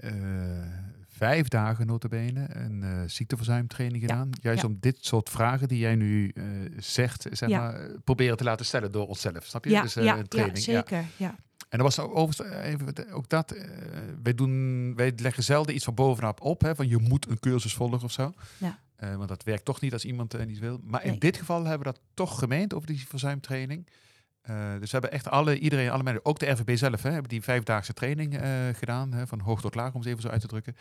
vijf 1.21 1.47
dagen 1.47 1.85
notabene 1.87 2.45
een 2.49 2.83
eh 2.83 3.01
ziekteverzuimtraining 3.05 4.01
Ja. 4.01 4.07
gedaan. 4.09 4.29
Juist 4.41 4.61
Ja. 4.61 4.67
om 4.67 4.77
dit 4.79 4.97
soort 4.99 5.29
vragen 5.29 5.67
die 5.67 5.79
jij 5.79 5.95
nu 5.95 6.31
eh, 6.35 6.43
zegt, 6.77 7.27
zeg 7.31 7.49
Ja. 7.49 7.59
maar, 7.59 7.73
eh, 7.75 7.95
proberen 8.03 8.37
te 8.37 8.43
laten 8.43 8.65
stellen 8.65 8.91
door 8.91 9.07
onszelf. 9.07 9.45
Snap 9.45 9.63
je? 9.63 9.69
Ja, 9.71 9.81
dus, 9.81 9.95
een 9.95 10.27
training. 10.27 10.57
ja. 10.65 10.73
zeker. 10.73 11.05
Ja. 11.17 11.35
En 11.69 11.77
dat 11.77 11.81
was 11.95 11.99
ook, 11.99 12.15
overigens, 12.17 12.63
even, 12.63 13.11
ook 13.13 13.29
dat. 13.29 13.55
wij, 14.23 14.33
doen, 14.33 14.95
wij 14.95 15.13
leggen 15.15 15.43
zelden 15.43 15.75
iets 15.75 15.83
van 15.85 15.93
bovenop 15.93 16.41
op. 16.41 16.61
Hè, 16.61 16.75
van 16.75 16.87
je 16.87 16.97
moet 16.97 17.29
een 17.29 17.39
cursus 17.39 17.73
volgen 17.73 18.01
of 18.03 18.11
zo. 18.11 18.33
Ja. 18.57 18.79
Want 19.15 19.27
dat 19.27 19.43
werkt 19.43 19.65
toch 19.65 19.81
niet 19.81 19.93
als 19.93 20.05
iemand 20.05 20.33
eh, 20.33 20.45
niet 20.45 20.59
wil. 20.59 20.79
Maar 20.83 21.03
in 21.05 21.19
dit 21.19 21.37
geval 21.37 21.59
hebben 21.65 21.87
we 21.87 21.93
dat 21.93 22.01
toch 22.13 22.39
gemeend 22.39 22.73
over 22.73 22.87
die 22.87 23.07
verzuimtraining. 23.07 23.87
Dus 24.79 24.91
we 24.91 24.97
hebben 24.97 25.11
echt 25.11 25.27
alle, 25.27 25.59
iedereen, 25.59 25.89
alle 25.89 26.03
mensen, 26.03 26.25
ook 26.25 26.39
de 26.39 26.49
RVB 26.49 26.77
zelf, 26.77 27.01
hè, 27.03 27.11
hebben 27.11 27.29
die 27.29 27.41
vijfdaagse 27.41 27.93
training 27.93 28.39
gedaan. 28.73 29.13
Hè, 29.13 29.27
van 29.27 29.39
hoog 29.39 29.61
tot 29.61 29.75
laag, 29.75 29.93
om 29.93 29.99
het 29.99 30.09
even 30.09 30.21
zo 30.21 30.27
uit 30.27 30.41
te 30.41 30.47
drukken. 30.47 30.75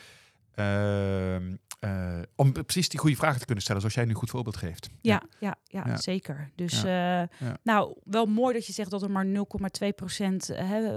Ehm, 0.54 1.56
eh, 1.80 2.18
om 2.34 2.52
precies 2.52 2.88
die 2.88 2.98
goede 3.00 3.16
vragen 3.16 3.38
te 3.38 3.44
kunnen 3.44 3.62
stellen, 3.62 3.80
zoals 3.80 3.96
jij 3.96 4.04
nu 4.04 4.10
een 4.10 4.16
goed 4.16 4.30
voorbeeld 4.30 4.56
geeft. 4.56 4.88
Ja, 5.00 5.22
ja, 5.38 5.56
ja, 5.64 5.86
Ja. 5.86 5.96
zeker. 5.96 6.50
Dus 6.54 6.84
eh, 6.84 7.22
nou, 7.62 7.96
wel 8.04 8.26
mooi 8.26 8.54
dat 8.54 8.66
je 8.66 8.72
zegt 8.72 8.90
dat 8.90 9.02
er 9.02 9.10
maar 9.10 9.26
0,2 9.26 9.92
procent 9.92 10.50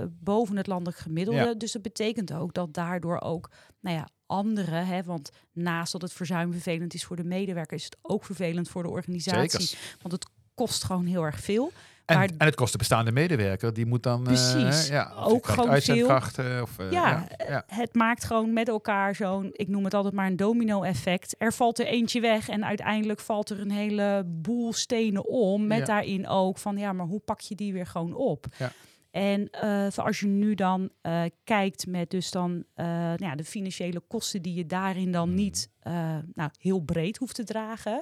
boven 0.09 0.57
het 0.57 0.67
landelijk 0.67 0.97
gemiddelde. 0.97 1.57
Dus 1.57 1.71
dat 1.71 1.81
betekent 1.81 2.33
ook 2.33 2.53
dat 2.53 2.73
daardoor 2.73 3.21
ook, 3.21 3.49
nou 3.79 3.95
ja, 3.97 4.07
anderen, 4.25 4.85
hè, 4.87 5.03
want 5.03 5.29
naast 5.51 5.91
dat 5.91 6.01
het 6.01 6.13
verzuim 6.13 6.51
vervelend 6.51 6.93
is 6.93 7.05
voor 7.05 7.15
de 7.15 7.23
medewerker, 7.23 7.77
is 7.77 7.83
het 7.83 7.97
ook 8.01 8.25
vervelend 8.25 8.69
voor 8.69 8.83
de 8.83 8.89
organisatie. 8.89 9.77
Want 10.01 10.13
het 10.13 10.25
kost 10.53 10.83
gewoon 10.83 11.05
heel 11.05 11.23
erg 11.23 11.39
veel. 11.39 11.71
En, 12.05 12.15
Maar- 12.17 12.29
en 12.37 12.45
het 12.45 12.55
kost 12.55 12.71
de 12.71 12.77
bestaande 12.77 13.11
medewerker. 13.11 13.73
Die 13.73 13.85
moet 13.85 14.03
dan 14.03 14.19
eh, 14.19 14.23
Precies. 14.25 14.87
ja, 14.87 15.13
Ook 15.17 15.47
gewoon 15.47 15.69
uitzendkrachten. 15.69 16.61
Of, 16.61 16.79
eh, 16.79 16.91
Ja, 16.91 17.25
ja, 17.37 17.45
ja. 17.49 17.63
Het 17.67 17.93
maakt 17.95 18.23
gewoon 18.23 18.53
met 18.53 18.67
elkaar 18.67 19.15
zo'n, 19.15 19.49
ik 19.53 19.67
noem 19.67 19.83
het 19.83 19.93
altijd 19.93 20.13
maar 20.13 20.27
een 20.27 20.35
domino-effect. 20.35 21.35
Er 21.37 21.53
valt 21.53 21.79
er 21.79 21.85
eentje 21.85 22.19
weg 22.21 22.49
en 22.49 22.65
uiteindelijk 22.65 23.19
valt 23.19 23.49
er 23.49 23.59
een 23.59 23.71
hele 23.71 24.23
boel 24.27 24.73
stenen 24.73 25.27
om. 25.27 25.67
Met 25.67 25.77
Ja. 25.79 25.85
daarin 25.85 26.27
ook 26.27 26.57
van, 26.57 26.77
ja, 26.77 26.93
maar 26.93 27.05
hoe 27.05 27.19
pak 27.19 27.39
je 27.41 27.55
die 27.55 27.73
weer 27.73 27.87
gewoon 27.87 28.13
op? 28.15 28.45
Ja. 28.57 28.71
En 29.11 29.49
eh, 29.49 29.85
voor 29.89 30.03
als 30.03 30.19
je 30.19 30.27
nu 30.27 30.55
dan 30.55 30.89
eh, 31.01 31.21
kijkt 31.43 31.87
met 31.87 32.09
dus 32.09 32.31
dan 32.31 32.63
eh, 32.73 32.85
nou 32.85 33.25
ja, 33.25 33.35
de 33.35 33.43
financiële 33.43 33.99
kosten 34.07 34.41
die 34.41 34.53
je 34.53 34.65
daarin 34.65 35.11
dan 35.11 35.27
Mhm. 35.27 35.37
niet 35.37 35.69
eh, 35.79 35.93
nou, 36.33 36.49
heel 36.59 36.79
breed 36.79 37.17
hoeft 37.17 37.35
te 37.35 37.43
dragen. 37.43 38.01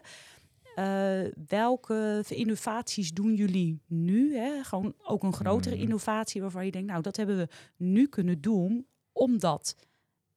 Eh, 0.76 1.22
welke 1.48 2.24
innovaties 2.28 3.12
doen 3.14 3.34
jullie 3.36 3.82
nu? 3.88 4.36
Hè? 4.36 4.64
Gewoon 4.64 4.96
ook 5.04 5.24
een 5.24 5.34
grotere 5.34 5.76
Mhm. 5.76 5.84
innovatie 5.84 6.42
waarvan 6.42 6.66
je 6.66 6.72
denkt, 6.72 6.88
nou, 6.90 7.02
dat 7.02 7.16
hebben 7.18 7.38
we 7.38 7.48
nu 7.78 8.08
kunnen 8.08 8.42
doen, 8.42 8.86
omdat 9.12 9.76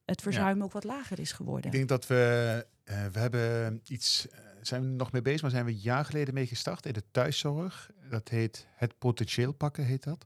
het 0.04 0.22
verzuim 0.22 0.62
ook 0.62 0.72
wat 0.72 0.84
lager 0.84 1.20
is 1.20 1.32
geworden. 1.32 1.64
Ik 1.66 1.72
denk 1.72 1.88
dat 1.88 2.06
we, 2.06 2.66
eh, 2.84 3.06
we 3.12 3.18
hebben 3.18 3.80
iets, 3.86 4.28
eh, 4.28 4.38
zijn 4.62 4.82
we 4.82 4.88
nog 4.88 5.12
mee 5.12 5.22
bezig, 5.22 5.42
maar 5.42 5.50
zijn 5.50 5.64
we 5.64 5.70
een 5.70 5.76
jaar 5.78 6.04
geleden 6.04 6.34
mee 6.34 6.46
gestart 6.46 6.86
in 6.86 6.92
de 6.92 7.02
thuiszorg. 7.10 7.90
Dat 8.10 8.28
heet 8.28 8.66
het 8.74 8.98
potentieel 8.98 9.52
pakken, 9.52 9.84
heet 9.84 10.04
dat. 10.04 10.24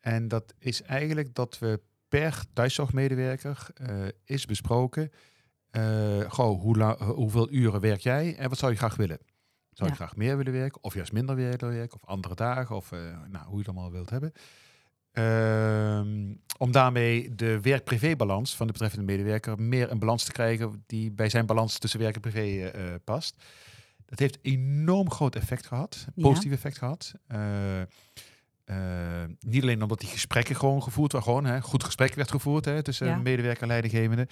En 0.00 0.28
dat 0.28 0.54
is 0.58 0.82
eigenlijk 0.82 1.34
dat 1.34 1.58
we 1.58 1.80
per 2.08 2.44
thuiszorgmedewerker 2.52 3.66
is 4.24 4.46
besproken, 4.46 5.10
eh 5.70 6.20
goh, 6.30 6.60
hoe 6.60 6.76
la- 6.76 6.96
hoeveel 6.98 7.50
uren 7.50 7.80
werk 7.80 8.00
jij 8.00 8.36
en 8.36 8.48
wat 8.48 8.58
zou 8.58 8.72
je 8.72 8.78
graag 8.78 8.96
willen? 8.96 9.18
Zou 9.72 9.90
je 9.90 9.96
Ja. 9.98 10.04
graag 10.04 10.16
meer 10.16 10.36
willen 10.36 10.52
werken 10.52 10.82
of 10.82 10.94
juist 10.94 11.12
minder 11.12 11.34
willen 11.36 11.58
werken 11.68 11.94
of 12.02 12.08
andere 12.08 12.34
dagen 12.34 12.76
of 12.76 12.92
eh, 12.92 12.98
nou, 13.28 13.44
hoe 13.44 13.52
je 13.52 13.58
het 13.58 13.66
allemaal 13.68 13.90
wilt 13.90 14.10
hebben. 14.10 14.32
Ehm, 15.12 16.34
om 16.58 16.72
daarmee 16.72 17.34
de 17.34 17.60
werk-privé-balans 17.60 18.56
van 18.56 18.66
de 18.66 18.72
betreffende 18.72 19.04
medewerker 19.04 19.60
meer 19.62 19.90
een 19.90 19.98
balans 19.98 20.24
te 20.24 20.32
krijgen 20.32 20.82
die 20.86 21.10
bij 21.10 21.28
zijn 21.28 21.46
balans 21.46 21.78
tussen 21.78 22.00
werk 22.00 22.14
en 22.14 22.20
privé 22.20 22.68
eh, 22.68 22.94
past. 23.04 23.44
Dat 24.06 24.18
heeft 24.18 24.38
enorm 24.42 25.10
groot 25.10 25.34
effect 25.36 25.66
gehad, 25.66 26.06
Ja. 26.14 26.22
positief 26.22 26.52
effect 26.52 26.78
gehad. 26.78 27.12
Eh, 28.68 28.76
niet 29.40 29.62
alleen 29.62 29.82
omdat 29.82 30.00
die 30.00 30.08
gesprekken 30.08 30.56
gewoon 30.56 30.82
gevoerd 30.82 31.12
waren, 31.12 31.26
gewoon 31.28 31.44
hè, 31.44 31.60
goed 31.60 31.84
gesprek 31.84 32.14
werd 32.14 32.30
gevoerd 32.30 32.64
hè, 32.64 32.82
tussen 32.82 33.06
Ja. 33.06 33.16
medewerker 33.16 33.62
en 33.62 33.68
leidinggevende. 33.68 34.28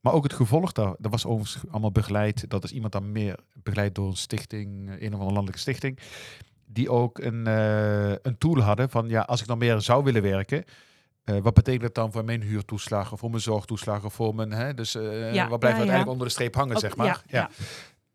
Maar 0.00 0.12
ook 0.12 0.22
het 0.22 0.32
gevolg 0.32 0.72
daar, 0.72 0.94
dat 0.98 1.10
was 1.10 1.26
overigens 1.26 1.62
allemaal 1.70 1.92
begeleid. 1.92 2.50
Dat 2.50 2.64
is 2.64 2.72
iemand 2.72 2.92
dan 2.92 3.12
meer 3.12 3.38
begeleid 3.62 3.94
door 3.94 4.06
een 4.08 4.16
stichting, 4.16 4.88
eh, 4.88 4.94
een 4.94 5.06
of 5.06 5.12
andere 5.12 5.24
landelijke 5.32 5.58
stichting. 5.60 5.98
Die 6.66 6.90
ook 6.90 7.18
een, 7.18 7.46
eh, 7.46 8.10
een 8.10 8.38
tool 8.38 8.60
hadden 8.60 8.90
van 8.90 9.08
ja, 9.08 9.20
als 9.20 9.40
ik 9.40 9.46
dan 9.46 9.58
meer 9.58 9.80
zou 9.80 10.04
willen 10.04 10.22
werken. 10.22 10.64
wat 11.42 11.54
betekent 11.54 11.82
dat 11.82 11.94
dan 11.94 12.12
voor 12.12 12.24
mijn 12.24 12.42
huurtoeslagen, 12.42 13.18
voor 13.18 13.30
mijn 13.30 13.42
zorgtoeslagen, 13.42 14.10
voor 14.10 14.34
mijn. 14.34 14.50
Hè, 14.50 14.74
dus 14.74 14.92
Ja, 14.92 15.48
wat 15.48 15.58
blijft 15.58 15.76
ja. 15.76 15.82
uiteindelijk 15.82 16.08
onder 16.08 16.26
de 16.26 16.32
streep 16.32 16.54
hangen, 16.54 16.74
Ook- 16.74 16.80
zeg 16.80 16.96
maar. 16.96 17.22
ja, 17.26 17.50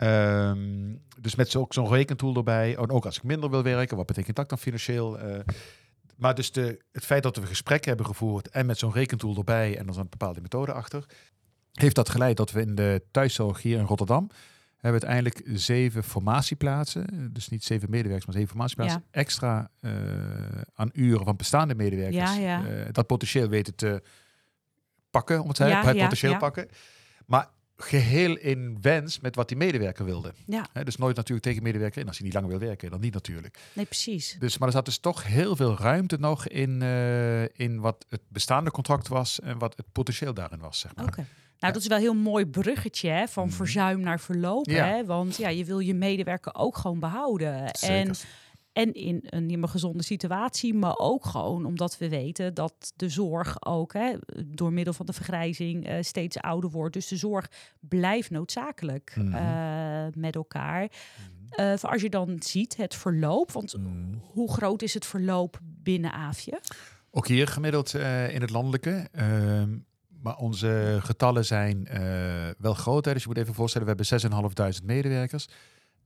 Ehm, 0.01 0.95
dus 1.19 1.35
met 1.35 1.51
zo, 1.51 1.65
zo'n 1.69 1.89
rekentool 1.89 2.35
erbij. 2.35 2.77
En 2.77 2.89
ook 2.89 3.05
als 3.05 3.17
ik 3.17 3.23
minder 3.23 3.49
wil 3.49 3.63
werken, 3.63 3.97
wat 3.97 4.05
betekent 4.05 4.35
dat 4.35 4.49
dan 4.49 4.57
financieel? 4.57 5.19
Eh, 5.19 5.39
maar 6.15 6.35
dus 6.35 6.51
de, 6.51 6.79
het 6.91 7.05
feit 7.05 7.23
dat 7.23 7.35
we 7.37 7.45
gesprekken 7.45 7.89
hebben 7.89 8.05
gevoerd 8.07 8.49
en 8.49 8.65
met 8.65 8.77
zo'n 8.77 8.93
rekentool 8.93 9.35
erbij 9.35 9.77
en 9.77 9.87
er 9.87 9.93
zat 9.93 10.03
een 10.03 10.09
bepaalde 10.09 10.41
methode 10.41 10.73
achter, 10.73 11.05
heeft 11.71 11.95
dat 11.95 12.09
geleid 12.09 12.37
dat 12.37 12.51
we 12.51 12.61
in 12.61 12.75
de 12.75 13.03
thuiszorg 13.11 13.61
hier 13.61 13.79
in 13.79 13.85
Rotterdam 13.85 14.29
hebben 14.77 15.01
uiteindelijk 15.01 15.59
zeven 15.59 16.03
formatieplaatsen, 16.03 17.29
dus 17.33 17.49
niet 17.49 17.63
zeven 17.63 17.89
medewerkers, 17.89 18.25
maar 18.25 18.35
zeven 18.35 18.49
formatieplaatsen, 18.49 19.03
extra 19.11 19.69
eh, 19.79 19.91
aan 20.73 20.89
uren 20.93 21.25
van 21.25 21.35
bestaande 21.35 21.75
medewerkers. 21.75 22.35
Ja, 22.35 22.39
ja. 22.39 22.65
eh, 22.65 22.85
dat 22.91 23.07
potentieel 23.07 23.47
weten 23.47 23.75
te 23.75 24.03
pakken, 25.09 25.41
om 25.41 25.47
het 25.47 25.55
te 25.55 25.63
zeggen, 25.63 25.87
het 25.87 25.97
potentieel 25.97 26.37
pakken. 26.37 26.67
Maar 27.25 27.49
geheel 27.81 28.37
in 28.37 28.77
wens 28.81 29.19
met 29.19 29.35
wat 29.35 29.47
die 29.47 29.57
medewerker 29.57 30.05
wilde. 30.05 30.33
Ja, 30.45 30.65
dus 30.83 30.95
nooit 30.97 31.15
natuurlijk 31.15 31.45
tegen 31.47 31.63
medewerker 31.63 32.01
in. 32.01 32.07
Als 32.07 32.17
hij 32.17 32.25
niet 32.25 32.35
lang 32.35 32.47
wil 32.47 32.59
werken, 32.59 32.89
dan 32.91 32.99
niet 32.99 33.13
natuurlijk. 33.13 33.57
nee, 33.73 33.85
precies. 33.85 34.35
Dus, 34.39 34.57
maar 34.57 34.67
er 34.67 34.73
zat 34.73 34.85
dus 34.85 34.97
toch 34.97 35.27
heel 35.27 35.55
veel 35.55 35.77
ruimte 35.77 36.17
nog 36.19 36.47
in, 36.47 36.81
eh, 36.81 37.43
in 37.43 37.79
wat 37.79 38.05
het 38.09 38.21
bestaande 38.27 38.71
contract 38.71 39.07
was 39.07 39.39
en 39.39 39.57
wat 39.57 39.77
het 39.77 39.85
potentieel 39.91 40.33
daarin 40.33 40.59
was. 40.59 40.79
Zeg 40.79 40.95
maar. 40.95 41.05
Oké. 41.05 41.25
Nou, 41.59 41.73
dat 41.73 41.81
is 41.81 41.87
wel 41.87 41.97
een 41.97 42.03
heel 42.03 42.13
mooi 42.13 42.45
bruggetje 42.45 43.09
hè, 43.09 43.27
van 43.27 43.45
Mhm. 43.47 43.55
verzuim 43.55 43.99
naar 43.99 44.19
verloop. 44.19 44.69
Ja. 44.69 44.85
Hè? 44.85 45.05
Want 45.05 45.35
ja, 45.35 45.49
je 45.49 45.65
wil 45.65 45.79
je 45.79 45.93
medewerker 45.93 46.55
ook 46.55 46.77
gewoon 46.77 46.99
behouden. 46.99 47.53
En, 47.65 47.77
Zeker. 47.77 47.95
en 47.97 48.15
in 48.73 48.89
een, 48.93 49.21
in 49.49 49.61
een 49.63 49.69
gezonde 49.69 50.03
situatie, 50.03 50.73
maar 50.73 50.97
ook 50.97 51.25
gewoon 51.25 51.65
omdat 51.65 51.97
we 51.97 52.09
weten 52.09 52.53
dat 52.53 52.93
de 52.95 53.09
zorg 53.09 53.65
ook 53.65 53.93
hè, 53.93 54.13
door 54.45 54.73
middel 54.73 54.93
van 54.93 55.05
de 55.05 55.13
vergrijzing 55.13 55.85
eh, 55.87 56.01
steeds 56.01 56.37
ouder 56.37 56.69
wordt. 56.69 56.93
Dus 56.93 57.07
de 57.07 57.15
zorg 57.17 57.51
blijft 57.79 58.29
noodzakelijk 58.29 59.13
Mhm. 59.15 59.33
eh, 59.33 60.05
met 60.13 60.35
elkaar. 60.35 60.91
Eh, 61.49 61.73
voor 61.75 61.89
als 61.89 62.01
je 62.01 62.09
dan 62.09 62.35
ziet 62.39 62.77
het 62.77 62.95
verloop, 62.95 63.51
want 63.51 63.77
Mm. 63.77 64.21
hoe 64.23 64.51
groot 64.53 64.81
is 64.81 64.93
het 64.93 65.05
verloop 65.05 65.59
binnen 65.63 66.11
Aafje? 66.11 66.59
Ook 67.11 67.27
hier 67.27 67.47
gemiddeld 67.47 67.93
eh, 67.93 68.33
in 68.33 68.41
het 68.41 68.49
landelijke. 68.49 69.07
Ehm, 69.11 69.77
maar 70.21 70.35
onze 70.37 70.97
getallen 71.01 71.45
zijn 71.45 71.87
eh, 71.87 72.01
wel 72.57 72.73
groot. 72.73 73.05
Hè. 73.05 73.13
Dus 73.13 73.21
je 73.21 73.27
moet 73.27 73.37
even 73.37 73.53
voorstellen, 73.53 73.87
we 73.87 73.93
hebben 73.93 74.05
6.500 74.75 74.83
medewerkers. 74.85 75.47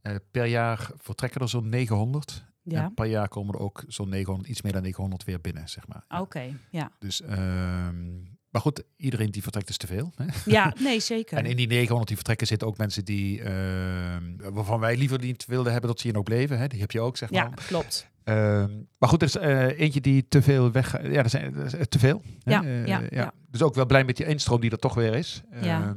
Eh, 0.01 0.15
per 0.31 0.45
jaar 0.45 0.89
vertrekken 0.97 1.41
er 1.41 1.49
zo'n 1.49 1.69
900. 1.69 2.45
Ja, 2.67 2.83
En 2.83 2.93
per 2.93 3.05
jaar 3.05 3.27
komen 3.27 3.53
er 3.53 3.59
ook 3.59 3.83
zo'n 3.87 4.09
900, 4.09 4.49
iets 4.49 4.61
meer 4.61 4.73
dan 4.73 4.81
900 4.81 5.23
weer 5.23 5.41
binnen, 5.41 5.69
zeg 5.69 5.87
maar. 5.87 6.21
oké. 6.21 6.43
Ja. 6.69 6.91
Dus, 6.99 7.21
ehm, 7.21 8.13
maar 8.49 8.61
goed, 8.61 8.83
iedereen 8.97 9.31
die 9.31 9.41
vertrekt 9.41 9.69
is 9.69 9.77
te 9.77 9.87
veel. 9.87 10.11
Hè? 10.15 10.25
ja, 10.45 10.73
nee, 10.79 10.99
zeker. 10.99 11.37
En 11.37 11.45
in 11.45 11.55
die 11.55 11.67
900 11.67 12.07
die 12.07 12.15
vertrekken 12.15 12.47
zitten 12.47 12.67
ook 12.67 12.77
mensen 12.77 13.05
die, 13.05 13.41
ehm, 13.41 14.23
waarvan 14.53 14.79
wij 14.79 14.97
liever 14.97 15.19
niet 15.19 15.45
wilden 15.45 15.71
hebben 15.71 15.89
dat 15.89 15.99
ze 15.99 16.05
hier 16.07 16.15
nog 16.15 16.23
bleven. 16.23 16.57
Hè? 16.59 16.67
Die 16.67 16.79
heb 16.79 16.91
je 16.91 17.01
ook, 17.01 17.17
zeg 17.17 17.31
maar. 17.31 17.39
ja, 17.49 17.53
klopt. 17.67 18.07
Ehm, 18.23 18.71
maar 18.97 19.09
goed, 19.09 19.21
er 19.21 19.27
is 19.27 19.35
eh, 19.35 19.79
eentje 19.79 20.01
die 20.01 20.27
te 20.27 20.41
veel 20.41 20.71
weg... 20.71 20.91
Ja, 21.03 21.23
er 21.23 21.29
zijn 21.29 21.55
er 21.55 21.79
is 21.79 21.87
te 21.89 21.99
veel. 21.99 22.21
hè? 22.43 22.51
Ja, 22.51 22.63
Eh, 22.63 22.85
ja, 22.87 23.01
ja. 23.09 23.33
Dus 23.51 23.61
ook 23.61 23.75
wel 23.75 23.85
blij 23.85 24.03
met 24.03 24.17
die 24.17 24.25
instroom 24.25 24.61
die 24.61 24.71
er 24.71 24.77
toch 24.79 24.93
weer 24.93 25.13
is. 25.15 25.41
Ja. 25.61 25.95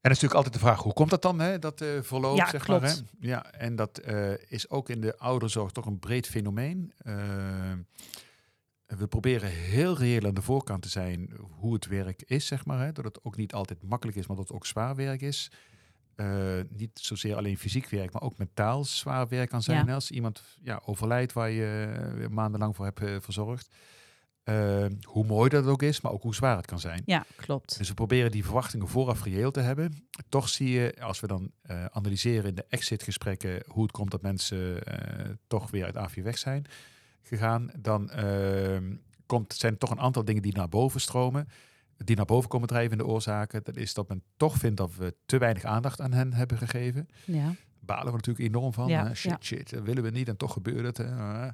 En 0.00 0.10
dat 0.10 0.16
is 0.16 0.20
natuurlijk 0.22 0.34
altijd 0.34 0.54
de 0.54 0.68
vraag, 0.68 0.82
hoe 0.82 0.92
komt 0.92 1.10
dat 1.10 1.22
dan, 1.22 1.40
hè, 1.40 1.58
dat 1.58 1.80
eh 1.80 1.88
verloop, 2.02 2.36
Ja, 2.36 2.48
zeg 2.50 2.64
klopt. 2.64 2.80
maar. 2.82 2.90
Hè? 2.90 3.28
Ja, 3.28 3.52
en 3.52 3.76
dat 3.76 3.98
eh, 3.98 4.50
is 4.50 4.70
ook 4.70 4.88
in 4.88 5.00
de 5.00 5.18
ouderzorg 5.18 5.72
toch 5.72 5.86
een 5.86 5.98
breed 5.98 6.26
fenomeen. 6.26 6.92
Ehm, 6.98 7.78
we 8.86 9.06
proberen 9.06 9.50
heel 9.50 9.96
reëel 9.96 10.26
aan 10.26 10.34
de 10.34 10.42
voorkant 10.42 10.82
te 10.82 10.88
zijn 10.88 11.30
hoe 11.50 11.74
het 11.74 11.86
werk 11.86 12.22
is, 12.26 12.46
zeg 12.46 12.64
maar. 12.64 12.78
Hè? 12.84 12.92
Dat 12.92 13.04
het 13.04 13.24
ook 13.24 13.36
niet 13.36 13.54
altijd 13.54 13.82
makkelijk 13.82 14.18
is, 14.18 14.26
maar 14.26 14.36
dat 14.36 14.46
het 14.48 14.56
ook 14.56 14.66
zwaar 14.66 14.94
werk 14.94 15.20
is. 15.20 15.50
Eh, 16.14 16.60
niet 16.68 16.98
zozeer 17.02 17.36
alleen 17.36 17.58
fysiek 17.58 17.88
werk, 17.88 18.12
maar 18.12 18.22
ook 18.22 18.38
mentaal 18.38 18.84
zwaar 18.84 19.28
werk 19.28 19.50
kan 19.50 19.62
zijn. 19.62 19.86
Ja. 19.86 19.94
Als 19.94 20.10
iemand 20.10 20.42
ja, 20.62 20.82
overlijdt 20.84 21.32
waar 21.32 21.50
je 21.50 21.92
eh, 22.20 22.28
maandenlang 22.28 22.76
voor 22.76 22.84
hebt 22.84 23.00
eh, 23.02 23.16
verzorgd. 23.20 23.68
Eh, 24.42 24.86
hoe 25.02 25.26
mooi 25.26 25.48
dat 25.48 25.66
ook 25.66 25.82
is, 25.82 26.00
maar 26.00 26.12
ook 26.12 26.22
hoe 26.22 26.34
zwaar 26.34 26.56
het 26.56 26.66
kan 26.66 26.80
zijn. 26.80 27.02
Ja, 27.04 27.24
klopt. 27.36 27.78
Dus 27.78 27.88
we 27.88 27.94
proberen 27.94 28.30
die 28.30 28.44
verwachtingen 28.44 28.88
vooraf 28.88 29.24
reëel 29.24 29.50
te 29.50 29.60
hebben. 29.60 30.08
Toch 30.28 30.48
zie 30.48 30.70
je, 30.70 30.94
als 31.00 31.20
we 31.20 31.26
dan 31.26 31.50
eh, 31.62 31.84
analyseren 31.84 32.48
in 32.48 32.54
de 32.54 32.64
exitgesprekken 32.68 33.62
hoe 33.66 33.82
het 33.82 33.92
komt 33.92 34.10
dat 34.10 34.22
mensen 34.22 34.84
eh, 34.84 35.30
toch 35.46 35.70
weer 35.70 35.84
uit 35.84 35.96
AFI 35.96 36.22
weg 36.22 36.38
zijn 36.38 36.66
gegaan, 37.22 37.70
dan 37.78 38.10
ehm, 38.10 38.96
komt, 39.26 39.54
zijn 39.54 39.72
er 39.72 39.78
toch 39.78 39.90
een 39.90 40.00
aantal 40.00 40.24
dingen 40.24 40.42
die 40.42 40.56
naar 40.56 40.68
boven 40.68 41.00
stromen. 41.00 41.48
Die 41.96 42.16
naar 42.16 42.24
boven 42.24 42.48
komen 42.48 42.68
drijven 42.68 42.92
in 42.92 42.98
de 42.98 43.06
oorzaken. 43.06 43.64
Dat 43.64 43.76
is 43.76 43.94
dat 43.94 44.08
men 44.08 44.22
toch 44.36 44.56
vindt 44.56 44.76
dat 44.76 44.94
we 44.96 45.14
te 45.26 45.38
weinig 45.38 45.64
aandacht 45.64 46.00
aan 46.00 46.12
hen 46.12 46.32
hebben 46.32 46.58
gegeven. 46.58 47.08
Ja, 47.24 47.54
Balen 47.80 48.06
we 48.06 48.16
natuurlijk 48.16 48.46
enorm 48.46 48.72
van. 48.72 48.88
Ja? 48.88 49.14
Shit, 49.14 49.30
ja. 49.30 49.38
shit, 49.40 49.70
dat 49.70 49.82
willen 49.82 50.02
we 50.02 50.10
niet 50.10 50.28
en 50.28 50.36
toch 50.36 50.52
gebeurt 50.52 50.96
het. 50.96 50.96
Hè? 50.96 51.48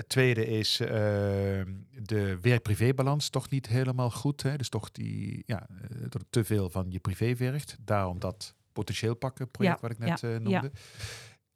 Het 0.00 0.08
tweede 0.08 0.46
is 0.46 0.80
ehm, 0.80 1.72
de 1.90 2.38
werk-privé-balans 2.40 3.28
toch 3.28 3.50
niet 3.50 3.66
helemaal 3.66 4.10
goed. 4.10 4.42
Hè? 4.42 4.56
Dus 4.56 4.68
toch 4.68 4.90
die, 4.90 5.42
ja, 5.46 5.66
eh, 5.68 6.00
dat 6.00 6.12
het 6.20 6.26
te 6.32 6.44
veel 6.44 6.70
van 6.70 6.86
je 6.88 6.98
privé 6.98 7.36
vergt. 7.36 7.76
Daarom 7.80 8.18
dat 8.18 8.54
potentieel 8.72 9.14
pakken 9.14 9.50
project 9.50 9.80
Ja, 9.80 9.88
wat 9.88 9.90
ik 9.90 9.98
net 9.98 10.20
ja, 10.20 10.28
eh, 10.28 10.38
noemde. 10.40 10.70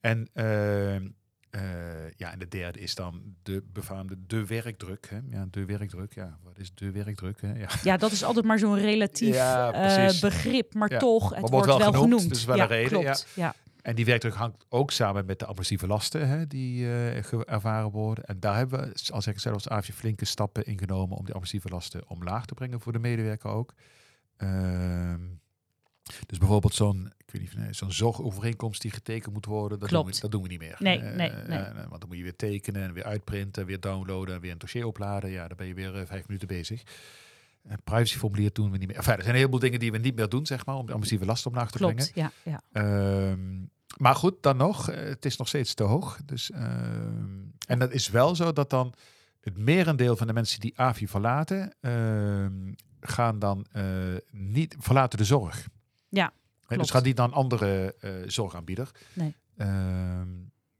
En, 0.01 0.29
ehm, 0.33 1.09
eh, 1.51 2.11
ja, 2.17 2.33
en 2.33 2.39
de 2.39 2.49
derde 2.49 2.79
is 2.79 2.95
dan 2.95 3.23
de 3.43 3.65
befaamde 3.73 4.17
de 4.27 4.47
werkdruk. 4.47 5.09
Hè? 5.11 5.21
Ja, 5.31 5.47
de 5.51 5.65
werkdruk. 5.65 6.15
Ja, 6.15 6.39
wat 6.43 6.59
is 6.59 6.75
de 6.75 6.91
werkdruk? 6.91 7.41
Hè? 7.41 7.53
Ja. 7.53 7.69
ja 7.83 7.97
dat 7.97 8.13
is 8.13 8.25
altijd 8.25 8.45
maar 8.45 8.59
zo'n 8.59 8.79
relatief 8.79 9.35
Ja, 9.45 10.13
begrip, 10.21 10.75
maar 10.75 10.93
Ja, 10.93 10.99
toch, 10.99 11.31
het 11.31 11.39
wordt 11.39 11.51
wordt 11.51 11.67
wel 11.67 11.79
wel, 11.79 11.93
genoemd, 11.93 12.13
genoemd. 12.13 12.29
dus 12.29 12.45
wel 12.45 12.57
ja, 12.57 12.63
een 12.63 12.69
reden, 12.69 13.01
Klopt. 13.01 13.27
Ja. 13.35 13.55
En 13.85 13.94
die 13.94 14.05
werkdruk 14.05 14.35
hangt 14.35 14.64
ook 14.68 14.90
samen 14.90 15.27
met 15.27 15.38
de 15.38 15.44
administratieve 15.44 15.92
lasten 15.94 16.29
hè, 16.29 16.47
die 16.47 16.85
eh, 16.85 17.33
ervaren 17.53 17.90
worden. 17.90 18.25
En 18.25 18.40
daar 18.40 18.57
hebben 18.57 18.81
we, 18.81 19.12
als 19.12 19.27
ik 19.27 19.38
zelfs 19.38 19.68
AFje, 19.68 19.92
flinke 19.92 20.25
stappen 20.25 20.64
ingenomen 20.66 21.16
om 21.16 21.25
die 21.25 21.35
administratieve 21.35 21.68
lasten 21.75 22.09
omlaag 22.09 22.47
te 22.47 22.55
brengen 22.55 22.81
voor 22.81 22.92
de 22.92 22.99
medewerker 22.99 23.51
ook. 23.51 23.75
Ehm, 24.37 25.20
dus 26.27 26.38
bijvoorbeeld 26.38 26.75
zo'n, 26.75 27.12
ik 27.27 27.31
weet 27.33 27.42
niet, 27.42 27.51
of- 27.55 27.59
nee, 27.59 27.73
zo'n 27.73 27.92
zorgovereenkomst 27.92 28.83
die 28.83 28.90
getekend 28.90 29.33
moet 29.35 29.47
worden, 29.47 29.79
dat, 29.79 29.88
doen 29.88 29.99
we, 29.99 30.05
Klopt. 30.05 30.20
dat 30.20 30.31
doen 30.31 30.42
we 30.42 30.49
niet 30.49 30.59
meer. 30.59 30.77
Nee, 30.79 30.99
Eh, 30.99 31.16
nee, 31.16 31.31
nee. 31.31 31.59
eh, 31.59 31.75
want 31.88 32.01
dan 32.01 32.09
moet 32.09 32.16
je 32.16 32.23
weer 32.23 32.37
tekenen 32.37 32.83
en 32.83 32.92
weer 32.92 33.05
uitprinten, 33.05 33.66
weer 33.66 33.81
downloaden, 33.81 34.40
weer 34.40 34.53
een 34.53 34.59
dossier 34.59 34.87
opladen. 34.87 35.31
Ja, 35.31 35.49
dan 35.49 35.57
ben 35.57 35.66
je 35.66 35.75
weer 35.75 36.07
vijf 36.07 36.27
minuten 36.27 36.49
bezig. 36.49 36.83
Een 37.62 37.83
privacyformulier 37.85 38.53
doen 38.53 38.70
we 38.70 38.79
niet 38.79 38.88
meer. 38.88 38.97
Enfin, 38.97 39.12
er 39.12 39.18
zijn 39.23 39.31
een 39.35 39.38
heleboel 39.40 39.61
dingen 39.61 39.79
die 39.79 39.92
we 39.92 39.99
niet 39.99 40.16
meer 40.16 40.29
doen, 40.29 40.47
zeg 40.47 40.66
maar, 40.66 40.75
om 40.75 40.87
de 40.87 40.92
administratieve 40.92 41.27
lasten 41.33 41.51
omlaag 41.51 41.70
te 41.70 41.79
brengen. 41.79 41.97
Klopt, 41.97 42.12
ja, 42.14 42.31
ja. 42.42 42.61
Ehm, 42.73 43.62
maar 43.97 44.15
goed, 44.15 44.43
dan 44.43 44.57
nog, 44.57 44.91
eh, 44.91 45.05
het 45.05 45.25
is 45.25 45.37
nog 45.37 45.49
steeds 45.49 45.75
te 45.75 45.83
hoog. 45.83 46.19
Dus, 46.25 46.51
ehm, 46.51 47.41
en 47.67 47.79
dat 47.79 47.93
is 47.93 48.09
wel 48.09 48.35
zo 48.35 48.53
dat 48.53 48.71
dan 48.71 48.95
het 49.41 49.59
merendeel 49.59 50.17
van 50.17 50.27
de 50.27 50.33
mensen 50.33 50.61
die 50.61 50.81
AVI 50.81 51.09
verlaten, 51.09 51.75
ehm, 51.81 52.73
gaan 53.01 53.39
dan 53.39 53.67
eh, 53.73 53.85
niet 54.31 54.77
verlaten 54.79 55.19
de 55.19 55.25
zorg. 55.25 55.69
Ja, 56.09 56.33
klopt. 56.67 56.93
dus 56.93 57.03
niet 57.03 57.17
naar 57.17 57.27
een 57.27 57.33
andere 57.33 57.95
eh, 58.01 58.11
zorgaanbieder. 58.27 58.91
Nee. 59.13 59.35
Ehm, 59.57 60.29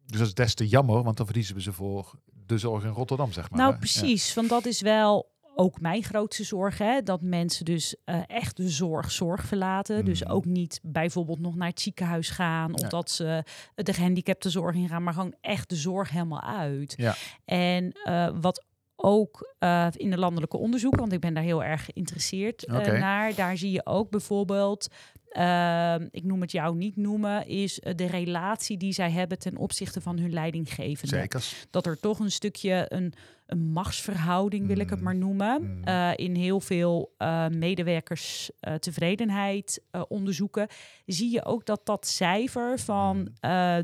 dus 0.07 0.19
dat 0.19 0.27
is 0.27 0.35
des 0.35 0.55
te 0.55 0.69
jammer, 0.69 1.03
want 1.03 1.17
dan 1.17 1.27
verliezen 1.27 1.55
we 1.55 1.63
ze 1.63 1.73
voor 1.73 2.19
de 2.47 2.59
zorg 2.59 2.85
in 2.85 2.91
Rotterdam, 2.91 3.33
zeg 3.33 3.51
maar. 3.51 3.61
Nou, 3.61 3.77
precies. 3.77 4.35
Want 4.35 4.49
dat 4.49 4.67
is 4.67 4.81
wel 4.81 5.34
ook 5.55 5.81
mijn 5.81 6.03
grootste 6.03 6.45
zorg. 6.45 6.79
Hè? 6.79 7.03
Dat 7.03 7.23
mensen 7.23 7.65
dus 7.65 7.97
eh, 8.05 8.21
echt 8.27 8.57
de 8.57 8.69
zorg, 8.69 9.11
zorg 9.11 9.45
verlaten. 9.47 10.05
Dus 10.05 10.23
Mhm. 10.23 10.33
ook 10.33 10.45
niet 10.45 10.81
bijvoorbeeld 10.83 11.41
nog 11.41 11.55
naar 11.55 11.69
het 11.69 11.81
ziekenhuis 11.81 12.31
gaan. 12.31 12.75
Of 12.75 12.81
Ja. 12.81 12.89
dat 12.89 13.11
ze 13.11 13.45
de 13.75 13.93
gehandicaptenzorg 13.93 14.75
ingaan. 14.77 15.03
Maar 15.03 15.15
gewoon 15.15 15.35
echt 15.41 15.69
de 15.69 15.77
zorg 15.77 16.11
helemaal 16.11 16.43
uit. 16.43 16.95
Ja. 16.97 17.15
En 17.45 17.93
eh, 18.05 18.29
wat 18.41 18.65
ook 18.97 19.55
eh, 19.59 19.87
in 19.93 20.11
de 20.11 20.19
landelijke 20.19 20.57
onderzoeken, 20.57 21.01
want 21.01 21.13
ik 21.13 21.21
ben 21.21 21.35
daar 21.35 21.43
heel 21.43 21.65
erg 21.65 21.85
geïnteresseerd 21.85 22.67
naar. 22.67 23.35
Daar 23.35 23.57
zie 23.57 23.71
je 23.71 23.87
ook 23.87 24.11
bijvoorbeeld, 24.11 24.89
ehm, 25.29 26.07
ik 26.11 26.25
noem 26.25 26.41
het 26.41 26.53
jou 26.53 26.77
niet 26.77 26.97
noemen, 26.97 27.47
is 27.47 27.81
de 27.97 28.07
relatie 28.07 28.77
die 28.77 28.93
zij 28.93 29.11
hebben 29.11 29.39
ten 29.39 29.57
opzichte 29.57 30.01
van 30.01 30.19
hun 30.19 30.33
leidinggevende 30.33 31.17
Zeker. 31.17 31.67
dat 31.71 31.87
er 31.87 32.01
toch 32.01 32.19
een 32.19 32.31
stukje 32.31 32.85
een, 32.89 33.13
een 33.47 33.71
machtsverhouding, 33.73 34.67
wil 34.67 34.79
ik 34.79 34.91
het 34.91 34.99
Mm. 34.99 35.05
maar 35.05 35.17
noemen, 35.17 35.63
Mm. 35.63 35.85
eh, 35.85 36.11
in 36.17 36.35
heel 36.35 36.61
veel 36.61 37.15
eh 37.19 37.49
medewerkers 37.49 38.51
eh, 38.61 38.75
tevredenheid 38.75 39.83
onderzoeken, 40.09 40.67
zie 41.07 41.31
je 41.33 41.45
ook 41.45 41.67
dat 41.67 41.81
dat 41.87 42.07
cijfer 42.07 42.79
van 42.79 43.17
Mm. 43.19 43.25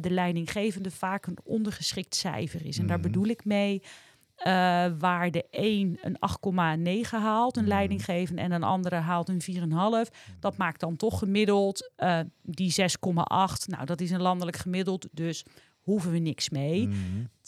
de 0.01 0.11
leidinggevende 0.11 0.91
vaak 0.91 1.27
een 1.27 1.39
ondergeschikt 1.45 2.15
cijfer 2.15 2.67
is. 2.67 2.79
En 2.79 2.87
daar 2.87 3.01
bedoel 3.01 3.27
ik 3.27 3.45
mee 3.45 3.83
waar 4.99 5.31
de 5.31 5.45
een 5.51 5.99
een 6.03 6.17
8,9 6.19 7.19
haalt, 7.21 7.57
een 7.57 7.67
leidinggevende, 7.67 8.43
en 8.43 8.53
een 8.53 8.63
andere 8.63 8.97
haalt 8.97 9.29
een 9.29 9.41
4,5. 9.43 10.09
Dat 10.41 10.57
maakt 10.57 10.81
dan 10.81 10.97
toch 10.97 11.19
gemiddeld 11.19 11.91
die 12.43 12.71
6,8. 12.73 13.67
Nou, 13.69 13.85
dat 13.85 14.01
is 14.01 14.11
een 14.11 14.23
landelijk 14.23 14.57
gemiddeld, 14.57 15.09
dus 15.13 15.45
hoeven 15.81 16.11
we 16.11 16.19
niks 16.19 16.49
mee. 16.51 16.89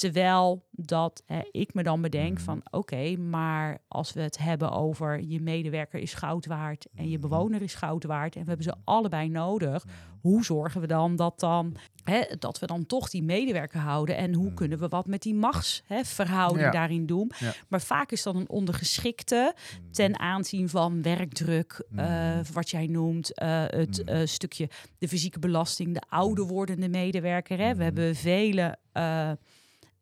Terwijl 0.02 0.64
dat 0.70 1.22
hè, 1.26 1.40
ik 1.50 1.74
me 1.74 1.82
dan 1.82 2.00
bedenk 2.00 2.34
Mhm. 2.34 2.42
van 2.44 2.62
oké, 2.70 3.16
maar 3.16 3.78
als 3.88 4.12
we 4.12 4.20
het 4.20 4.38
hebben 4.38 4.70
over 4.72 5.20
je 5.20 5.40
medewerker 5.40 6.00
is 6.00 6.14
goud 6.14 6.46
waard 6.46 6.86
en 6.94 7.08
je 7.08 7.18
Mhm. 7.18 7.28
bewoner 7.28 7.62
is 7.62 7.74
goud 7.74 8.04
waard 8.04 8.34
en 8.36 8.40
we 8.42 8.46
hebben 8.48 8.64
ze 8.66 8.74
allebei 8.84 9.28
nodig, 9.28 9.84
hoe 10.20 10.44
zorgen 10.44 10.80
we 10.80 10.86
dan 10.86 11.16
dat 11.16 11.40
dan 11.40 11.76
hè, 12.04 12.20
dat 12.38 12.58
we 12.58 12.66
dan 12.66 12.86
toch 12.86 13.10
die 13.10 13.22
medewerker 13.22 13.80
houden 13.80 14.16
en 14.16 14.34
hoe 14.34 14.46
Mhm. 14.46 14.54
kunnen 14.54 14.78
we 14.78 14.88
wat 14.88 15.06
met 15.06 15.22
die 15.22 15.34
machtsverhouding 15.34 16.64
Ja. 16.64 16.70
daarin 16.70 17.06
doen? 17.06 17.30
Ja. 17.38 17.52
Maar 17.68 17.80
vaak 17.80 18.10
is 18.12 18.22
dat 18.22 18.34
een 18.34 18.48
ondergeschikte 18.48 19.54
ten 19.90 20.18
aanzien 20.18 20.68
van 20.68 21.02
werkdruk, 21.02 21.84
eh, 21.96 22.04
Mhm. 22.06 22.52
wat 22.52 22.70
jij 22.70 22.86
noemt, 22.86 23.34
eh, 23.34 23.64
het 23.66 24.00
Mhm. 24.04 24.08
eh, 24.08 24.26
stukje 24.26 24.68
de 24.98 25.08
fysieke 25.08 25.38
belasting, 25.38 25.94
de 25.94 26.02
ouder 26.08 26.44
wordende 26.46 26.88
medewerker. 26.88 27.58
Hè? 27.58 27.68
Mhm. 27.68 27.76
We 27.76 27.84
hebben 27.84 28.14
vele 28.14 28.76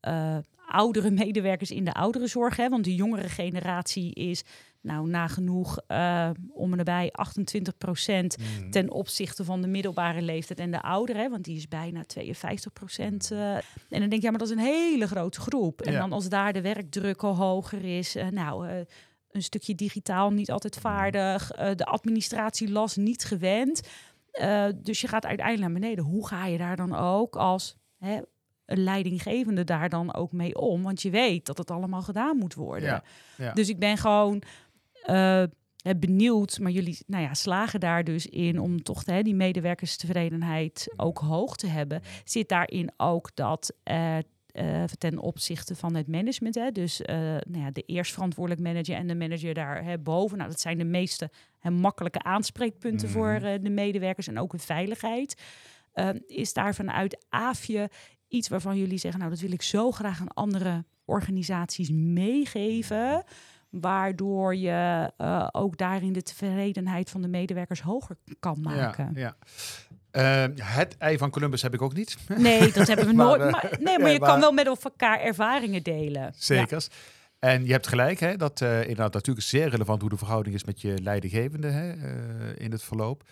eh, 0.00 0.36
oudere 0.68 1.10
medewerkers 1.10 1.70
in 1.70 1.84
de 1.84 1.92
ouderenzorg, 1.94 2.56
hè? 2.56 2.68
want 2.68 2.84
de 2.84 2.94
jongere 2.94 3.28
generatie 3.28 4.14
is 4.14 4.42
nou 4.82 5.08
nagenoeg 5.08 5.78
eh 5.86 6.30
om 6.52 6.70
en 6.70 6.76
nabij 6.76 7.08
28 7.12 7.76
procent 7.76 8.36
Mhm. 8.38 8.70
ten 8.70 8.90
opzichte 8.90 9.44
van 9.44 9.60
de 9.60 9.68
middelbare 9.68 10.22
leeftijd 10.22 10.58
en 10.58 10.70
de 10.70 10.82
ouderen, 10.82 11.30
want 11.30 11.44
die 11.44 11.56
is 11.56 11.68
bijna 11.68 12.04
52 12.04 12.72
procent. 12.72 13.30
eh. 13.30 13.54
en 13.54 13.62
dan 13.88 13.98
denk 14.08 14.12
je, 14.12 14.20
ja, 14.22 14.30
maar 14.30 14.38
dat 14.38 14.48
is 14.48 14.54
een 14.56 14.60
hele 14.62 15.06
grote 15.06 15.40
groep. 15.40 15.80
En 15.80 15.92
Ja. 15.92 15.98
dan 15.98 16.12
als 16.12 16.28
daar 16.28 16.52
de 16.52 16.60
werkdruk 16.60 17.22
al 17.22 17.36
hoger 17.36 17.84
is, 17.98 18.16
nou, 18.30 18.68
een 19.30 19.42
stukje 19.42 19.74
digitaal 19.74 20.30
niet 20.30 20.50
altijd 20.50 20.76
vaardig, 20.78 21.50
eh, 21.50 21.70
de 21.74 21.84
administratie 21.84 22.70
las 22.70 22.96
niet 22.96 23.24
gewend. 23.24 23.80
Dus 24.82 25.00
je 25.00 25.08
gaat 25.08 25.26
uiteindelijk 25.26 25.72
naar 25.72 25.80
beneden. 25.80 26.04
Hoe 26.04 26.26
ga 26.26 26.46
je 26.46 26.58
daar 26.58 26.76
dan 26.76 26.94
ook 26.96 27.36
als 27.36 27.76
hè, 27.98 28.20
leidinggevende 28.78 29.64
daar 29.64 29.88
dan 29.88 30.14
ook 30.14 30.32
mee 30.32 30.56
om? 30.60 30.82
Want 30.82 31.02
je 31.02 31.10
weet 31.10 31.46
dat 31.46 31.58
het 31.58 31.70
allemaal 31.70 32.02
gedaan 32.02 32.36
moet 32.36 32.54
worden. 32.54 32.88
Ja, 32.88 33.02
ja. 33.36 33.52
Dus 33.52 33.68
ik 33.68 33.78
ben 33.78 33.96
gewoon 33.96 34.42
eh, 35.02 35.42
eh, 35.42 35.48
benieuwd, 35.96 36.58
maar 36.58 36.70
jullie 36.70 36.98
nou 37.06 37.22
ja, 37.22 37.34
slagen 37.34 37.80
daar 37.80 38.04
dus 38.04 38.26
in 38.26 38.60
om 38.60 38.82
toch 38.82 39.04
hè, 39.04 39.22
die 39.22 39.34
medewerkerstevredenheid 39.34 40.92
ook 40.96 41.18
hoog 41.18 41.56
te 41.56 41.66
hebben. 41.66 42.00
Zit 42.24 42.48
daarin 42.48 42.90
ook 42.96 43.30
dat 43.34 43.74
eh, 43.82 44.16
ten 44.98 45.18
opzichte 45.18 45.76
van 45.76 45.94
het 45.94 46.08
management, 46.08 46.54
hè, 46.54 46.70
dus 46.70 47.00
nou 47.48 47.58
ja, 47.58 47.70
de 47.70 47.82
eerst 47.82 48.12
verantwoordelijk 48.12 48.62
manager 48.62 48.94
en 48.94 49.06
de 49.06 49.14
manager 49.14 49.54
daar 49.54 49.84
hè, 49.84 49.98
boven. 49.98 50.38
Nou, 50.38 50.50
dat 50.50 50.60
zijn 50.60 50.78
de 50.78 50.84
meeste 50.84 51.30
hè, 51.58 51.70
makkelijke 51.70 52.22
aanspreekpunten 52.22 53.08
Mhm. 53.08 53.16
voor 53.16 53.40
de 53.62 53.70
medewerkers 53.70 54.26
en 54.26 54.38
ook 54.38 54.50
hun 54.50 54.60
veiligheid. 54.60 55.42
Eh, 55.92 56.08
is 56.26 56.52
daar 56.52 56.74
vanuit 56.74 57.24
AFje 57.28 57.90
iets 58.30 58.48
waarvan 58.48 58.76
jullie 58.78 58.98
zeggen, 58.98 59.20
nou 59.20 59.32
dat 59.32 59.40
wil 59.40 59.52
ik 59.52 59.62
zo 59.62 59.90
graag 59.90 60.20
aan 60.20 60.28
andere 60.34 60.84
organisaties 61.04 61.90
meegeven, 61.90 63.24
waardoor 63.70 64.56
je 64.56 65.12
eh, 65.16 65.48
ook 65.52 65.76
daarin 65.76 66.12
de 66.12 66.22
tevredenheid 66.22 67.10
van 67.10 67.22
de 67.22 67.28
medewerkers 67.28 67.80
hoger 67.82 68.16
kan 68.40 68.60
maken. 68.60 69.10
Ja, 69.14 69.20
ja. 69.20 69.36
Eh, 70.10 70.56
het 70.62 70.96
ei 70.98 71.18
van 71.18 71.30
Columbus 71.30 71.62
heb 71.62 71.74
ik 71.74 71.82
ook 71.82 71.94
niet. 71.94 72.16
Nee, 72.36 72.72
dat 72.72 72.86
hebben 72.86 73.06
we 73.06 73.12
Maar, 73.22 73.26
nooit. 73.26 73.40
eh, 73.40 73.50
Maar, 73.50 73.76
nee, 73.80 73.98
maar 73.98 74.06
ja, 74.08 74.12
je 74.14 74.20
maar- 74.20 74.28
kan 74.30 74.40
wel 74.40 74.52
met 74.52 74.66
elkaar 74.66 75.20
ervaringen 75.20 75.82
delen. 75.82 76.22
Ja. 76.22 76.30
Zekers. 76.34 76.88
En 77.38 77.64
je 77.64 77.72
hebt 77.72 77.86
gelijk, 77.86 78.20
hè, 78.20 78.36
dat 78.36 78.60
eh 78.60 78.80
inderdaad 78.80 79.12
natuurlijk 79.12 79.46
zeer 79.46 79.68
relevant 79.68 80.00
hoe 80.00 80.10
de 80.10 80.16
verhouding 80.16 80.54
is 80.54 80.64
met 80.64 80.80
je 80.80 81.02
leidinggevende 81.02 81.68
hè, 81.68 81.92
in 82.56 82.70
het 82.72 82.82
verloop. 82.82 83.22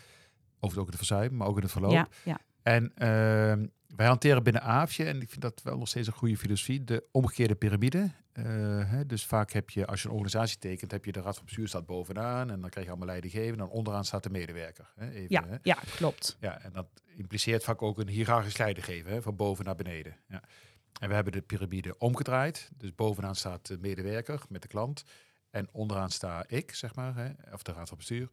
Of 0.61 0.71
ook 0.73 0.79
in 0.85 0.87
het 0.87 0.97
verzuim, 0.97 1.37
maar 1.37 1.47
ook 1.47 1.57
in 1.57 1.63
het 1.63 1.73
verloop. 1.73 1.91
Ja, 1.93 2.09
ja. 2.25 2.39
En 2.63 2.93
ehm, 2.95 3.67
wij 3.99 4.07
hanteren 4.07 4.43
binnen 4.43 4.63
AAFje, 4.63 5.05
en 5.05 5.21
ik 5.21 5.29
vind 5.29 5.41
dat 5.41 5.63
wel 5.63 5.79
nog 5.79 5.89
steeds 5.89 6.07
een 6.07 6.13
goede 6.13 6.37
filosofie, 6.37 6.85
de 6.85 7.05
omgekeerde 7.13 7.55
piramide. 7.55 8.11
Eh, 8.33 8.45
hè, 8.91 9.07
dus 9.07 9.25
vaak 9.25 9.53
heb 9.53 9.71
je, 9.71 9.87
als 9.87 10.03
je 10.03 10.09
een 10.09 10.15
organisatie 10.15 10.59
tekent, 10.59 10.91
heb 10.91 11.05
je 11.05 11.13
de 11.13 11.21
raad 11.21 11.35
van 11.35 11.45
bestuur 11.45 11.69
staat 11.69 11.87
bovenaan 11.87 12.51
en 12.51 12.61
dan 12.61 12.71
krijg 12.71 12.87
je 12.87 12.93
allemaal 12.93 13.09
leidinggevenden 13.09 13.67
en 13.67 13.73
onderaan 13.73 14.05
staat 14.05 14.23
de 14.23 14.31
medewerker. 14.31 14.93
Hè, 14.95 15.11
even, 15.11 15.27
Ja, 15.29 15.45
hè. 15.49 15.57
ja, 15.63 15.79
klopt. 15.97 16.37
Ja, 16.41 16.61
en 16.61 16.73
dat 16.73 16.87
impliceert 17.17 17.65
vaak 17.65 17.83
ook 17.83 17.99
een 17.99 18.09
hiërarchisch 18.09 18.57
leidinggeven, 18.57 19.23
van 19.23 19.37
boven 19.37 19.65
naar 19.65 19.77
beneden. 19.77 20.17
Ja. 20.29 20.43
En 21.01 21.09
we 21.09 21.15
hebben 21.15 21.33
de 21.33 21.43
piramide 21.43 21.99
omgedraaid. 21.99 22.71
Dus 22.77 22.95
bovenaan 22.95 23.37
staat 23.37 23.67
de 23.67 23.79
medewerker 23.81 24.43
met 24.49 24.63
de 24.63 24.69
klant. 24.69 25.05
En 25.51 25.69
onderaan 25.73 26.11
sta 26.11 26.45
ik, 26.47 26.75
zeg 26.75 26.95
maar, 26.95 27.17
hè, 27.17 27.53
of 27.53 27.63
de 27.63 27.73
raad 27.73 27.89
van 27.89 27.97
bestuur. 27.97 28.29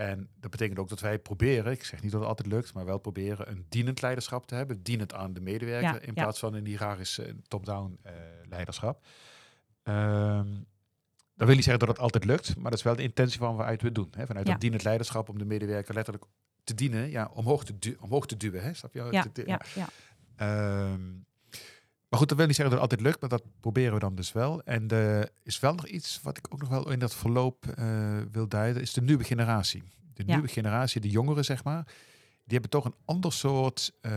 En 0.00 0.28
dat 0.40 0.50
betekent 0.50 0.78
ook 0.78 0.88
dat 0.88 1.00
wij 1.00 1.18
proberen, 1.18 1.72
ik 1.72 1.84
zeg 1.84 2.02
niet 2.02 2.10
dat 2.10 2.20
het 2.20 2.28
altijd 2.28 2.48
lukt, 2.48 2.74
maar 2.74 2.84
wel 2.84 2.98
proberen 2.98 3.50
een 3.50 3.66
dienend 3.68 4.00
leiderschap 4.02 4.46
te 4.46 4.54
hebben. 4.54 4.82
Dienend 4.82 5.14
aan 5.14 5.32
de 5.32 5.40
medewerker, 5.40 5.92
Ja, 5.94 6.00
in 6.00 6.12
ja. 6.14 6.22
plaats 6.22 6.38
van 6.38 6.54
een 6.54 6.66
hiërarchisch 6.66 7.20
top-down 7.48 7.98
eh, 8.02 8.12
leiderschap. 8.48 9.04
Ehm 9.82 10.48
dat 11.34 11.48
wil 11.48 11.58
niet 11.58 11.64
zeggen 11.68 11.86
dat 11.86 11.96
het 11.96 12.04
altijd 12.04 12.24
lukt, 12.24 12.56
maar 12.56 12.70
dat 12.70 12.78
is 12.78 12.84
wel 12.84 12.96
de 12.96 13.02
intentie 13.02 13.38
van 13.38 13.56
waaruit 13.56 13.80
we 13.80 13.86
het 13.86 13.94
doen. 13.94 14.08
Hè? 14.16 14.26
Vanuit 14.26 14.46
Ja. 14.46 14.52
dat 14.52 14.60
dienend 14.60 14.82
leiderschap 14.84 15.28
om 15.28 15.38
de 15.38 15.44
medewerker 15.44 15.94
letterlijk 15.94 16.24
te 16.64 16.74
dienen, 16.74 17.10
ja, 17.10 17.30
omhoog 17.34 17.64
te, 17.64 17.78
du 17.78 17.96
omhoog 18.00 18.26
te 18.26 18.36
duwen. 18.36 18.62
Hè? 18.62 18.74
Snap 18.74 18.92
je? 18.94 19.08
Ja, 19.10 19.26
Te- 19.32 19.42
ja, 19.46 19.60
ja. 19.74 19.88
Maar 22.10 22.18
goed, 22.18 22.28
dat 22.28 22.38
wil 22.38 22.46
niet 22.46 22.56
zeggen 22.56 22.74
dat 22.74 22.82
het 22.84 22.90
altijd 22.90 23.08
lukt, 23.10 23.20
maar 23.20 23.30
dat 23.40 23.60
proberen 23.60 23.92
we 23.94 23.98
dan 24.00 24.14
dus 24.14 24.32
wel. 24.32 24.62
En 24.62 24.88
er 24.88 25.28
is 25.42 25.60
wel 25.60 25.74
nog 25.74 25.86
iets 25.86 26.20
wat 26.22 26.36
ik 26.36 26.46
ook 26.52 26.60
nog 26.60 26.68
wel 26.68 26.90
in 26.90 26.98
dat 26.98 27.14
verloop 27.14 27.66
eh, 27.66 28.18
wil 28.32 28.48
duiden, 28.48 28.82
is 28.82 28.92
de 28.92 29.02
nieuwe 29.02 29.24
generatie. 29.24 29.82
De 30.14 30.22
Ja. 30.26 30.32
nieuwe 30.32 30.48
generatie, 30.48 31.00
de 31.00 31.08
jongeren 31.10 31.44
zeg 31.44 31.64
maar, 31.64 31.84
die 32.44 32.58
hebben 32.58 32.70
toch 32.70 32.84
een 32.84 32.94
ander 33.04 33.32
soort, 33.32 33.92
eh, 34.00 34.10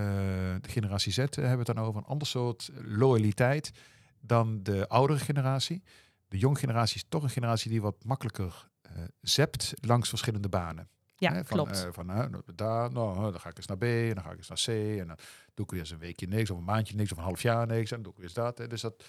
de 0.61 0.69
generatie 0.69 1.11
Z 1.11 1.17
eh, 1.17 1.25
hebben 1.25 1.51
we 1.51 1.57
het 1.57 1.65
dan 1.65 1.79
over, 1.79 2.01
een 2.01 2.07
ander 2.07 2.27
soort 2.27 2.69
loyaliteit 2.85 3.71
dan 4.21 4.63
de 4.63 4.87
oudere 4.87 5.19
generatie. 5.19 5.83
De 6.27 6.37
jonge 6.37 6.55
generatie 6.59 6.95
is 6.95 7.05
toch 7.09 7.23
een 7.23 7.29
generatie 7.29 7.69
die 7.71 7.81
wat 7.81 8.03
makkelijker 8.05 8.69
eh 8.81 8.91
zept 9.21 9.73
langs 9.81 10.09
verschillende 10.09 10.49
banen. 10.49 10.87
Ja, 11.15 11.31
Hè, 11.31 11.45
van, 11.45 11.57
klopt. 11.57 11.87
van 11.91 12.05
nou, 12.05 12.41
daar, 12.55 12.91
nou, 12.91 13.31
dan 13.31 13.39
ga 13.39 13.49
ik 13.49 13.57
eens 13.57 13.65
naar 13.67 13.77
B 13.77 13.83
en 13.83 14.13
dan 14.13 14.23
ga 14.23 14.31
ik 14.31 14.37
eens 14.37 14.47
naar 14.47 14.63
C 14.65 14.99
en 14.99 15.07
dan 15.07 15.17
doe 15.53 15.65
ik 15.65 15.71
weer 15.71 15.79
eens 15.79 15.91
een 15.91 15.97
weekje 15.99 16.27
niks 16.27 16.49
of 16.49 16.57
een 16.57 16.63
maandje 16.63 16.95
niks 16.95 17.11
of 17.11 17.17
een 17.17 17.23
half 17.23 17.41
jaar 17.41 17.67
niks 17.67 17.91
en 17.91 18.01
doe 18.01 18.11
ik 18.11 18.17
weer 18.17 18.25
eens 18.25 18.33
dat. 18.35 18.57
Hè. 18.57 18.67
Dus 18.67 18.81
dat 18.81 19.03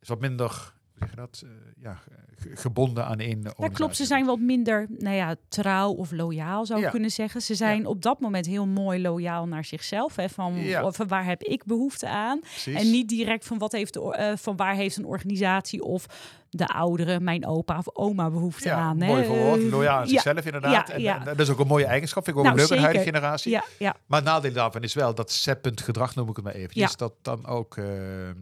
is 0.00 0.08
wat 0.08 0.20
minder, 0.20 0.72
zeg 0.98 1.10
je 1.10 1.16
dat, 1.16 1.42
eh, 1.44 1.50
ja, 1.82 1.94
ge- 2.36 2.56
gebonden 2.56 3.06
aan 3.06 3.18
één 3.18 3.42
Ja, 3.58 3.68
klopt. 3.68 3.96
Ze 3.96 4.04
zijn 4.04 4.24
wat 4.26 4.38
minder 4.38 4.86
nou 4.98 5.16
ja, 5.16 5.36
trouw 5.48 5.90
of 5.92 6.10
loyaal, 6.12 6.66
zou 6.66 6.78
ik 6.78 6.84
Ja. 6.84 6.90
kunnen 6.90 7.10
zeggen. 7.10 7.42
Ze 7.42 7.54
zijn 7.54 7.86
op 7.86 8.02
dat 8.02 8.20
moment 8.20 8.46
heel 8.46 8.66
mooi 8.66 9.00
loyaal 9.00 9.46
naar 9.46 9.64
zichzelf. 9.64 10.16
Hè, 10.16 10.28
van, 10.28 10.54
Ja. 10.54 10.90
van 10.92 11.08
waar 11.08 11.24
heb 11.24 11.42
ik 11.42 11.64
behoefte 11.64 12.08
aan? 12.08 12.40
Precies. 12.40 12.74
En 12.80 12.90
niet 12.90 13.08
direct 13.08 13.44
van, 13.46 13.58
wat 13.58 13.72
heeft 13.72 13.92
de, 13.94 14.14
eh, 14.14 14.36
van 14.36 14.56
waar 14.56 14.74
heeft 14.74 14.96
een 14.96 15.04
organisatie 15.06 15.82
of 15.82 16.06
de 16.54 16.66
ouderen, 16.66 17.24
mijn 17.24 17.46
opa 17.46 17.78
of 17.78 17.88
oma 17.92 18.30
behoefte 18.30 18.68
ja, 18.68 18.76
aan. 18.76 18.96
mooi 18.96 19.24
verwoord, 19.24 19.62
loyaal 19.62 19.96
aan 19.96 20.02
ja, 20.02 20.08
zichzelf 20.08 20.44
inderdaad. 20.44 20.90
en, 20.90 21.24
dat 21.24 21.38
is 21.38 21.50
ook 21.50 21.58
een 21.58 21.66
mooie 21.66 21.86
eigenschap, 21.86 22.24
vind 22.24 22.36
ik 22.36 22.42
ook 22.42 22.48
Nou, 22.48 22.60
een 22.60 22.68
leuke 22.68 22.84
huidige 22.84 23.04
zeker. 23.04 23.20
generatie. 23.20 23.60
Maar 24.06 24.20
het 24.20 24.28
nadeel 24.28 24.52
daarvan 24.52 24.82
is 24.82 24.94
wel 24.94 25.14
dat 25.14 25.32
zeppend 25.32 25.80
gedrag, 25.80 26.14
noem 26.14 26.28
ik 26.28 26.36
het 26.36 26.44
maar 26.44 26.54
eventjes, 26.54 26.96
dat 26.96 27.14
dan 27.22 27.46
ook 27.46 27.76
eh, 27.76 28.28
eh, 28.30 28.34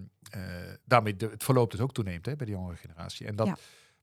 daarmee 0.84 1.16
de, 1.16 1.28
het 1.28 1.44
verloop 1.44 1.70
dus 1.70 1.80
ook 1.80 1.92
toeneemt 1.92 2.26
hè, 2.26 2.36
bij 2.36 2.46
de 2.46 2.52
jongere 2.52 2.76
generatie. 2.76 3.26
En 3.26 3.36
dat, 3.36 3.48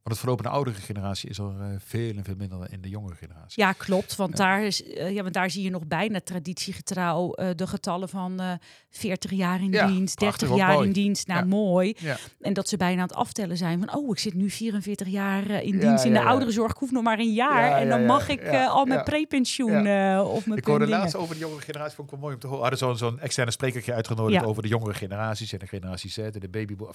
het 0.09 0.19
verloop 0.19 0.37
in 0.37 0.43
de 0.43 0.49
oudere 0.49 0.75
generatie 0.75 1.29
is 1.29 1.37
er 1.37 1.45
eh, 1.45 1.67
veel 1.77 2.15
en 2.15 2.23
veel 2.23 2.35
minder 2.37 2.57
dan 2.59 2.67
in 2.67 2.81
de 2.81 2.89
jongere 2.89 3.15
generatie. 3.15 3.63
ja, 3.63 3.71
klopt. 3.71 4.15
Want, 4.15 4.37
Ja. 4.37 4.45
Daar 4.45 4.63
is, 4.63 4.83
eh, 4.83 5.13
ja, 5.13 5.21
want 5.21 5.33
daar 5.33 5.49
zie 5.49 5.63
je 5.63 5.69
nog 5.69 5.85
bijna 5.87 6.19
traditiegetrouw 6.21 7.33
eh, 7.33 7.49
de 7.55 7.67
getallen 7.67 8.09
van 8.09 8.39
eh 8.39 8.51
40 8.89 9.31
jaar 9.31 9.61
in 9.61 9.71
Ja, 9.71 9.87
dienst, 9.87 10.15
prachtig, 10.15 10.39
30 10.39 10.49
ook 10.49 10.57
jaar 10.57 10.73
mooi. 10.73 10.87
in 10.87 10.93
dienst. 10.93 11.27
Nou, 11.27 11.45
mooi. 11.45 11.95
En 12.41 12.53
dat 12.53 12.69
ze 12.69 12.77
bijna 12.77 13.01
aan 13.01 13.07
het 13.07 13.17
aftellen 13.17 13.57
zijn 13.57 13.79
van, 13.79 13.95
oh, 13.95 14.09
ik 14.09 14.19
zit 14.19 14.33
nu 14.33 14.49
44 14.49 15.07
jaar 15.07 15.63
in 15.63 15.79
dienst 15.79 16.03
in 16.05 16.13
de 16.13 16.19
ja. 16.19 16.25
ouderenzorg. 16.25 16.71
Ik 16.71 16.77
hoef 16.77 16.91
nog 16.91 17.03
maar 17.03 17.19
een 17.19 17.33
jaar 17.33 17.69
Ja, 17.69 17.79
en 17.79 17.89
dan 17.89 18.05
mag 18.05 18.29
ik 18.29 18.47
al 18.47 18.85
mijn 18.85 19.03
prepensioen 19.03 19.77
of 20.21 20.45
mijn 20.45 20.59
Ik 20.59 20.65
hoorde 20.65 20.87
laatst 20.87 21.15
over 21.15 21.33
de 21.35 21.41
jongere 21.41 21.61
generatie, 21.61 21.95
vond 21.95 22.07
ik 22.07 22.13
wel 22.13 22.23
mooi 22.23 22.33
om 22.33 22.39
te 22.39 22.47
horen. 22.47 22.61
Hadden 22.61 22.79
zo'n 22.79 22.97
zo'n 22.97 23.19
externe 23.19 23.51
sprekertje 23.51 23.93
uitgenodigd 23.93 24.45
over 24.45 24.61
de 24.61 24.67
jongere 24.69 24.93
generaties 24.93 25.53
en 25.53 25.59
de 25.59 25.67
generatie 25.67 26.09
Z 26.09 26.17
en 26.17 26.31
de 26.31 26.49
babyboom. 26.49 26.91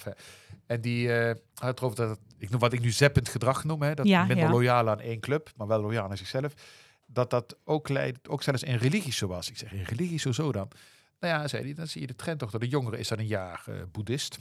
En 0.67 0.81
die 0.81 1.11
had 1.11 1.37
het 1.55 1.79
erover 1.79 2.07
dat, 2.07 2.19
ik 2.37 2.49
noem 2.49 2.59
wat 2.59 2.73
ik 2.73 2.81
nu 2.81 2.91
zeppend 3.03 3.29
gedrag 3.29 3.63
noem, 3.63 3.81
hè, 3.81 3.93
dat 3.93 4.07
Ja, 4.07 4.25
minder 4.25 4.45
ja. 4.45 4.51
loyaal 4.51 4.89
aan 4.89 4.99
één 4.99 5.19
club, 5.19 5.51
maar 5.57 5.67
wel 5.67 5.81
loyaal 5.81 6.09
aan 6.09 6.17
zichzelf. 6.17 6.53
Dat 7.07 7.29
dat 7.29 7.55
ook 7.63 7.89
leidt, 7.89 8.29
ook 8.29 8.43
zelfs 8.43 8.63
in 8.63 8.75
religies 8.75 9.17
zo 9.17 9.27
was. 9.27 9.49
Ik 9.49 9.57
zeg, 9.57 9.71
in 9.73 9.83
religies 9.83 10.23
hoezo 10.23 10.51
dan? 10.51 10.67
Nou 11.19 11.33
ja, 11.33 11.47
zei 11.47 11.63
hij, 11.63 11.73
dan 11.73 11.87
zie 11.87 12.01
je 12.01 12.07
de 12.07 12.15
trend 12.15 12.39
toch 12.39 12.51
dat 12.51 12.61
de 12.61 12.67
jongere 12.67 12.97
is 12.97 13.07
dan 13.07 13.19
een 13.19 13.27
jaar 13.27 13.63
eh 13.67 13.75
boeddhist. 13.91 14.37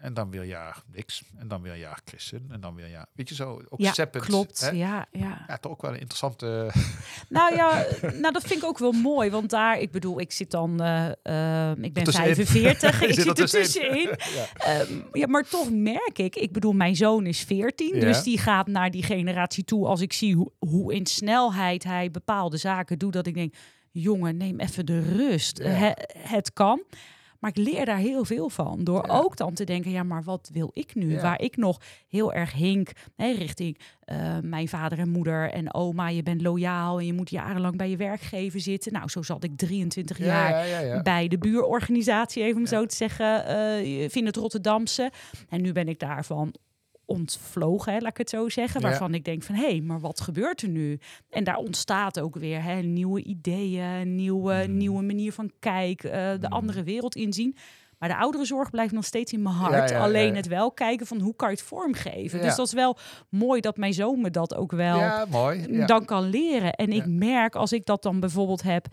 En 0.00 0.14
dan 0.14 0.30
weer 0.30 0.44
jaar 0.44 0.82
niks. 0.92 1.22
En 1.38 1.48
dan 1.48 1.62
weer 1.62 1.76
jaar 1.76 2.00
christen. 2.04 2.46
En 2.50 2.60
dan 2.60 2.74
weer 2.74 2.88
jaar... 2.88 3.06
Weet 3.14 3.28
je 3.28 3.34
zo, 3.34 3.62
ook 3.68 3.80
Ja, 3.80 3.92
zeppend. 3.92 4.24
klopt. 4.24 4.60
hè? 4.60 4.70
Ja, 4.70 5.06
ja. 5.12 5.44
Ja, 5.48 5.56
toch 5.56 5.72
ook 5.72 5.82
wel 5.82 5.90
een 5.90 5.98
interessante... 6.00 6.70
Nou 7.28 7.54
ja, 7.54 7.84
nou 8.00 8.32
dat 8.32 8.42
vind 8.42 8.62
ik 8.62 8.64
ook 8.68 8.78
wel 8.78 8.92
mooi. 8.92 9.30
Want 9.30 9.50
daar, 9.50 9.78
ik 9.80 9.90
bedoel, 9.90 10.20
ik 10.20 10.32
zit 10.32 10.50
dan, 10.50 10.80
eh, 10.82 11.06
eh, 11.70 11.76
ik 11.82 11.92
ben 11.92 12.04
Ertussenin. 12.04 12.34
45. 12.34 13.00
Je 13.00 13.06
ik 13.06 13.14
zit 13.14 13.26
er 13.26 13.34
tussenin. 13.34 14.08
ja. 14.36 14.46
Ehm, 14.56 14.92
ja, 15.12 15.26
maar 15.26 15.44
toch 15.48 15.70
merk 15.70 16.18
ik, 16.18 16.36
ik 16.36 16.52
bedoel, 16.52 16.72
mijn 16.72 16.96
zoon 16.96 17.26
is 17.26 17.40
14, 17.40 17.94
Ja. 17.94 18.00
dus 18.00 18.22
die 18.22 18.38
gaat 18.38 18.66
naar 18.66 18.90
die 18.90 19.02
generatie 19.02 19.64
toe. 19.64 19.86
Als 19.86 20.00
ik 20.00 20.12
zie 20.12 20.34
hoe, 20.34 20.50
hoe 20.58 20.94
in 20.94 21.06
snelheid 21.06 21.84
hij 21.84 22.10
bepaalde 22.10 22.56
zaken 22.56 22.98
doet, 22.98 23.12
dat 23.12 23.26
ik 23.26 23.34
denk, 23.34 23.54
jongen, 23.92 24.36
neem 24.36 24.60
even 24.60 24.86
de 24.86 25.00
rust. 25.00 25.58
Ja. 25.62 25.96
Het 26.18 26.52
kan. 26.52 26.82
Maar 27.40 27.50
ik 27.50 27.56
leer 27.56 27.84
daar 27.84 27.96
heel 27.98 28.24
veel 28.24 28.48
van. 28.48 28.84
Door 28.84 29.06
Ja. 29.06 29.12
ook 29.18 29.36
dan 29.36 29.54
te 29.54 29.64
denken, 29.64 29.90
ja, 29.90 30.02
maar 30.02 30.22
wat 30.22 30.50
wil 30.52 30.70
ik 30.72 30.94
nu? 30.94 31.12
Ja. 31.12 31.20
Waar 31.22 31.40
ik 31.40 31.56
nog 31.56 31.80
heel 32.08 32.32
erg 32.32 32.52
hink 32.52 32.90
hè, 33.16 33.30
richting 33.32 33.78
eh, 34.00 34.38
mijn 34.42 34.68
vader 34.68 34.98
en 34.98 35.08
moeder 35.08 35.50
en 35.50 35.74
oma. 35.74 36.08
Je 36.08 36.22
bent 36.22 36.42
loyaal 36.42 36.98
en 36.98 37.06
je 37.06 37.12
moet 37.12 37.30
jarenlang 37.30 37.76
bij 37.76 37.90
je 37.90 37.96
werkgever 37.96 38.60
zitten. 38.60 38.92
Nou, 38.92 39.08
zo 39.08 39.22
zat 39.22 39.44
ik 39.44 39.56
23 39.56 40.18
jaar 40.18 40.50
Ja, 40.50 40.62
ja, 40.62 40.78
ja, 40.80 40.94
ja. 40.94 41.02
bij 41.02 41.28
de 41.28 41.38
buurorganisatie, 41.38 42.42
even 42.42 42.60
om 42.60 42.66
zo 42.66 42.86
te 42.86 42.96
zeggen, 42.96 43.46
eh 43.46 44.08
vind 44.10 44.26
het 44.26 44.36
Rotterdamse. 44.36 45.10
En 45.48 45.62
nu 45.62 45.72
ben 45.72 45.88
ik 45.88 45.98
daarvan 45.98 46.54
ontvlogen, 47.10 47.92
hè, 47.92 47.98
laat 47.98 48.10
ik 48.10 48.16
het 48.18 48.30
zo 48.30 48.48
zeggen. 48.48 48.80
Ja. 48.80 48.88
Waarvan 48.88 49.14
ik 49.14 49.24
denk 49.24 49.42
van, 49.42 49.54
hé, 49.54 49.66
hey, 49.66 49.80
maar 49.80 50.00
wat 50.00 50.20
gebeurt 50.20 50.62
er 50.62 50.68
nu? 50.68 50.98
En 51.30 51.44
daar 51.44 51.56
ontstaat 51.56 52.20
ook 52.20 52.36
weer 52.36 52.62
hè, 52.62 52.80
nieuwe 52.82 53.22
ideeën, 53.22 54.14
nieuwe, 54.14 54.54
Mhm. 54.54 54.76
nieuwe 54.76 55.02
manier 55.02 55.32
van 55.32 55.50
kijken, 55.58 56.12
eh, 56.12 56.30
de 56.40 56.46
Mhm. 56.46 56.52
andere 56.52 56.82
wereld 56.82 57.14
inzien. 57.16 57.56
Maar 57.98 58.08
de 58.08 58.16
ouderenzorg 58.16 58.70
blijft 58.70 58.92
nog 58.92 59.04
steeds 59.04 59.32
in 59.32 59.42
mijn 59.42 59.54
hart. 59.54 59.90
Ja, 59.90 59.96
ja, 59.96 60.02
Alleen 60.02 60.28
ja. 60.28 60.34
het 60.34 60.46
wel 60.46 60.72
kijken 60.72 61.06
van 61.06 61.20
hoe 61.20 61.34
kan 61.36 61.48
je 61.50 61.54
het 61.54 61.64
vormgeven. 61.64 62.40
Dus 62.40 62.56
dat 62.56 62.66
is 62.66 62.72
wel 62.72 62.96
mooi 63.28 63.60
dat 63.60 63.76
mijn 63.76 63.92
zoon 63.94 64.20
me 64.20 64.30
dat 64.30 64.54
ook 64.54 64.72
wel 64.72 64.96
Ja, 64.98 65.26
mooi. 65.30 65.66
Ja. 65.72 65.86
dan 65.86 66.04
kan 66.04 66.22
leren. 66.30 66.72
En 66.74 66.92
ik 66.92 67.06
merk 67.06 67.54
als 67.54 67.72
ik 67.72 67.84
dat 67.86 68.02
dan 68.02 68.20
bijvoorbeeld 68.20 68.62
heb 68.62 68.86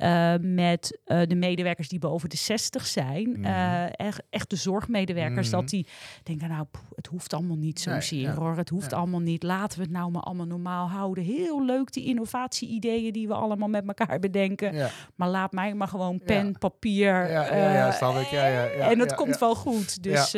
eh, 0.00 0.34
met 0.40 0.98
eh, 1.04 1.20
de 1.26 1.34
medewerkers 1.34 1.88
die 1.88 1.98
boven 1.98 2.28
de 2.28 2.36
60 2.36 2.86
zijn, 2.86 3.44
eh, 3.44 3.84
echt, 4.00 4.22
echt 4.30 4.50
de 4.50 4.56
zorgmedewerkers, 4.56 5.48
Mhm. 5.48 5.56
dat 5.60 5.68
die 5.68 5.86
denken, 6.22 6.48
nou, 6.48 6.64
poeh, 6.70 6.84
het 6.94 7.06
hoeft 7.06 7.32
allemaal 7.34 7.56
niet 7.56 7.86
Nee, 7.86 7.94
zozeer 7.94 8.20
ja. 8.20 8.34
hoor. 8.34 8.56
Het 8.56 8.68
hoeft 8.68 8.90
Ja. 8.90 8.96
allemaal 8.96 9.20
niet. 9.20 9.42
Laten 9.42 9.78
we 9.78 9.84
het 9.84 9.92
nou 9.92 10.10
maar 10.10 10.22
allemaal 10.22 10.46
normaal 10.46 10.88
houden. 10.88 11.24
Heel 11.24 11.64
leuk 11.64 11.92
die 11.92 12.04
innovatie-ideeën 12.04 13.12
die 13.12 13.26
we 13.28 13.34
allemaal 13.34 13.68
met 13.68 13.86
elkaar 13.86 14.18
bedenken. 14.18 14.74
Ja. 14.74 14.88
Maar 15.14 15.28
laat 15.28 15.52
mij 15.52 15.74
maar 15.74 15.88
gewoon 15.88 16.20
pen, 16.24 16.58
papier. 16.58 17.30
Ja, 17.30 17.54
ja, 17.56 17.72
ja, 17.74 17.90
snap 17.92 18.16
ik. 18.16 18.26
Ja, 18.26 18.46
ja, 18.46 18.64
ja, 18.64 18.90
en 18.90 18.98
het 18.98 19.10
ja, 19.10 19.16
komt 19.16 19.38
wel 19.38 19.54
goed. 19.54 20.02
Dus 20.02 20.32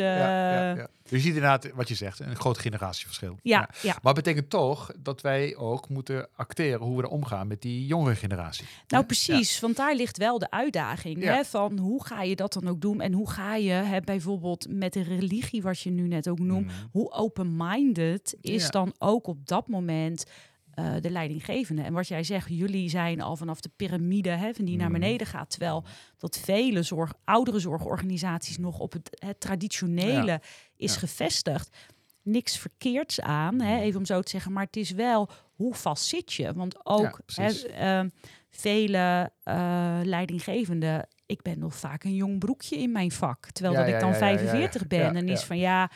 je 1.09 1.17
ziet 1.19 1.25
inderdaad 1.25 1.71
wat 1.73 1.87
je 1.87 1.95
zegt, 1.95 2.19
een 2.19 2.35
groot 2.35 2.57
generatieverschil. 2.57 3.37
ja, 3.41 3.69
ja. 3.81 3.97
Maar 4.01 4.13
het 4.13 4.23
betekent 4.23 4.49
toch 4.49 4.91
dat 4.99 5.21
wij 5.21 5.55
ook 5.55 5.89
moeten 5.89 6.27
acteren 6.35 6.81
hoe 6.85 6.97
we 6.97 7.03
er 7.03 7.09
omgaan 7.09 7.47
met 7.47 7.61
die 7.61 7.85
jongere 7.85 8.15
generatie. 8.15 8.65
Nou, 8.87 9.05
precies. 9.05 9.59
Want 9.59 9.75
daar 9.75 9.95
ligt 9.95 10.17
wel 10.17 10.39
de 10.39 10.49
uitdaging. 10.51 11.23
Hè, 11.23 11.43
van 11.45 11.77
hoe 11.77 12.05
ga 12.05 12.21
je 12.23 12.35
dat 12.35 12.53
dan 12.53 12.67
ook 12.67 12.81
doen? 12.81 13.01
En 13.01 13.13
hoe 13.13 13.29
ga 13.29 13.55
je 13.55 13.71
hè, 13.71 13.99
bijvoorbeeld 14.01 14.65
met 14.69 14.93
de 14.93 15.01
religie, 15.03 15.61
wat 15.61 15.79
je 15.79 15.89
nu 15.89 16.07
net 16.07 16.27
ook 16.29 16.39
noemt, 16.39 16.65
Mm. 16.65 16.71
hoe 16.91 17.11
open-minded 17.11 18.37
is 18.41 18.69
dan 18.69 18.93
ook 18.97 19.27
op 19.27 19.47
dat 19.47 19.67
moment 19.67 20.25
eh, 20.73 20.93
de 21.01 21.09
leidinggevende? 21.09 21.81
En 21.81 21.93
wat 21.93 22.07
jij 22.07 22.23
zegt, 22.23 22.47
jullie 22.49 22.89
zijn 22.89 23.21
al 23.21 23.35
vanaf 23.35 23.61
de 23.61 23.69
piramide 23.75 24.29
hè, 24.29 24.53
van 24.53 24.65
die 24.65 24.77
naar 24.77 24.89
Mhm. 24.89 24.99
beneden 24.99 25.27
gaat. 25.27 25.49
Terwijl 25.49 25.83
dat 26.17 26.37
vele 26.37 26.83
zorg, 26.83 27.13
oudere 27.23 27.59
zorgorganisaties 27.59 28.57
nog 28.57 28.79
op 28.79 28.91
het, 28.93 29.09
het 29.25 29.39
traditionele 29.39 30.41
is 30.83 30.93
Ja. 30.93 30.99
gevestigd. 30.99 31.77
Niks 32.21 32.57
verkeerds 32.57 33.21
aan, 33.21 33.61
hè, 33.61 33.79
even 33.79 33.99
om 33.99 34.05
zo 34.05 34.21
te 34.21 34.29
zeggen. 34.29 34.51
Maar 34.51 34.65
het 34.65 34.75
is 34.75 34.91
wel, 34.91 35.29
hoe 35.55 35.73
vast 35.75 36.05
zit 36.05 36.33
je? 36.33 36.53
Want 36.53 36.85
ook 36.85 37.19
hè, 37.35 37.51
ehm, 37.67 38.09
vele 38.49 39.31
eh, 39.43 39.99
leidinggevenden... 40.03 41.07
Ik 41.25 41.41
ben 41.41 41.59
nog 41.59 41.75
vaak 41.75 42.03
een 42.03 42.15
jong 42.15 42.39
broekje 42.39 42.77
in 42.77 42.91
mijn 42.91 43.11
vak. 43.11 43.51
Terwijl 43.51 43.75
dat 43.75 43.87
ik 43.87 43.99
dan 43.99 44.09
ja, 44.11 44.17
ja, 44.17 44.27
ja, 44.27 44.37
45 44.37 44.87
ben. 44.87 45.15
en 45.15 45.29
is 45.29 45.43
van 45.43 45.57
ja... 45.57 45.89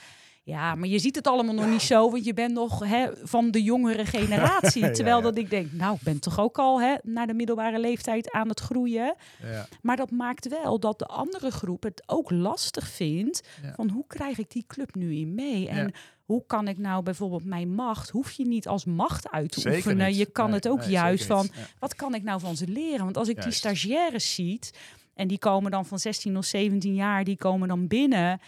Ja, 0.48 0.76
maar 0.76 0.88
je 0.88 1.00
ziet 1.00 1.16
het 1.16 1.28
allemaal 1.28 1.54
nog 1.54 1.70
niet 1.70 1.82
zo, 1.82 2.12
want 2.12 2.26
je 2.26 2.34
bent 2.34 2.54
nog 2.54 2.86
hè, 2.86 3.08
van 3.24 3.52
de 3.52 3.64
jongere 3.64 4.06
generatie. 4.16 4.91
Terwijl 4.91 5.18
ja. 5.18 5.24
dat 5.24 5.38
ik 5.38 5.50
denk, 5.50 5.72
nou, 5.72 5.95
ik 5.95 6.02
ben 6.02 6.20
toch 6.20 6.39
ook 6.39 6.58
al 6.58 6.82
hè, 6.82 6.95
naar 7.04 7.28
de 7.28 7.34
middelbare 7.34 7.80
leeftijd 7.80 8.32
aan 8.32 8.50
het 8.50 8.60
groeien. 8.60 9.16
Ja. 9.43 9.68
Maar 9.82 9.95
dat 9.95 10.12
maakt 10.12 10.48
wel 10.48 10.80
dat 10.80 11.00
de 11.00 11.06
andere 11.06 11.52
groep 11.52 11.84
het 11.84 12.04
ook 12.06 12.32
lastig 12.32 12.88
vindt. 12.88 13.48
Van 13.76 13.89
hoe 13.89 14.04
krijg 14.08 14.38
ik 14.38 14.52
die 14.52 14.64
club 14.68 14.95
nu 14.95 15.16
in 15.16 15.36
mee? 15.36 15.70
En 15.70 15.91
hoe 16.26 16.43
kan 16.48 16.68
ik 16.68 16.78
nou 16.78 17.04
bijvoorbeeld 17.04 17.45
mijn 17.45 17.74
macht, 17.74 18.10
hoef 18.10 18.32
je 18.32 18.45
niet 18.45 18.68
als 18.68 18.86
macht 18.86 19.32
uit 19.32 19.52
te 19.52 19.60
Zeker 19.60 19.78
oefenen. 19.78 20.08
niet. 20.08 20.18
Je 20.18 20.26
kan 20.26 20.45
Nee, 20.45 20.56
het 20.56 20.68
ook 20.68 20.80
nee, 20.80 20.89
juist 20.89 21.26
van, 21.26 21.50
wat 21.80 21.95
kan 21.95 22.14
ik 22.16 22.24
nou 22.24 22.39
van 22.39 22.56
ze 22.56 22.68
leren? 22.68 23.04
Want 23.04 23.18
als 23.18 23.30
ik 23.30 23.41
die 23.43 23.52
stagiaires 23.52 24.34
ziet, 24.36 24.78
en 25.14 25.28
die 25.28 25.39
komen 25.39 25.72
dan 25.72 25.86
van 25.86 26.00
16 26.00 26.38
of 26.38 26.45
17 26.45 26.95
jaar, 26.95 27.24
die 27.24 27.38
komen 27.38 27.68
dan 27.68 27.88
binnen. 27.88 28.39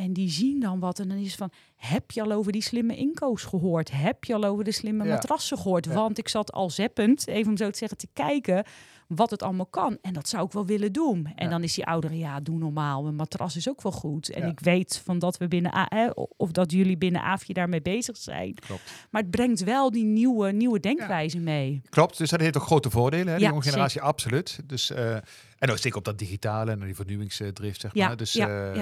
En 0.00 0.12
die 0.12 0.30
zien 0.30 0.60
dan 0.60 0.78
wat. 0.78 0.98
En 0.98 1.08
dan 1.08 1.18
is 1.18 1.26
het 1.26 1.36
van, 1.36 1.50
heb 1.76 2.10
je 2.10 2.22
al 2.22 2.32
over 2.32 2.52
die 2.52 2.62
slimme 2.62 2.96
inkoos 2.96 3.42
gehoord? 3.42 3.90
Heb 3.90 4.24
je 4.24 4.34
al 4.34 4.44
over 4.44 4.64
de 4.64 4.72
slimme 4.72 5.04
Ja. 5.04 5.10
matrassen 5.14 5.58
gehoord? 5.58 5.84
Ja. 5.84 5.92
Want 5.94 6.18
ik 6.18 6.28
zat 6.28 6.52
al 6.52 6.70
zeppend, 6.70 7.26
even 7.26 7.50
om 7.50 7.56
zo 7.56 7.70
te 7.70 7.78
zeggen, 7.78 7.98
te 7.98 8.08
kijken 8.12 8.64
wat 9.08 9.30
het 9.30 9.42
allemaal 9.42 9.66
kan. 9.66 9.98
En 10.02 10.12
dat 10.12 10.28
zou 10.28 10.44
ik 10.46 10.52
wel 10.52 10.66
willen 10.66 10.92
doen. 10.92 11.26
En 11.34 11.44
Ja. 11.44 11.50
dan 11.50 11.62
is 11.62 11.74
die 11.74 11.86
oudere, 11.86 12.18
ja, 12.18 12.40
doe 12.40 12.58
normaal. 12.58 13.06
Een 13.06 13.14
matras 13.14 13.56
is 13.56 13.68
ook 13.68 13.82
wel 13.82 13.92
goed. 13.92 14.30
En 14.30 14.48
ik 14.48 14.60
weet 14.60 15.02
van 15.04 15.18
dat 15.18 15.36
we 15.36 15.48
binnen, 15.48 15.74
A- 15.76 16.12
of 16.36 16.50
dat 16.50 16.72
jullie 16.72 16.96
binnen 16.98 17.22
AFje 17.22 17.52
daarmee 17.52 17.82
bezig 17.82 18.16
zijn. 18.16 18.54
Klopt. 18.54 18.82
Maar 19.10 19.22
het 19.22 19.30
brengt 19.30 19.64
wel 19.64 19.90
die 19.90 20.04
nieuwe, 20.04 20.52
nieuwe 20.52 20.80
denkwijze 20.80 21.38
mee. 21.38 21.80
Klopt, 21.88 22.18
dus 22.18 22.30
dat 22.30 22.40
heeft 22.40 22.56
ook 22.56 22.62
grote 22.62 22.90
voordelen, 22.90 23.26
hè, 23.26 23.34
die 23.34 23.44
Ja, 23.44 23.50
jonge 23.50 23.62
generatie, 23.62 24.00
absoluut. 24.00 24.60
Dus, 24.64 24.90
eh, 24.90 25.14
en 25.58 25.70
ook 25.70 25.78
zeker 25.78 25.98
op 25.98 26.04
dat 26.04 26.18
digitale 26.18 26.70
en 26.70 26.80
die 26.80 26.94
vernieuwingsdrift, 26.94 27.80
zeg 27.80 27.94
Ja, 27.94 28.06
maar. 28.06 28.16
Dus 28.16 28.36
eh, 28.36 28.74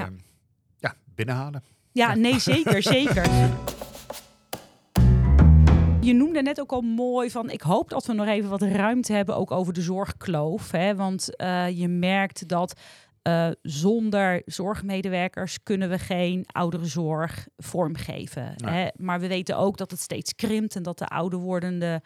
binnenhalen. 1.25 1.63
Ja, 1.93 2.15
nee, 2.15 2.39
zeker, 2.39 2.83
zeker. 2.97 3.27
Je 6.01 6.13
noemde 6.15 6.43
net 6.43 6.61
ook 6.61 6.73
al 6.73 6.81
mooi 6.81 7.31
van, 7.31 7.51
ik 7.51 7.61
hoop 7.61 7.91
dat 7.91 8.07
we 8.07 8.13
nog 8.13 8.27
even 8.27 8.51
wat 8.51 8.63
ruimte 8.63 9.13
hebben 9.13 9.37
ook 9.37 9.51
over 9.51 9.73
de 9.73 9.81
zorgkloof. 9.81 10.71
Hè? 10.71 10.95
Want 10.95 11.37
eh, 11.37 11.79
je 11.79 11.89
merkt 11.89 12.49
dat 12.49 12.81
eh, 13.23 13.49
zonder 13.63 14.43
zorgmedewerkers 14.45 15.63
kunnen 15.63 15.89
we 15.89 15.99
geen 15.99 16.45
ouderenzorg 16.47 17.49
vormgeven. 17.57 18.55
Nee. 18.57 18.75
Hè? 18.75 18.89
Maar 18.97 19.21
we 19.21 19.29
weten 19.29 19.57
ook 19.57 19.77
dat 19.77 19.91
het 19.91 20.01
steeds 20.01 20.35
krimpt 20.35 20.77
en 20.77 20.83
dat 20.83 20.99
de 20.99 21.07
ouder 21.07 21.39
wordende 21.39 22.03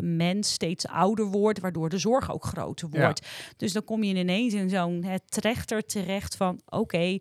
mens 0.00 0.52
steeds 0.52 0.86
ouder 0.86 1.24
wordt, 1.26 1.60
waardoor 1.60 1.88
de 1.88 1.98
zorg 1.98 2.32
ook 2.32 2.44
groter 2.44 2.88
Ja. 2.92 3.00
wordt. 3.00 3.26
Dus 3.56 3.72
dan 3.72 3.84
kom 3.84 4.02
je 4.04 4.14
ineens 4.14 4.54
in 4.54 4.70
zo'n 4.70 5.04
trechter 5.28 5.82
terecht 5.86 6.36
van, 6.36 6.60
oké, 6.68 7.18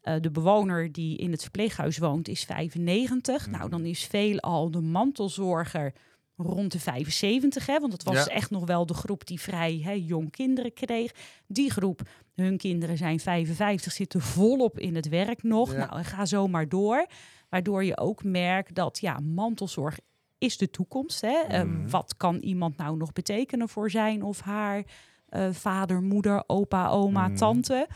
eh, 0.00 0.14
de 0.20 0.30
bewoner 0.30 0.92
die 0.92 1.16
in 1.18 1.30
het 1.32 1.42
verpleeghuis 1.42 1.98
woont 1.98 2.28
is 2.28 2.44
95. 2.44 3.46
Mhm. 3.46 3.56
Nou, 3.56 3.70
dan 3.70 3.84
is 3.84 4.04
veelal 4.04 4.70
de 4.70 4.80
mantelzorger 4.80 5.92
rond 6.36 6.72
de 6.72 6.80
75. 6.80 7.66
Hè, 7.66 7.78
want 7.80 7.90
dat 7.92 8.02
was 8.02 8.24
Ja. 8.24 8.32
echt 8.32 8.50
nog 8.50 8.66
wel 8.66 8.86
de 8.86 8.94
groep 8.94 9.26
die 9.26 9.40
vrij 9.40 9.80
hè, 9.84 9.92
jong 9.92 10.30
kinderen 10.30 10.72
kreeg. 10.72 11.12
Die 11.46 11.70
groep, 11.70 12.00
hun 12.34 12.56
kinderen 12.56 12.96
zijn 12.96 13.20
55, 13.20 13.92
zitten 13.92 14.20
volop 14.20 14.78
in 14.78 14.94
het 14.94 15.08
werk 15.08 15.42
nog. 15.42 15.72
Ja. 15.72 15.78
Nou, 15.78 15.98
en 15.98 16.04
ga 16.04 16.26
zo 16.26 16.48
maar 16.48 16.68
door. 16.68 17.06
Waardoor 17.48 17.84
je 17.84 17.96
ook 17.98 18.24
merkt 18.24 18.74
dat 18.74 18.98
ja, 19.00 19.18
mantelzorg 19.20 19.98
is 20.38 20.56
de 20.56 20.70
toekomst. 20.70 21.20
Hè? 21.20 21.40
Eh, 21.48 21.62
Mhm. 21.62 21.88
wat 21.88 22.14
kan 22.16 22.36
iemand 22.36 22.76
nou 22.76 22.96
nog 22.96 23.12
betekenen 23.12 23.68
voor 23.68 23.90
zijn 23.90 24.22
of 24.22 24.40
haar 24.40 24.84
eh, 25.28 25.48
vader, 25.50 26.02
moeder, 26.02 26.44
opa, 26.46 26.88
oma, 26.88 27.28
Mhm. 27.28 27.36
tante? 27.36 27.88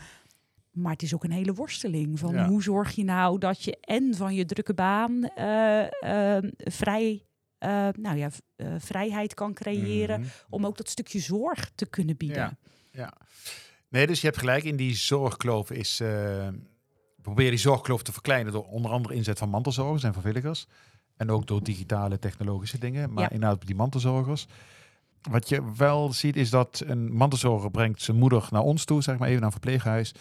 Maar 0.71 0.91
het 0.91 1.01
is 1.01 1.13
ook 1.13 1.23
een 1.23 1.31
hele 1.31 1.53
worsteling 1.53 2.19
van 2.19 2.33
Ja. 2.33 2.47
hoe 2.47 2.63
zorg 2.63 2.91
je 2.95 3.03
nou 3.03 3.37
dat 3.39 3.63
je 3.63 3.77
en 3.81 4.15
van 4.15 4.35
je 4.35 4.45
drukke 4.45 4.73
baan 4.73 5.23
eh, 5.23 6.35
eh, 6.37 6.43
vrij, 6.57 7.25
eh, 7.57 7.87
nou 7.99 8.17
ja, 8.17 8.29
vrijheid 8.77 9.33
kan 9.33 9.53
creëren 9.53 10.19
Mhm. 10.19 10.29
om 10.49 10.65
ook 10.65 10.77
dat 10.77 10.89
stukje 10.89 11.19
zorg 11.19 11.71
te 11.75 11.85
kunnen 11.85 12.17
bieden. 12.17 12.37
Ja. 12.37 12.57
Ja. 12.91 13.13
Nee, 13.89 14.07
dus 14.07 14.21
je 14.21 14.27
hebt 14.27 14.39
gelijk. 14.39 14.63
In 14.63 14.75
die 14.75 14.95
zorgkloof 14.95 15.71
is... 15.71 15.97
we 15.97 17.21
proberen 17.21 17.51
die 17.51 17.59
zorgkloof 17.59 18.03
te 18.03 18.11
verkleinen 18.11 18.51
door 18.51 18.65
onder 18.67 18.91
andere 18.91 19.13
inzet 19.13 19.37
van 19.37 19.49
mantelzorgers 19.49 20.03
en 20.03 20.13
vrijwilligers. 20.13 20.67
En 21.17 21.29
ook 21.31 21.47
door 21.47 21.63
digitale 21.63 22.19
technologische 22.19 22.77
dingen. 22.77 23.13
Maar 23.13 23.23
Ja. 23.23 23.29
inderdaad 23.29 23.65
die 23.65 23.75
mantelzorgers. 23.75 24.47
Wat 25.21 25.49
je 25.49 25.73
wel 25.75 26.13
ziet 26.13 26.35
is 26.35 26.49
dat 26.49 26.83
een 26.85 27.13
mantelzorger 27.13 27.71
brengt 27.71 28.01
zijn 28.01 28.17
moeder 28.17 28.47
naar 28.51 28.61
ons 28.61 28.85
toe, 28.85 29.01
zeg 29.01 29.17
maar 29.17 29.27
even 29.27 29.37
naar 29.41 29.45
een 29.53 29.59
verpleeghuis. 29.59 30.11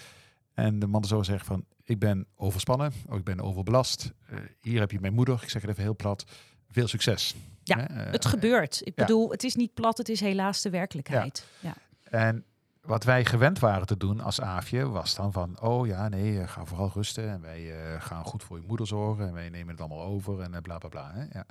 En 0.55 0.78
de 0.78 0.86
mantelzorger 0.86 1.32
zegt 1.32 1.47
van, 1.47 1.64
ik 1.84 1.99
ben 1.99 2.26
overspannen, 2.36 2.93
of 3.09 3.18
ik 3.18 3.24
ben 3.24 3.40
overbelast. 3.40 4.12
Eh, 4.26 4.38
hier 4.61 4.80
heb 4.80 4.90
je 4.90 5.01
mijn 5.01 5.14
moeder, 5.14 5.40
ik 5.43 5.49
zeg 5.51 5.62
het 5.62 5.70
even 5.70 5.82
heel 5.82 5.97
plat. 5.97 6.24
Veel 6.70 6.88
succes. 6.88 7.34
Ja, 7.62 7.76
Hè? 7.78 7.82
Eh, 7.84 8.12
Het 8.12 8.24
gebeurt. 8.26 8.80
Ik 8.84 8.93
ja. 8.97 9.05
bedoel, 9.05 9.30
het 9.30 9.45
is 9.45 9.55
niet 9.55 9.74
plat, 9.74 9.99
het 9.99 10.09
is 10.09 10.20
helaas 10.20 10.62
de 10.62 10.70
werkelijkheid. 10.70 11.47
Ja. 11.61 11.74
En 12.11 12.45
wat 12.87 13.05
wij 13.05 13.24
gewend 13.24 13.59
waren 13.59 13.87
te 13.87 13.97
doen 13.97 14.20
als 14.20 14.41
Aafje 14.41 14.89
was 14.89 15.14
dan 15.14 15.33
van, 15.33 15.61
oh 15.61 15.87
ja, 15.87 16.09
nee, 16.09 16.41
eh, 16.41 16.49
ga 16.49 16.64
vooral 16.64 16.91
rusten 16.95 17.28
en 17.28 17.41
wij 17.41 17.80
eh, 17.80 18.01
gaan 18.01 18.24
goed 18.24 18.43
voor 18.43 18.57
je 18.61 18.66
moeder 18.66 18.87
zorgen 18.87 19.26
en 19.26 19.33
wij 19.33 19.49
nemen 19.49 19.68
het 19.68 19.80
allemaal 19.80 20.03
over 20.05 20.41
en 20.41 20.55
eh, 20.55 20.61
bla 20.61 20.78
bla 20.78 20.89
bla. 20.89 21.12
Hè? 21.12 21.24
Ja. 21.30 21.47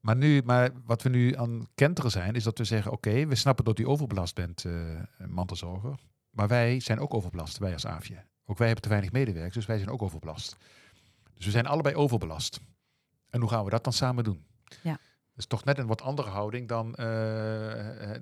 Maar, 0.00 0.16
nu, 0.16 0.42
maar 0.44 0.70
wat 0.84 1.02
we 1.02 1.08
nu 1.08 1.36
aan 1.36 1.66
kenteren 1.74 2.10
zijn, 2.10 2.34
is 2.34 2.44
dat 2.44 2.58
we 2.58 2.64
zeggen, 2.64 2.92
oké, 2.92 3.26
we 3.26 3.34
snappen 3.34 3.64
dat 3.64 3.78
u 3.78 3.86
overbelast 3.86 4.34
bent, 4.34 4.64
mantelzorger, 5.28 5.94
maar 6.30 6.48
wij 6.48 6.80
zijn 6.80 7.00
ook 7.00 7.14
overbelast, 7.14 7.58
wij 7.58 7.72
als 7.72 7.86
Aafje. 7.86 8.24
Ook 8.46 8.58
wij 8.58 8.66
hebben 8.66 8.84
te 8.84 8.90
weinig 8.90 9.12
medewerkers, 9.12 9.54
dus 9.54 9.66
wij 9.66 9.76
zijn 9.76 9.90
ook 9.90 10.02
overbelast. 10.02 10.56
Dus 11.34 11.44
we 11.44 11.50
zijn 11.50 11.66
allebei 11.66 11.94
overbelast. 11.94 12.60
En 13.30 13.40
hoe 13.40 13.50
gaan 13.50 13.64
we 13.64 13.70
dat 13.70 13.84
dan 13.84 13.92
samen 13.92 14.24
doen? 14.24 14.44
Ja. 14.82 14.90
Dat 14.90 15.36
is 15.36 15.46
toch 15.46 15.64
net 15.64 15.78
een 15.78 15.86
wat 15.86 16.02
andere 16.02 16.28
houding 16.28 16.68
dan, 16.68 16.92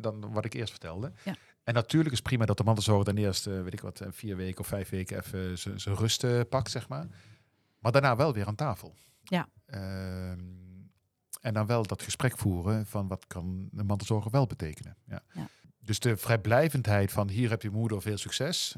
dan 0.01 0.33
wat 0.33 0.45
ik 0.45 0.55
eerst 0.55 0.71
vertelde. 0.71 1.13
Ja. 1.25 1.35
En 1.69 1.75
natuurlijk 1.75 2.15
is 2.15 2.21
prima 2.21 2.45
dat 2.45 2.57
de 2.57 2.65
mantelzorger 2.65 3.05
dan 3.05 3.17
eerst, 3.17 3.47
eh, 3.47 3.63
weet 3.63 3.73
ik 3.73 3.81
wat, 3.81 4.01
eh, 4.01 4.09
vier 4.11 4.37
weken 4.37 4.61
of 4.61 4.67
vijf 4.67 4.89
weken 4.89 5.19
even 5.19 5.59
zijn 5.59 5.97
rust 5.97 6.25
eh, 6.25 6.41
pakt, 6.49 6.71
zeg 6.71 6.89
maar. 6.89 7.07
Maar 7.79 7.93
daarna 7.93 8.17
wel 8.17 8.33
weer 8.33 8.47
aan 8.47 8.55
tafel. 8.55 8.95
Ja. 9.23 9.49
Ehm, 9.67 10.39
en 11.41 11.55
dan 11.55 11.67
wel 11.67 11.87
dat 11.87 12.03
gesprek 12.03 12.39
voeren 12.39 12.87
van 12.87 13.09
wat 13.09 13.27
kan 13.27 13.69
de 13.73 13.85
mantelzorger 13.85 14.31
wel 14.31 14.47
betekenen. 14.47 14.97
Ja. 15.07 15.23
Ja. 15.33 15.49
Dus 15.81 15.99
de 16.01 16.17
vrijblijvendheid 16.17 17.13
van 17.13 17.29
hier 17.29 17.51
heb 17.51 17.63
je 17.63 17.71
moeder 17.71 18.03
veel 18.03 18.19
succes, 18.19 18.77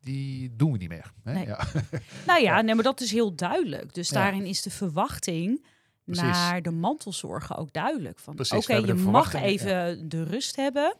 die 0.00 0.56
doen 0.56 0.72
we 0.72 0.78
niet 0.78 0.88
meer. 0.88 1.12
Hè? 1.22 1.32
Nee. 1.32 1.46
Ja. 1.46 1.60
Nou 2.26 2.42
ja, 2.42 2.60
nee, 2.60 2.74
maar 2.74 2.84
dat 2.84 3.00
is 3.00 3.10
heel 3.10 3.34
duidelijk. 3.34 3.94
Dus 3.94 4.08
Ja. 4.08 4.14
daarin 4.22 4.44
is 4.44 4.62
de 4.62 4.70
verwachting 4.70 5.66
Precies. 6.04 6.22
naar 6.22 6.62
de 6.62 6.70
mantelzorger 6.70 7.56
ook 7.56 7.72
duidelijk. 7.72 8.18
Van 8.18 8.38
oké, 8.54 8.74
je 8.76 8.94
mag 8.94 9.34
even 9.34 10.08
de 10.08 10.22
rust 10.22 10.56
hebben. 10.56 10.96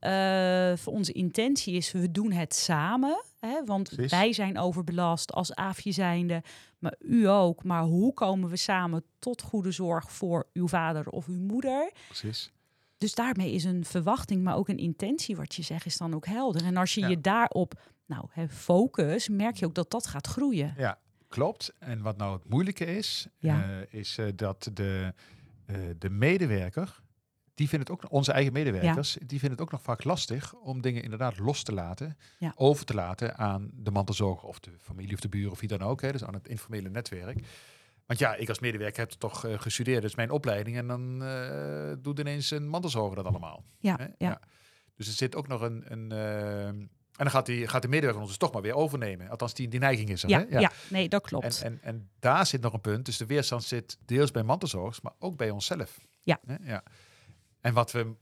Eh, 0.00 0.76
voor 0.76 0.92
onze 0.92 1.12
intentie 1.12 1.74
is, 1.74 1.92
we 1.92 2.10
doen 2.10 2.32
het 2.32 2.54
samen. 2.54 3.22
Hè, 3.40 3.64
want 3.64 3.88
Precies. 3.94 4.10
wij 4.10 4.32
zijn 4.32 4.58
overbelast 4.58 5.32
als 5.32 5.54
aafje 5.54 5.92
zijnde, 5.92 6.42
maar 6.78 6.94
u 6.98 7.28
ook. 7.28 7.64
Maar 7.64 7.82
hoe 7.82 8.14
komen 8.14 8.50
we 8.50 8.56
samen 8.56 9.04
tot 9.18 9.42
goede 9.42 9.70
zorg 9.70 10.12
voor 10.12 10.46
uw 10.52 10.68
vader 10.68 11.08
of 11.08 11.26
uw 11.26 11.40
moeder? 11.40 11.90
Precies. 12.06 12.52
Dus 12.98 13.14
daarmee 13.14 13.52
is 13.52 13.64
een 13.64 13.84
verwachting, 13.84 14.42
maar 14.42 14.56
ook 14.56 14.68
een 14.68 14.78
intentie, 14.78 15.36
wat 15.36 15.54
je 15.54 15.62
zegt, 15.62 15.86
is 15.86 15.96
dan 15.96 16.14
ook 16.14 16.26
helder. 16.26 16.64
En 16.64 16.76
als 16.76 16.94
je 16.94 17.00
Ja. 17.00 17.08
je 17.08 17.20
daarop 17.20 17.80
nou, 18.06 18.24
hè, 18.30 18.48
focus, 18.48 19.28
merk 19.28 19.56
je 19.56 19.66
ook 19.66 19.74
dat 19.74 19.90
dat 19.90 20.06
gaat 20.06 20.26
groeien. 20.26 20.74
Ja, 20.78 20.98
klopt. 21.28 21.72
En 21.78 22.02
wat 22.02 22.16
nou 22.16 22.32
het 22.38 22.48
moeilijke 22.48 22.84
is, 22.84 23.26
Ja. 23.38 23.62
eh, 23.90 24.00
is 24.00 24.18
eh, 24.18 24.26
dat 24.34 24.70
de, 24.74 25.14
de 25.98 26.10
medewerker, 26.10 27.00
die 27.60 27.68
vindt 27.68 27.88
het 27.88 27.98
ook, 27.98 28.12
onze 28.12 28.32
eigen 28.32 28.52
medewerkers, 28.52 29.12
die 29.12 29.38
vinden 29.38 29.50
het 29.50 29.60
ook 29.60 29.70
nog 29.70 29.82
vaak 29.82 30.04
lastig 30.04 30.54
om 30.54 30.80
dingen 30.80 31.02
inderdaad 31.02 31.38
los 31.38 31.62
te 31.62 31.72
laten, 31.72 32.16
Ja. 32.38 32.52
over 32.56 32.84
te 32.84 32.94
laten 32.94 33.36
aan 33.36 33.70
de 33.72 33.90
mantelzorger 33.90 34.48
of 34.48 34.60
de 34.60 34.70
familie 34.78 35.14
of 35.14 35.20
de 35.20 35.28
buren 35.28 35.50
of 35.50 35.60
wie 35.60 35.68
dan 35.68 35.82
ook, 35.82 36.00
hè, 36.00 36.12
dus 36.12 36.24
aan 36.24 36.34
het 36.34 36.48
informele 36.48 36.88
netwerk. 36.88 37.38
Want 38.06 38.18
ja, 38.18 38.34
ik 38.34 38.48
als 38.48 38.58
medewerker 38.58 39.00
heb 39.00 39.10
het 39.10 39.20
toch 39.20 39.44
eh, 39.44 39.60
gestudeerd, 39.60 40.02
dus 40.02 40.14
mijn 40.14 40.30
opleiding, 40.30 40.76
en 40.76 40.86
dan 40.86 41.24
eh, 41.24 41.92
doet 41.98 42.18
ineens 42.18 42.50
een 42.50 42.68
mantelzorger 42.68 43.16
dat 43.16 43.24
allemaal. 43.24 43.64
Ja, 43.78 43.96
Hè? 43.96 44.06
ja. 44.18 44.40
Dus 44.94 45.06
er 45.06 45.14
zit 45.14 45.36
ook 45.36 45.48
nog 45.48 45.60
een. 45.60 45.84
een 45.92 46.12
eh, 46.12 46.66
en 46.66 47.26
dan 47.26 47.30
gaat, 47.30 47.46
die, 47.46 47.68
gaat 47.68 47.82
de 47.82 47.88
medewerker 47.88 48.20
ons 48.20 48.28
dus 48.30 48.38
toch 48.38 48.52
maar 48.52 48.62
weer 48.62 48.74
overnemen. 48.74 49.28
Althans, 49.28 49.54
die, 49.54 49.68
die 49.68 49.80
neiging 49.80 50.08
is 50.10 50.22
er. 50.22 50.28
Ja, 50.28 50.46
hè? 50.48 50.58
ja. 50.58 50.72
nee, 50.88 51.08
dat 51.08 51.22
klopt. 51.22 51.62
En, 51.62 51.72
en, 51.72 51.78
en 51.82 52.08
daar 52.18 52.46
zit 52.46 52.60
nog 52.60 52.72
een 52.72 52.80
punt. 52.80 53.04
Dus 53.04 53.16
de 53.16 53.26
weerstand 53.26 53.64
zit 53.64 53.98
deels 54.04 54.30
bij 54.30 54.42
mantelzorgers, 54.42 55.00
maar 55.00 55.12
ook 55.18 55.36
bij 55.36 55.50
onszelf. 55.50 55.98
Ja. 56.22 56.40
Hè? 56.46 56.54
ja. 56.62 56.82
En 57.60 57.74
wat 57.74 57.92
we 57.92 58.14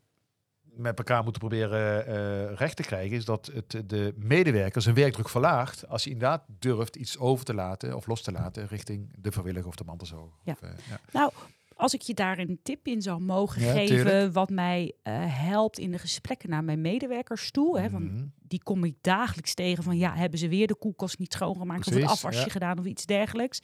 met 0.63 0.99
elkaar 0.99 1.23
moeten 1.23 1.41
proberen 1.41 2.07
eh, 2.07 2.55
recht 2.57 2.77
te 2.77 2.83
krijgen, 2.83 3.17
is 3.17 3.25
dat 3.25 3.51
het 3.55 3.83
de 3.91 4.15
medewerker 4.17 4.83
zijn 4.83 4.95
werkdruk 4.95 5.29
verlaagt 5.29 5.89
als 5.89 6.05
hij 6.05 6.13
inderdaad 6.13 6.45
durft 6.59 6.97
iets 6.97 7.19
over 7.19 7.45
te 7.45 7.55
laten 7.55 7.97
of 7.97 8.07
los 8.07 8.23
te 8.23 8.33
laten 8.33 8.67
richting 8.67 9.13
de 9.19 9.33
vrijwilliger 9.33 9.69
of 9.69 9.77
de 9.77 9.85
mantelzorger. 9.85 10.39
Ja. 10.45 10.53
Of, 10.53 10.61
eh, 10.61 10.71
ja. 10.89 11.01
Nou, 11.13 11.33
als 11.77 11.95
ik 11.95 12.01
je 12.01 12.15
daar 12.15 12.39
een 12.39 12.59
tip 12.63 12.87
in 12.87 13.03
zou 13.03 13.21
mogen 13.21 13.63
Ja, 13.63 13.73
geven, 13.73 13.97
tuurlijk. 13.97 14.33
wat 14.33 14.51
mij 14.51 14.93
eh, 15.03 15.15
helpt 15.27 15.79
in 15.79 15.91
de 15.91 15.99
gesprekken 15.99 16.51
naar 16.51 16.65
mijn 16.65 16.81
medewerkers 16.81 17.51
toe, 17.51 17.81
hè, 17.81 17.91
want 17.91 18.13
Mhm. 18.13 18.25
die 18.43 18.63
kom 18.63 18.85
ik 18.85 18.95
dagelijks 19.01 19.55
tegen 19.55 19.83
van 19.83 19.97
ja, 19.99 20.15
hebben 20.15 20.39
ze 20.39 20.49
weer 20.49 20.67
de 20.67 20.77
koelkast 20.77 21.19
niet 21.19 21.33
schoongemaakt 21.33 21.79
of 21.81 21.85
het 21.87 21.95
Precies, 21.95 22.11
afwasje 22.13 22.45
ja. 22.45 22.51
gedaan 22.53 22.79
of 22.79 22.85
iets 22.85 23.07
dergelijks, 23.07 23.61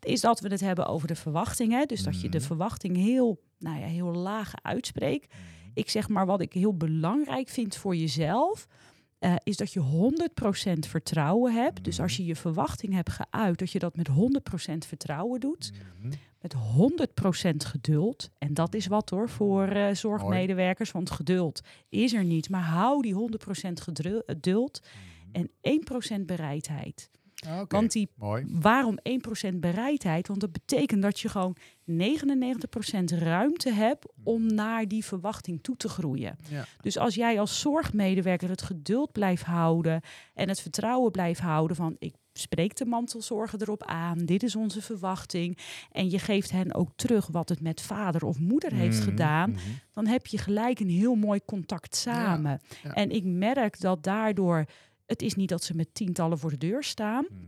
is 0.00 0.20
dat 0.20 0.40
we 0.40 0.48
het 0.48 0.60
hebben 0.60 0.86
over 0.86 1.08
de 1.08 1.14
verwachtingen. 1.14 1.88
Dus 1.88 2.02
dat 2.02 2.20
je 2.20 2.28
de 2.28 2.38
Mhm. 2.38 2.46
verwachting 2.46 2.96
heel, 2.96 3.40
nou 3.64 3.78
ja, 3.80 3.86
heel 3.86 4.12
laag 4.14 4.52
uitspreekt. 4.62 5.28
Mhm. 5.32 5.38
Ik 5.74 5.90
zeg 5.90 6.08
maar 6.08 6.26
wat 6.26 6.40
ik 6.40 6.52
heel 6.52 6.76
belangrijk 6.76 7.48
vind 7.48 7.76
voor 7.76 7.96
jezelf. 7.96 8.66
eh, 9.18 9.34
is 9.42 9.56
dat 9.56 9.72
je 9.72 9.80
100% 9.80 10.86
vertrouwen 10.86 11.54
hebt. 11.54 11.84
Dus 11.84 12.00
als 12.00 12.12
Mhm. 12.12 12.20
je 12.22 12.26
je 12.28 12.36
verwachting 12.36 12.92
hebt 12.94 13.10
geuit, 13.10 13.58
dat 13.58 13.70
je 13.70 13.78
dat 13.78 13.96
met 13.96 14.06
100% 14.08 14.86
vertrouwen 14.86 15.40
doet 15.40 15.72
Mhm. 16.00 16.12
met 16.40 16.52
100% 16.52 17.64
geduld. 17.64 18.30
En 18.38 18.54
dat 18.54 18.74
is 18.74 18.86
wat 18.86 19.10
hoor 19.10 19.28
voor 19.28 19.66
eh, 19.68 19.94
zorgmedewerkers, 19.94 20.90
want 20.90 21.10
geduld 21.10 21.60
is 21.88 22.12
er 22.12 22.24
niet. 22.24 22.48
Maar 22.50 22.62
hou 22.62 23.02
die 23.02 23.14
100% 23.14 23.80
gedru- 23.80 24.22
geduld 24.26 24.80
en 25.32 25.50
1% 25.60 26.26
bereidheid. 26.26 27.10
Want 27.68 27.92
die, 27.92 28.08
Mooi. 28.14 28.44
waarom 28.60 28.98
1% 29.52 29.54
bereidheid? 29.56 30.28
Want 30.28 30.40
dat 30.40 30.52
betekent 30.52 31.02
dat 31.02 31.20
je 31.20 31.28
gewoon 31.28 31.56
99% 31.90 33.04
ruimte 33.04 33.72
hebt 33.72 34.06
om 34.22 34.54
naar 34.54 34.88
die 34.88 35.04
verwachting 35.04 35.62
toe 35.62 35.76
te 35.76 35.88
groeien. 35.88 36.36
Ja. 36.48 36.64
Dus 36.80 36.98
als 36.98 37.14
jij 37.14 37.40
als 37.40 37.60
zorgmedewerker 37.60 38.48
het 38.48 38.62
geduld 38.62 39.12
blijft 39.12 39.42
houden 39.44 40.00
en 40.34 40.48
het 40.48 40.60
vertrouwen 40.60 41.10
blijft 41.10 41.40
houden 41.40 41.76
van 41.76 41.96
ik 41.98 42.14
spreek 42.32 42.76
de 42.76 42.84
mantelzorger 42.84 43.62
erop 43.62 43.82
aan, 43.82 44.18
dit 44.18 44.42
is 44.42 44.56
onze 44.56 44.82
verwachting 44.82 45.58
en 45.92 46.10
je 46.10 46.18
geeft 46.18 46.50
hen 46.50 46.74
ook 46.74 46.88
terug 46.96 47.26
wat 47.26 47.48
het 47.48 47.60
met 47.60 47.80
vader 47.80 48.24
of 48.24 48.38
moeder 48.38 48.72
heeft 48.72 48.96
Mhm, 48.98 49.04
gedaan, 49.04 49.50
mhm. 49.50 49.60
dan 49.92 50.06
heb 50.06 50.26
je 50.26 50.38
gelijk 50.38 50.80
een 50.80 50.88
heel 50.88 51.14
mooi 51.14 51.40
contact 51.44 51.96
samen. 51.96 52.60
ja. 52.82 52.92
En 52.92 53.10
ik 53.10 53.24
merk 53.24 53.80
dat 53.80 54.02
daardoor, 54.02 54.64
het 55.06 55.22
is 55.22 55.34
niet 55.34 55.48
dat 55.48 55.64
ze 55.64 55.74
met 55.74 55.94
tientallen 55.94 56.38
voor 56.38 56.50
de 56.50 56.58
deur 56.58 56.82
staan, 56.84 57.24
Mhm. 57.30 57.42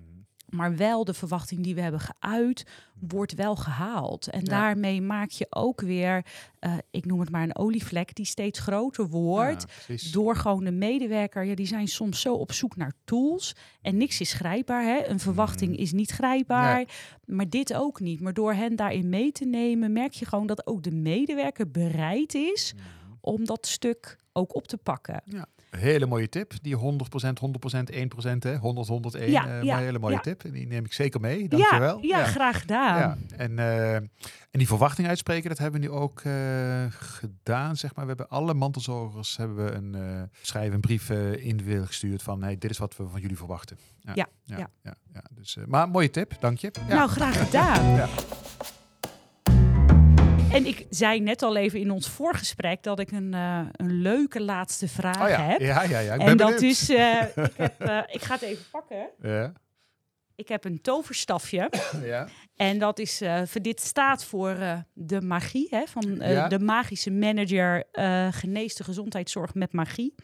maar 0.57 0.76
wel 0.76 1.04
de 1.04 1.14
verwachting 1.14 1.62
die 1.62 1.74
we 1.74 1.80
hebben 1.80 2.00
geuit, 2.00 2.66
wordt 3.00 3.34
wel 3.34 3.57
gehaald. 3.57 4.26
En 4.30 4.40
Ja. 4.40 4.46
daarmee 4.46 5.02
maak 5.02 5.30
je 5.30 5.46
ook 5.50 5.80
weer, 5.80 6.26
eh, 6.59 6.74
ik 6.90 7.04
noem 7.04 7.20
het 7.20 7.30
maar 7.30 7.42
een 7.42 7.57
olievlek, 7.57 8.14
die 8.14 8.24
steeds 8.24 8.59
groter 8.59 9.09
wordt. 9.09 9.64
Ja. 9.88 9.96
Door 10.12 10.36
gewoon 10.36 10.64
de 10.64 10.70
medewerker, 10.72 11.44
ja, 11.44 11.54
die 11.54 11.66
zijn 11.66 11.88
soms 11.88 12.20
zo 12.20 12.34
op 12.34 12.52
zoek 12.52 12.76
naar 12.76 12.92
tools. 13.04 13.54
En 13.82 13.96
niks 13.96 14.20
is 14.20 14.32
grijpbaar. 14.32 14.82
Hè? 14.84 15.07
Een 15.09 15.20
verwachting 15.20 15.72
Mhm. 15.72 15.80
is 15.80 15.92
niet 15.92 16.11
grijpbaar. 16.11 16.84
Maar 17.24 17.48
dit 17.48 17.74
ook 17.74 18.00
niet. 18.00 18.20
Maar 18.20 18.34
door 18.34 18.52
hen 18.54 18.76
daarin 18.76 19.09
mee 19.09 19.32
te 19.32 19.44
nemen, 19.44 19.92
merk 19.92 20.12
je 20.12 20.24
gewoon 20.26 20.46
dat 20.46 20.66
ook 20.66 20.82
de 20.82 20.90
medewerker 20.90 21.70
bereid 21.70 22.34
is 22.34 22.72
Mhm. 22.74 22.84
om 23.20 23.44
dat 23.44 23.66
stuk 23.66 24.16
ook 24.32 24.54
op 24.54 24.66
te 24.68 24.76
pakken. 24.76 25.22
Hele 25.70 26.06
mooie 26.06 26.28
tip. 26.28 26.52
Die 26.62 26.76
100%, 26.76 26.78
100%, 26.78 27.90
1%, 27.90 28.38
hè? 28.38 28.56
100, 28.56 28.88
101. 28.88 29.30
Ja, 29.30 29.46
eh, 29.46 29.62
ja, 29.62 29.74
maar 29.74 29.82
hele 29.82 29.98
mooie 29.98 30.14
ja. 30.14 30.20
tip. 30.20 30.42
Die 30.52 30.66
neem 30.66 30.84
ik 30.84 30.92
zeker 30.92 31.20
mee. 31.20 31.48
Dankjewel. 31.48 31.98
Ja, 32.02 32.18
ja, 32.18 32.24
graag 32.24 32.60
gedaan. 32.60 32.98
Ja, 32.98 33.16
en, 33.36 33.58
eh, 33.58 33.94
en 33.94 34.08
die 34.50 34.66
verwachting 34.66 35.08
uitspreken, 35.08 35.48
dat 35.48 35.58
hebben 35.58 35.80
we 35.80 35.86
nu 35.86 35.92
ook 35.92 36.20
eh, 36.20 36.84
gedaan. 36.88 37.76
Zeg 37.76 37.94
maar. 37.94 38.04
We 38.04 38.10
hebben 38.16 38.28
alle 38.28 38.54
mantelzorgers 38.54 39.36
hebben 39.36 39.64
we 39.64 39.72
een 39.72 40.30
schrijven, 40.42 40.74
een 40.74 40.80
brief 40.80 41.10
individueel 41.10 41.86
gestuurd 41.86 42.22
van 42.22 42.42
hey, 42.42 42.58
dit 42.58 42.70
is 42.70 42.78
wat 42.78 42.96
we 42.96 43.08
van 43.08 43.20
jullie 43.20 43.36
verwachten. 43.36 43.78
Ja, 44.14 44.26
ja, 44.44 44.70
ja. 44.82 44.94
Dus, 45.30 45.56
maar 45.66 45.88
mooie 45.88 46.10
tip, 46.10 46.36
dank 46.40 46.58
je. 46.58 46.70
Ja. 46.88 46.94
Nou, 46.94 47.08
graag 47.08 47.44
gedaan. 47.44 48.08
En 50.53 50.66
ik 50.66 50.86
zei 50.90 51.20
net 51.20 51.42
al 51.42 51.57
even 51.57 51.80
in 51.80 51.90
ons 51.90 52.09
voorgesprek 52.09 52.82
dat 52.82 53.01
ik 53.01 53.11
een, 53.12 53.34
eh, 53.34 53.61
een 53.72 53.92
leuke 54.03 54.40
laatste 54.42 54.88
vraag 54.88 55.22
oh 55.22 55.28
ja. 55.28 55.40
heb. 55.42 55.61
ja, 55.61 55.82
ja, 55.82 55.99
ja. 55.99 56.14
Ik 56.14 56.20
en 56.20 56.36
dat 56.36 56.55
benieuwd. 56.55 56.62
is, 56.62 56.88
eh, 56.90 57.22
ik, 57.47 57.53
heb, 57.57 57.80
eh, 57.80 57.99
ik 58.07 58.22
ga 58.22 58.32
het 58.34 58.42
even 58.42 58.64
pakken. 58.70 59.09
Ja, 59.22 59.53
Ik 60.34 60.49
heb 60.49 60.64
een 60.64 60.80
toverstafje. 60.80 61.70
ja. 62.03 62.28
En 62.57 62.78
dat 62.78 62.99
is, 62.99 63.20
eh, 63.20 63.42
voor 63.44 63.62
dit 63.62 63.80
staat 63.80 64.24
voor 64.24 64.51
eh, 64.51 64.78
de 64.92 65.20
magie, 65.20 65.66
hè, 65.70 65.82
van 65.86 66.20
eh, 66.20 66.32
Ja. 66.32 66.49
de 66.49 66.59
magische 66.59 67.11
manager 67.11 67.84
uh, 67.92 68.28
geneest 68.30 68.76
de 68.76 68.84
gezondheidszorg 68.84 69.55
met 69.55 69.72
magie. 69.72 70.14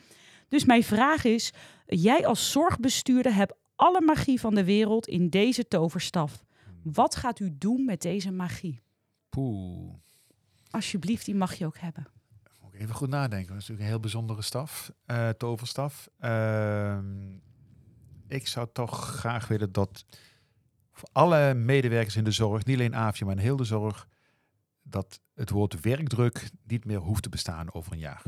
Dus 0.49 0.65
mijn 0.65 0.83
vraag 0.85 1.25
is, 1.25 1.53
jij 1.87 2.27
als 2.27 2.51
zorgbestuurder 2.51 3.35
hebt 3.35 3.55
alle 3.77 4.01
magie 4.01 4.41
van 4.41 4.55
de 4.55 4.65
wereld 4.65 5.07
in 5.07 5.29
deze 5.29 5.69
toverstaf. 5.69 6.45
Wat 6.83 7.17
gaat 7.17 7.41
u 7.41 7.51
doen 7.59 7.85
met 7.85 8.03
deze 8.03 8.31
magie? 8.31 8.83
Poeh. 9.29 9.95
Alsjeblieft, 10.73 11.25
die 11.25 11.35
mag 11.35 11.55
je 11.55 11.67
ook 11.67 11.79
hebben. 11.79 12.07
Moet 12.63 12.75
ik 12.75 12.81
even 12.81 12.95
goed 12.95 13.09
nadenken. 13.09 13.53
Dat 13.53 13.63
is 13.63 13.69
natuurlijk 13.69 13.81
een 13.81 13.93
heel 13.93 14.01
bijzondere 14.01 14.43
staf, 14.43 14.93
eh, 15.07 15.29
toverstaf. 15.29 16.09
Ehm, 16.19 17.33
ik 18.29 18.47
zou 18.47 18.69
toch 18.73 19.09
graag 19.09 19.49
willen 19.49 19.73
dat 19.73 20.05
voor 20.93 21.09
alle 21.13 21.55
medewerkers 21.55 22.17
in 22.17 22.25
de 22.25 22.31
zorg, 22.31 22.65
niet 22.65 22.77
alleen 22.77 22.95
AFJ, 22.95 23.25
maar 23.25 23.37
in 23.37 23.43
heel 23.43 23.57
de 23.57 23.65
zorg, 23.65 24.09
dat 24.83 25.21
het 25.35 25.51
woord 25.51 25.81
werkdruk 25.81 26.51
niet 26.67 26.85
meer 26.85 26.99
hoeft 26.99 27.23
te 27.23 27.29
bestaan 27.29 27.73
over 27.73 27.93
een 27.93 27.99
jaar. 27.99 28.23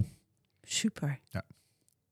Super. 0.62 1.20
Ja. 1.28 1.42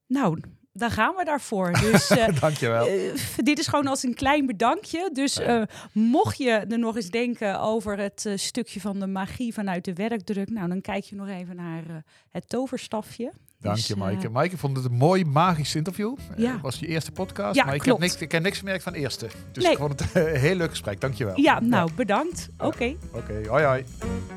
Nou, 0.07 0.39
dan 0.73 0.91
gaan 0.91 1.15
we 1.15 1.23
daarvoor. 1.25 1.71
Dus 1.91 2.11
uh, 2.11 2.39
Dankjewel. 2.39 2.87
Uh, 2.87 3.13
dit 3.35 3.59
is 3.59 3.67
gewoon 3.67 3.87
als 3.87 4.03
een 4.03 4.13
klein 4.13 4.45
bedankje. 4.45 5.09
Dus 5.13 5.39
uh, 5.39 5.61
mocht 5.91 6.37
je 6.37 6.49
er 6.49 6.79
nog 6.79 6.95
eens 6.95 7.09
denken 7.09 7.59
over 7.59 7.97
het 7.97 8.27
stukje 8.35 8.81
van 8.81 8.99
de 8.99 9.07
magie 9.07 9.53
vanuit 9.53 9.85
de 9.85 9.93
werkdruk, 9.93 10.49
nou 10.49 10.67
dan 10.67 10.81
kijk 10.81 11.03
je 11.03 11.15
nog 11.15 11.27
even 11.27 11.55
naar 11.55 11.83
het 12.31 12.49
toverstafje. 12.49 13.31
Dank 13.59 13.75
Dus, 13.75 13.87
je, 13.87 13.93
eh, 13.93 13.99
Maaike. 13.99 14.29
Maaike 14.29 14.57
vond 14.57 14.75
het 14.77 14.85
een 14.85 14.93
mooi, 14.93 15.25
magisch 15.25 15.75
interview. 15.75 16.17
Ja. 16.37 16.51
Het 16.51 16.61
was 16.61 16.79
je 16.79 16.87
eerste 16.87 17.11
podcast, 17.11 17.55
Ja, 17.55 17.65
maar 17.65 17.75
ik 17.75 17.83
heb, 17.85 17.97
niks, 17.97 18.15
ik 18.17 18.31
heb 18.31 18.43
niks 18.43 18.57
gemerkt 18.57 18.83
van 18.83 18.93
eerste. 18.93 19.27
Dus 19.51 19.63
Nee. 19.63 19.71
ik 19.71 19.77
vond 19.77 19.99
het 19.99 20.09
een 20.15 20.35
heel 20.35 20.55
leuk 20.55 20.69
gesprek. 20.69 21.01
Dankjewel. 21.01 21.39
Ja, 21.39 21.59
nou 21.59 21.91
bedankt. 21.95 22.49
Oké. 22.57 22.95
Oké, 23.13 23.47
hoi 23.47 23.63
hoi. 23.63 23.85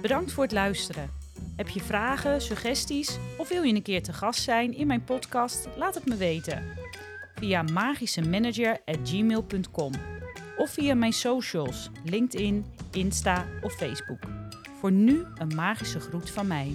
Bedankt 0.03 0.33
voor 0.33 0.43
het 0.43 0.53
luisteren. 0.53 1.11
Heb 1.57 1.69
je 1.69 1.81
vragen, 1.81 2.41
suggesties 2.41 3.19
of 3.39 3.49
wil 3.49 3.63
je 3.63 3.75
een 3.75 3.83
keer 3.83 4.03
te 4.03 4.13
gast 4.13 4.43
zijn 4.43 4.75
in 4.75 4.87
mijn 4.87 5.05
podcast? 5.05 5.69
Laat 5.77 5.95
het 5.95 6.07
me 6.07 6.17
weten. 6.17 6.63
Via 7.35 7.63
magischemanager@gmail.com 7.63 9.93
of 10.57 10.71
via 10.71 10.95
mijn 10.95 11.13
socials, 11.13 11.91
LinkedIn, 12.05 12.67
Insta 12.93 13.47
of 13.63 13.73
Facebook. 13.73 14.19
Voor 14.81 14.93
nu 14.93 15.25
een 15.35 15.55
magische 15.55 16.01
groet 16.01 16.31
van 16.31 16.47
mij. 16.47 16.75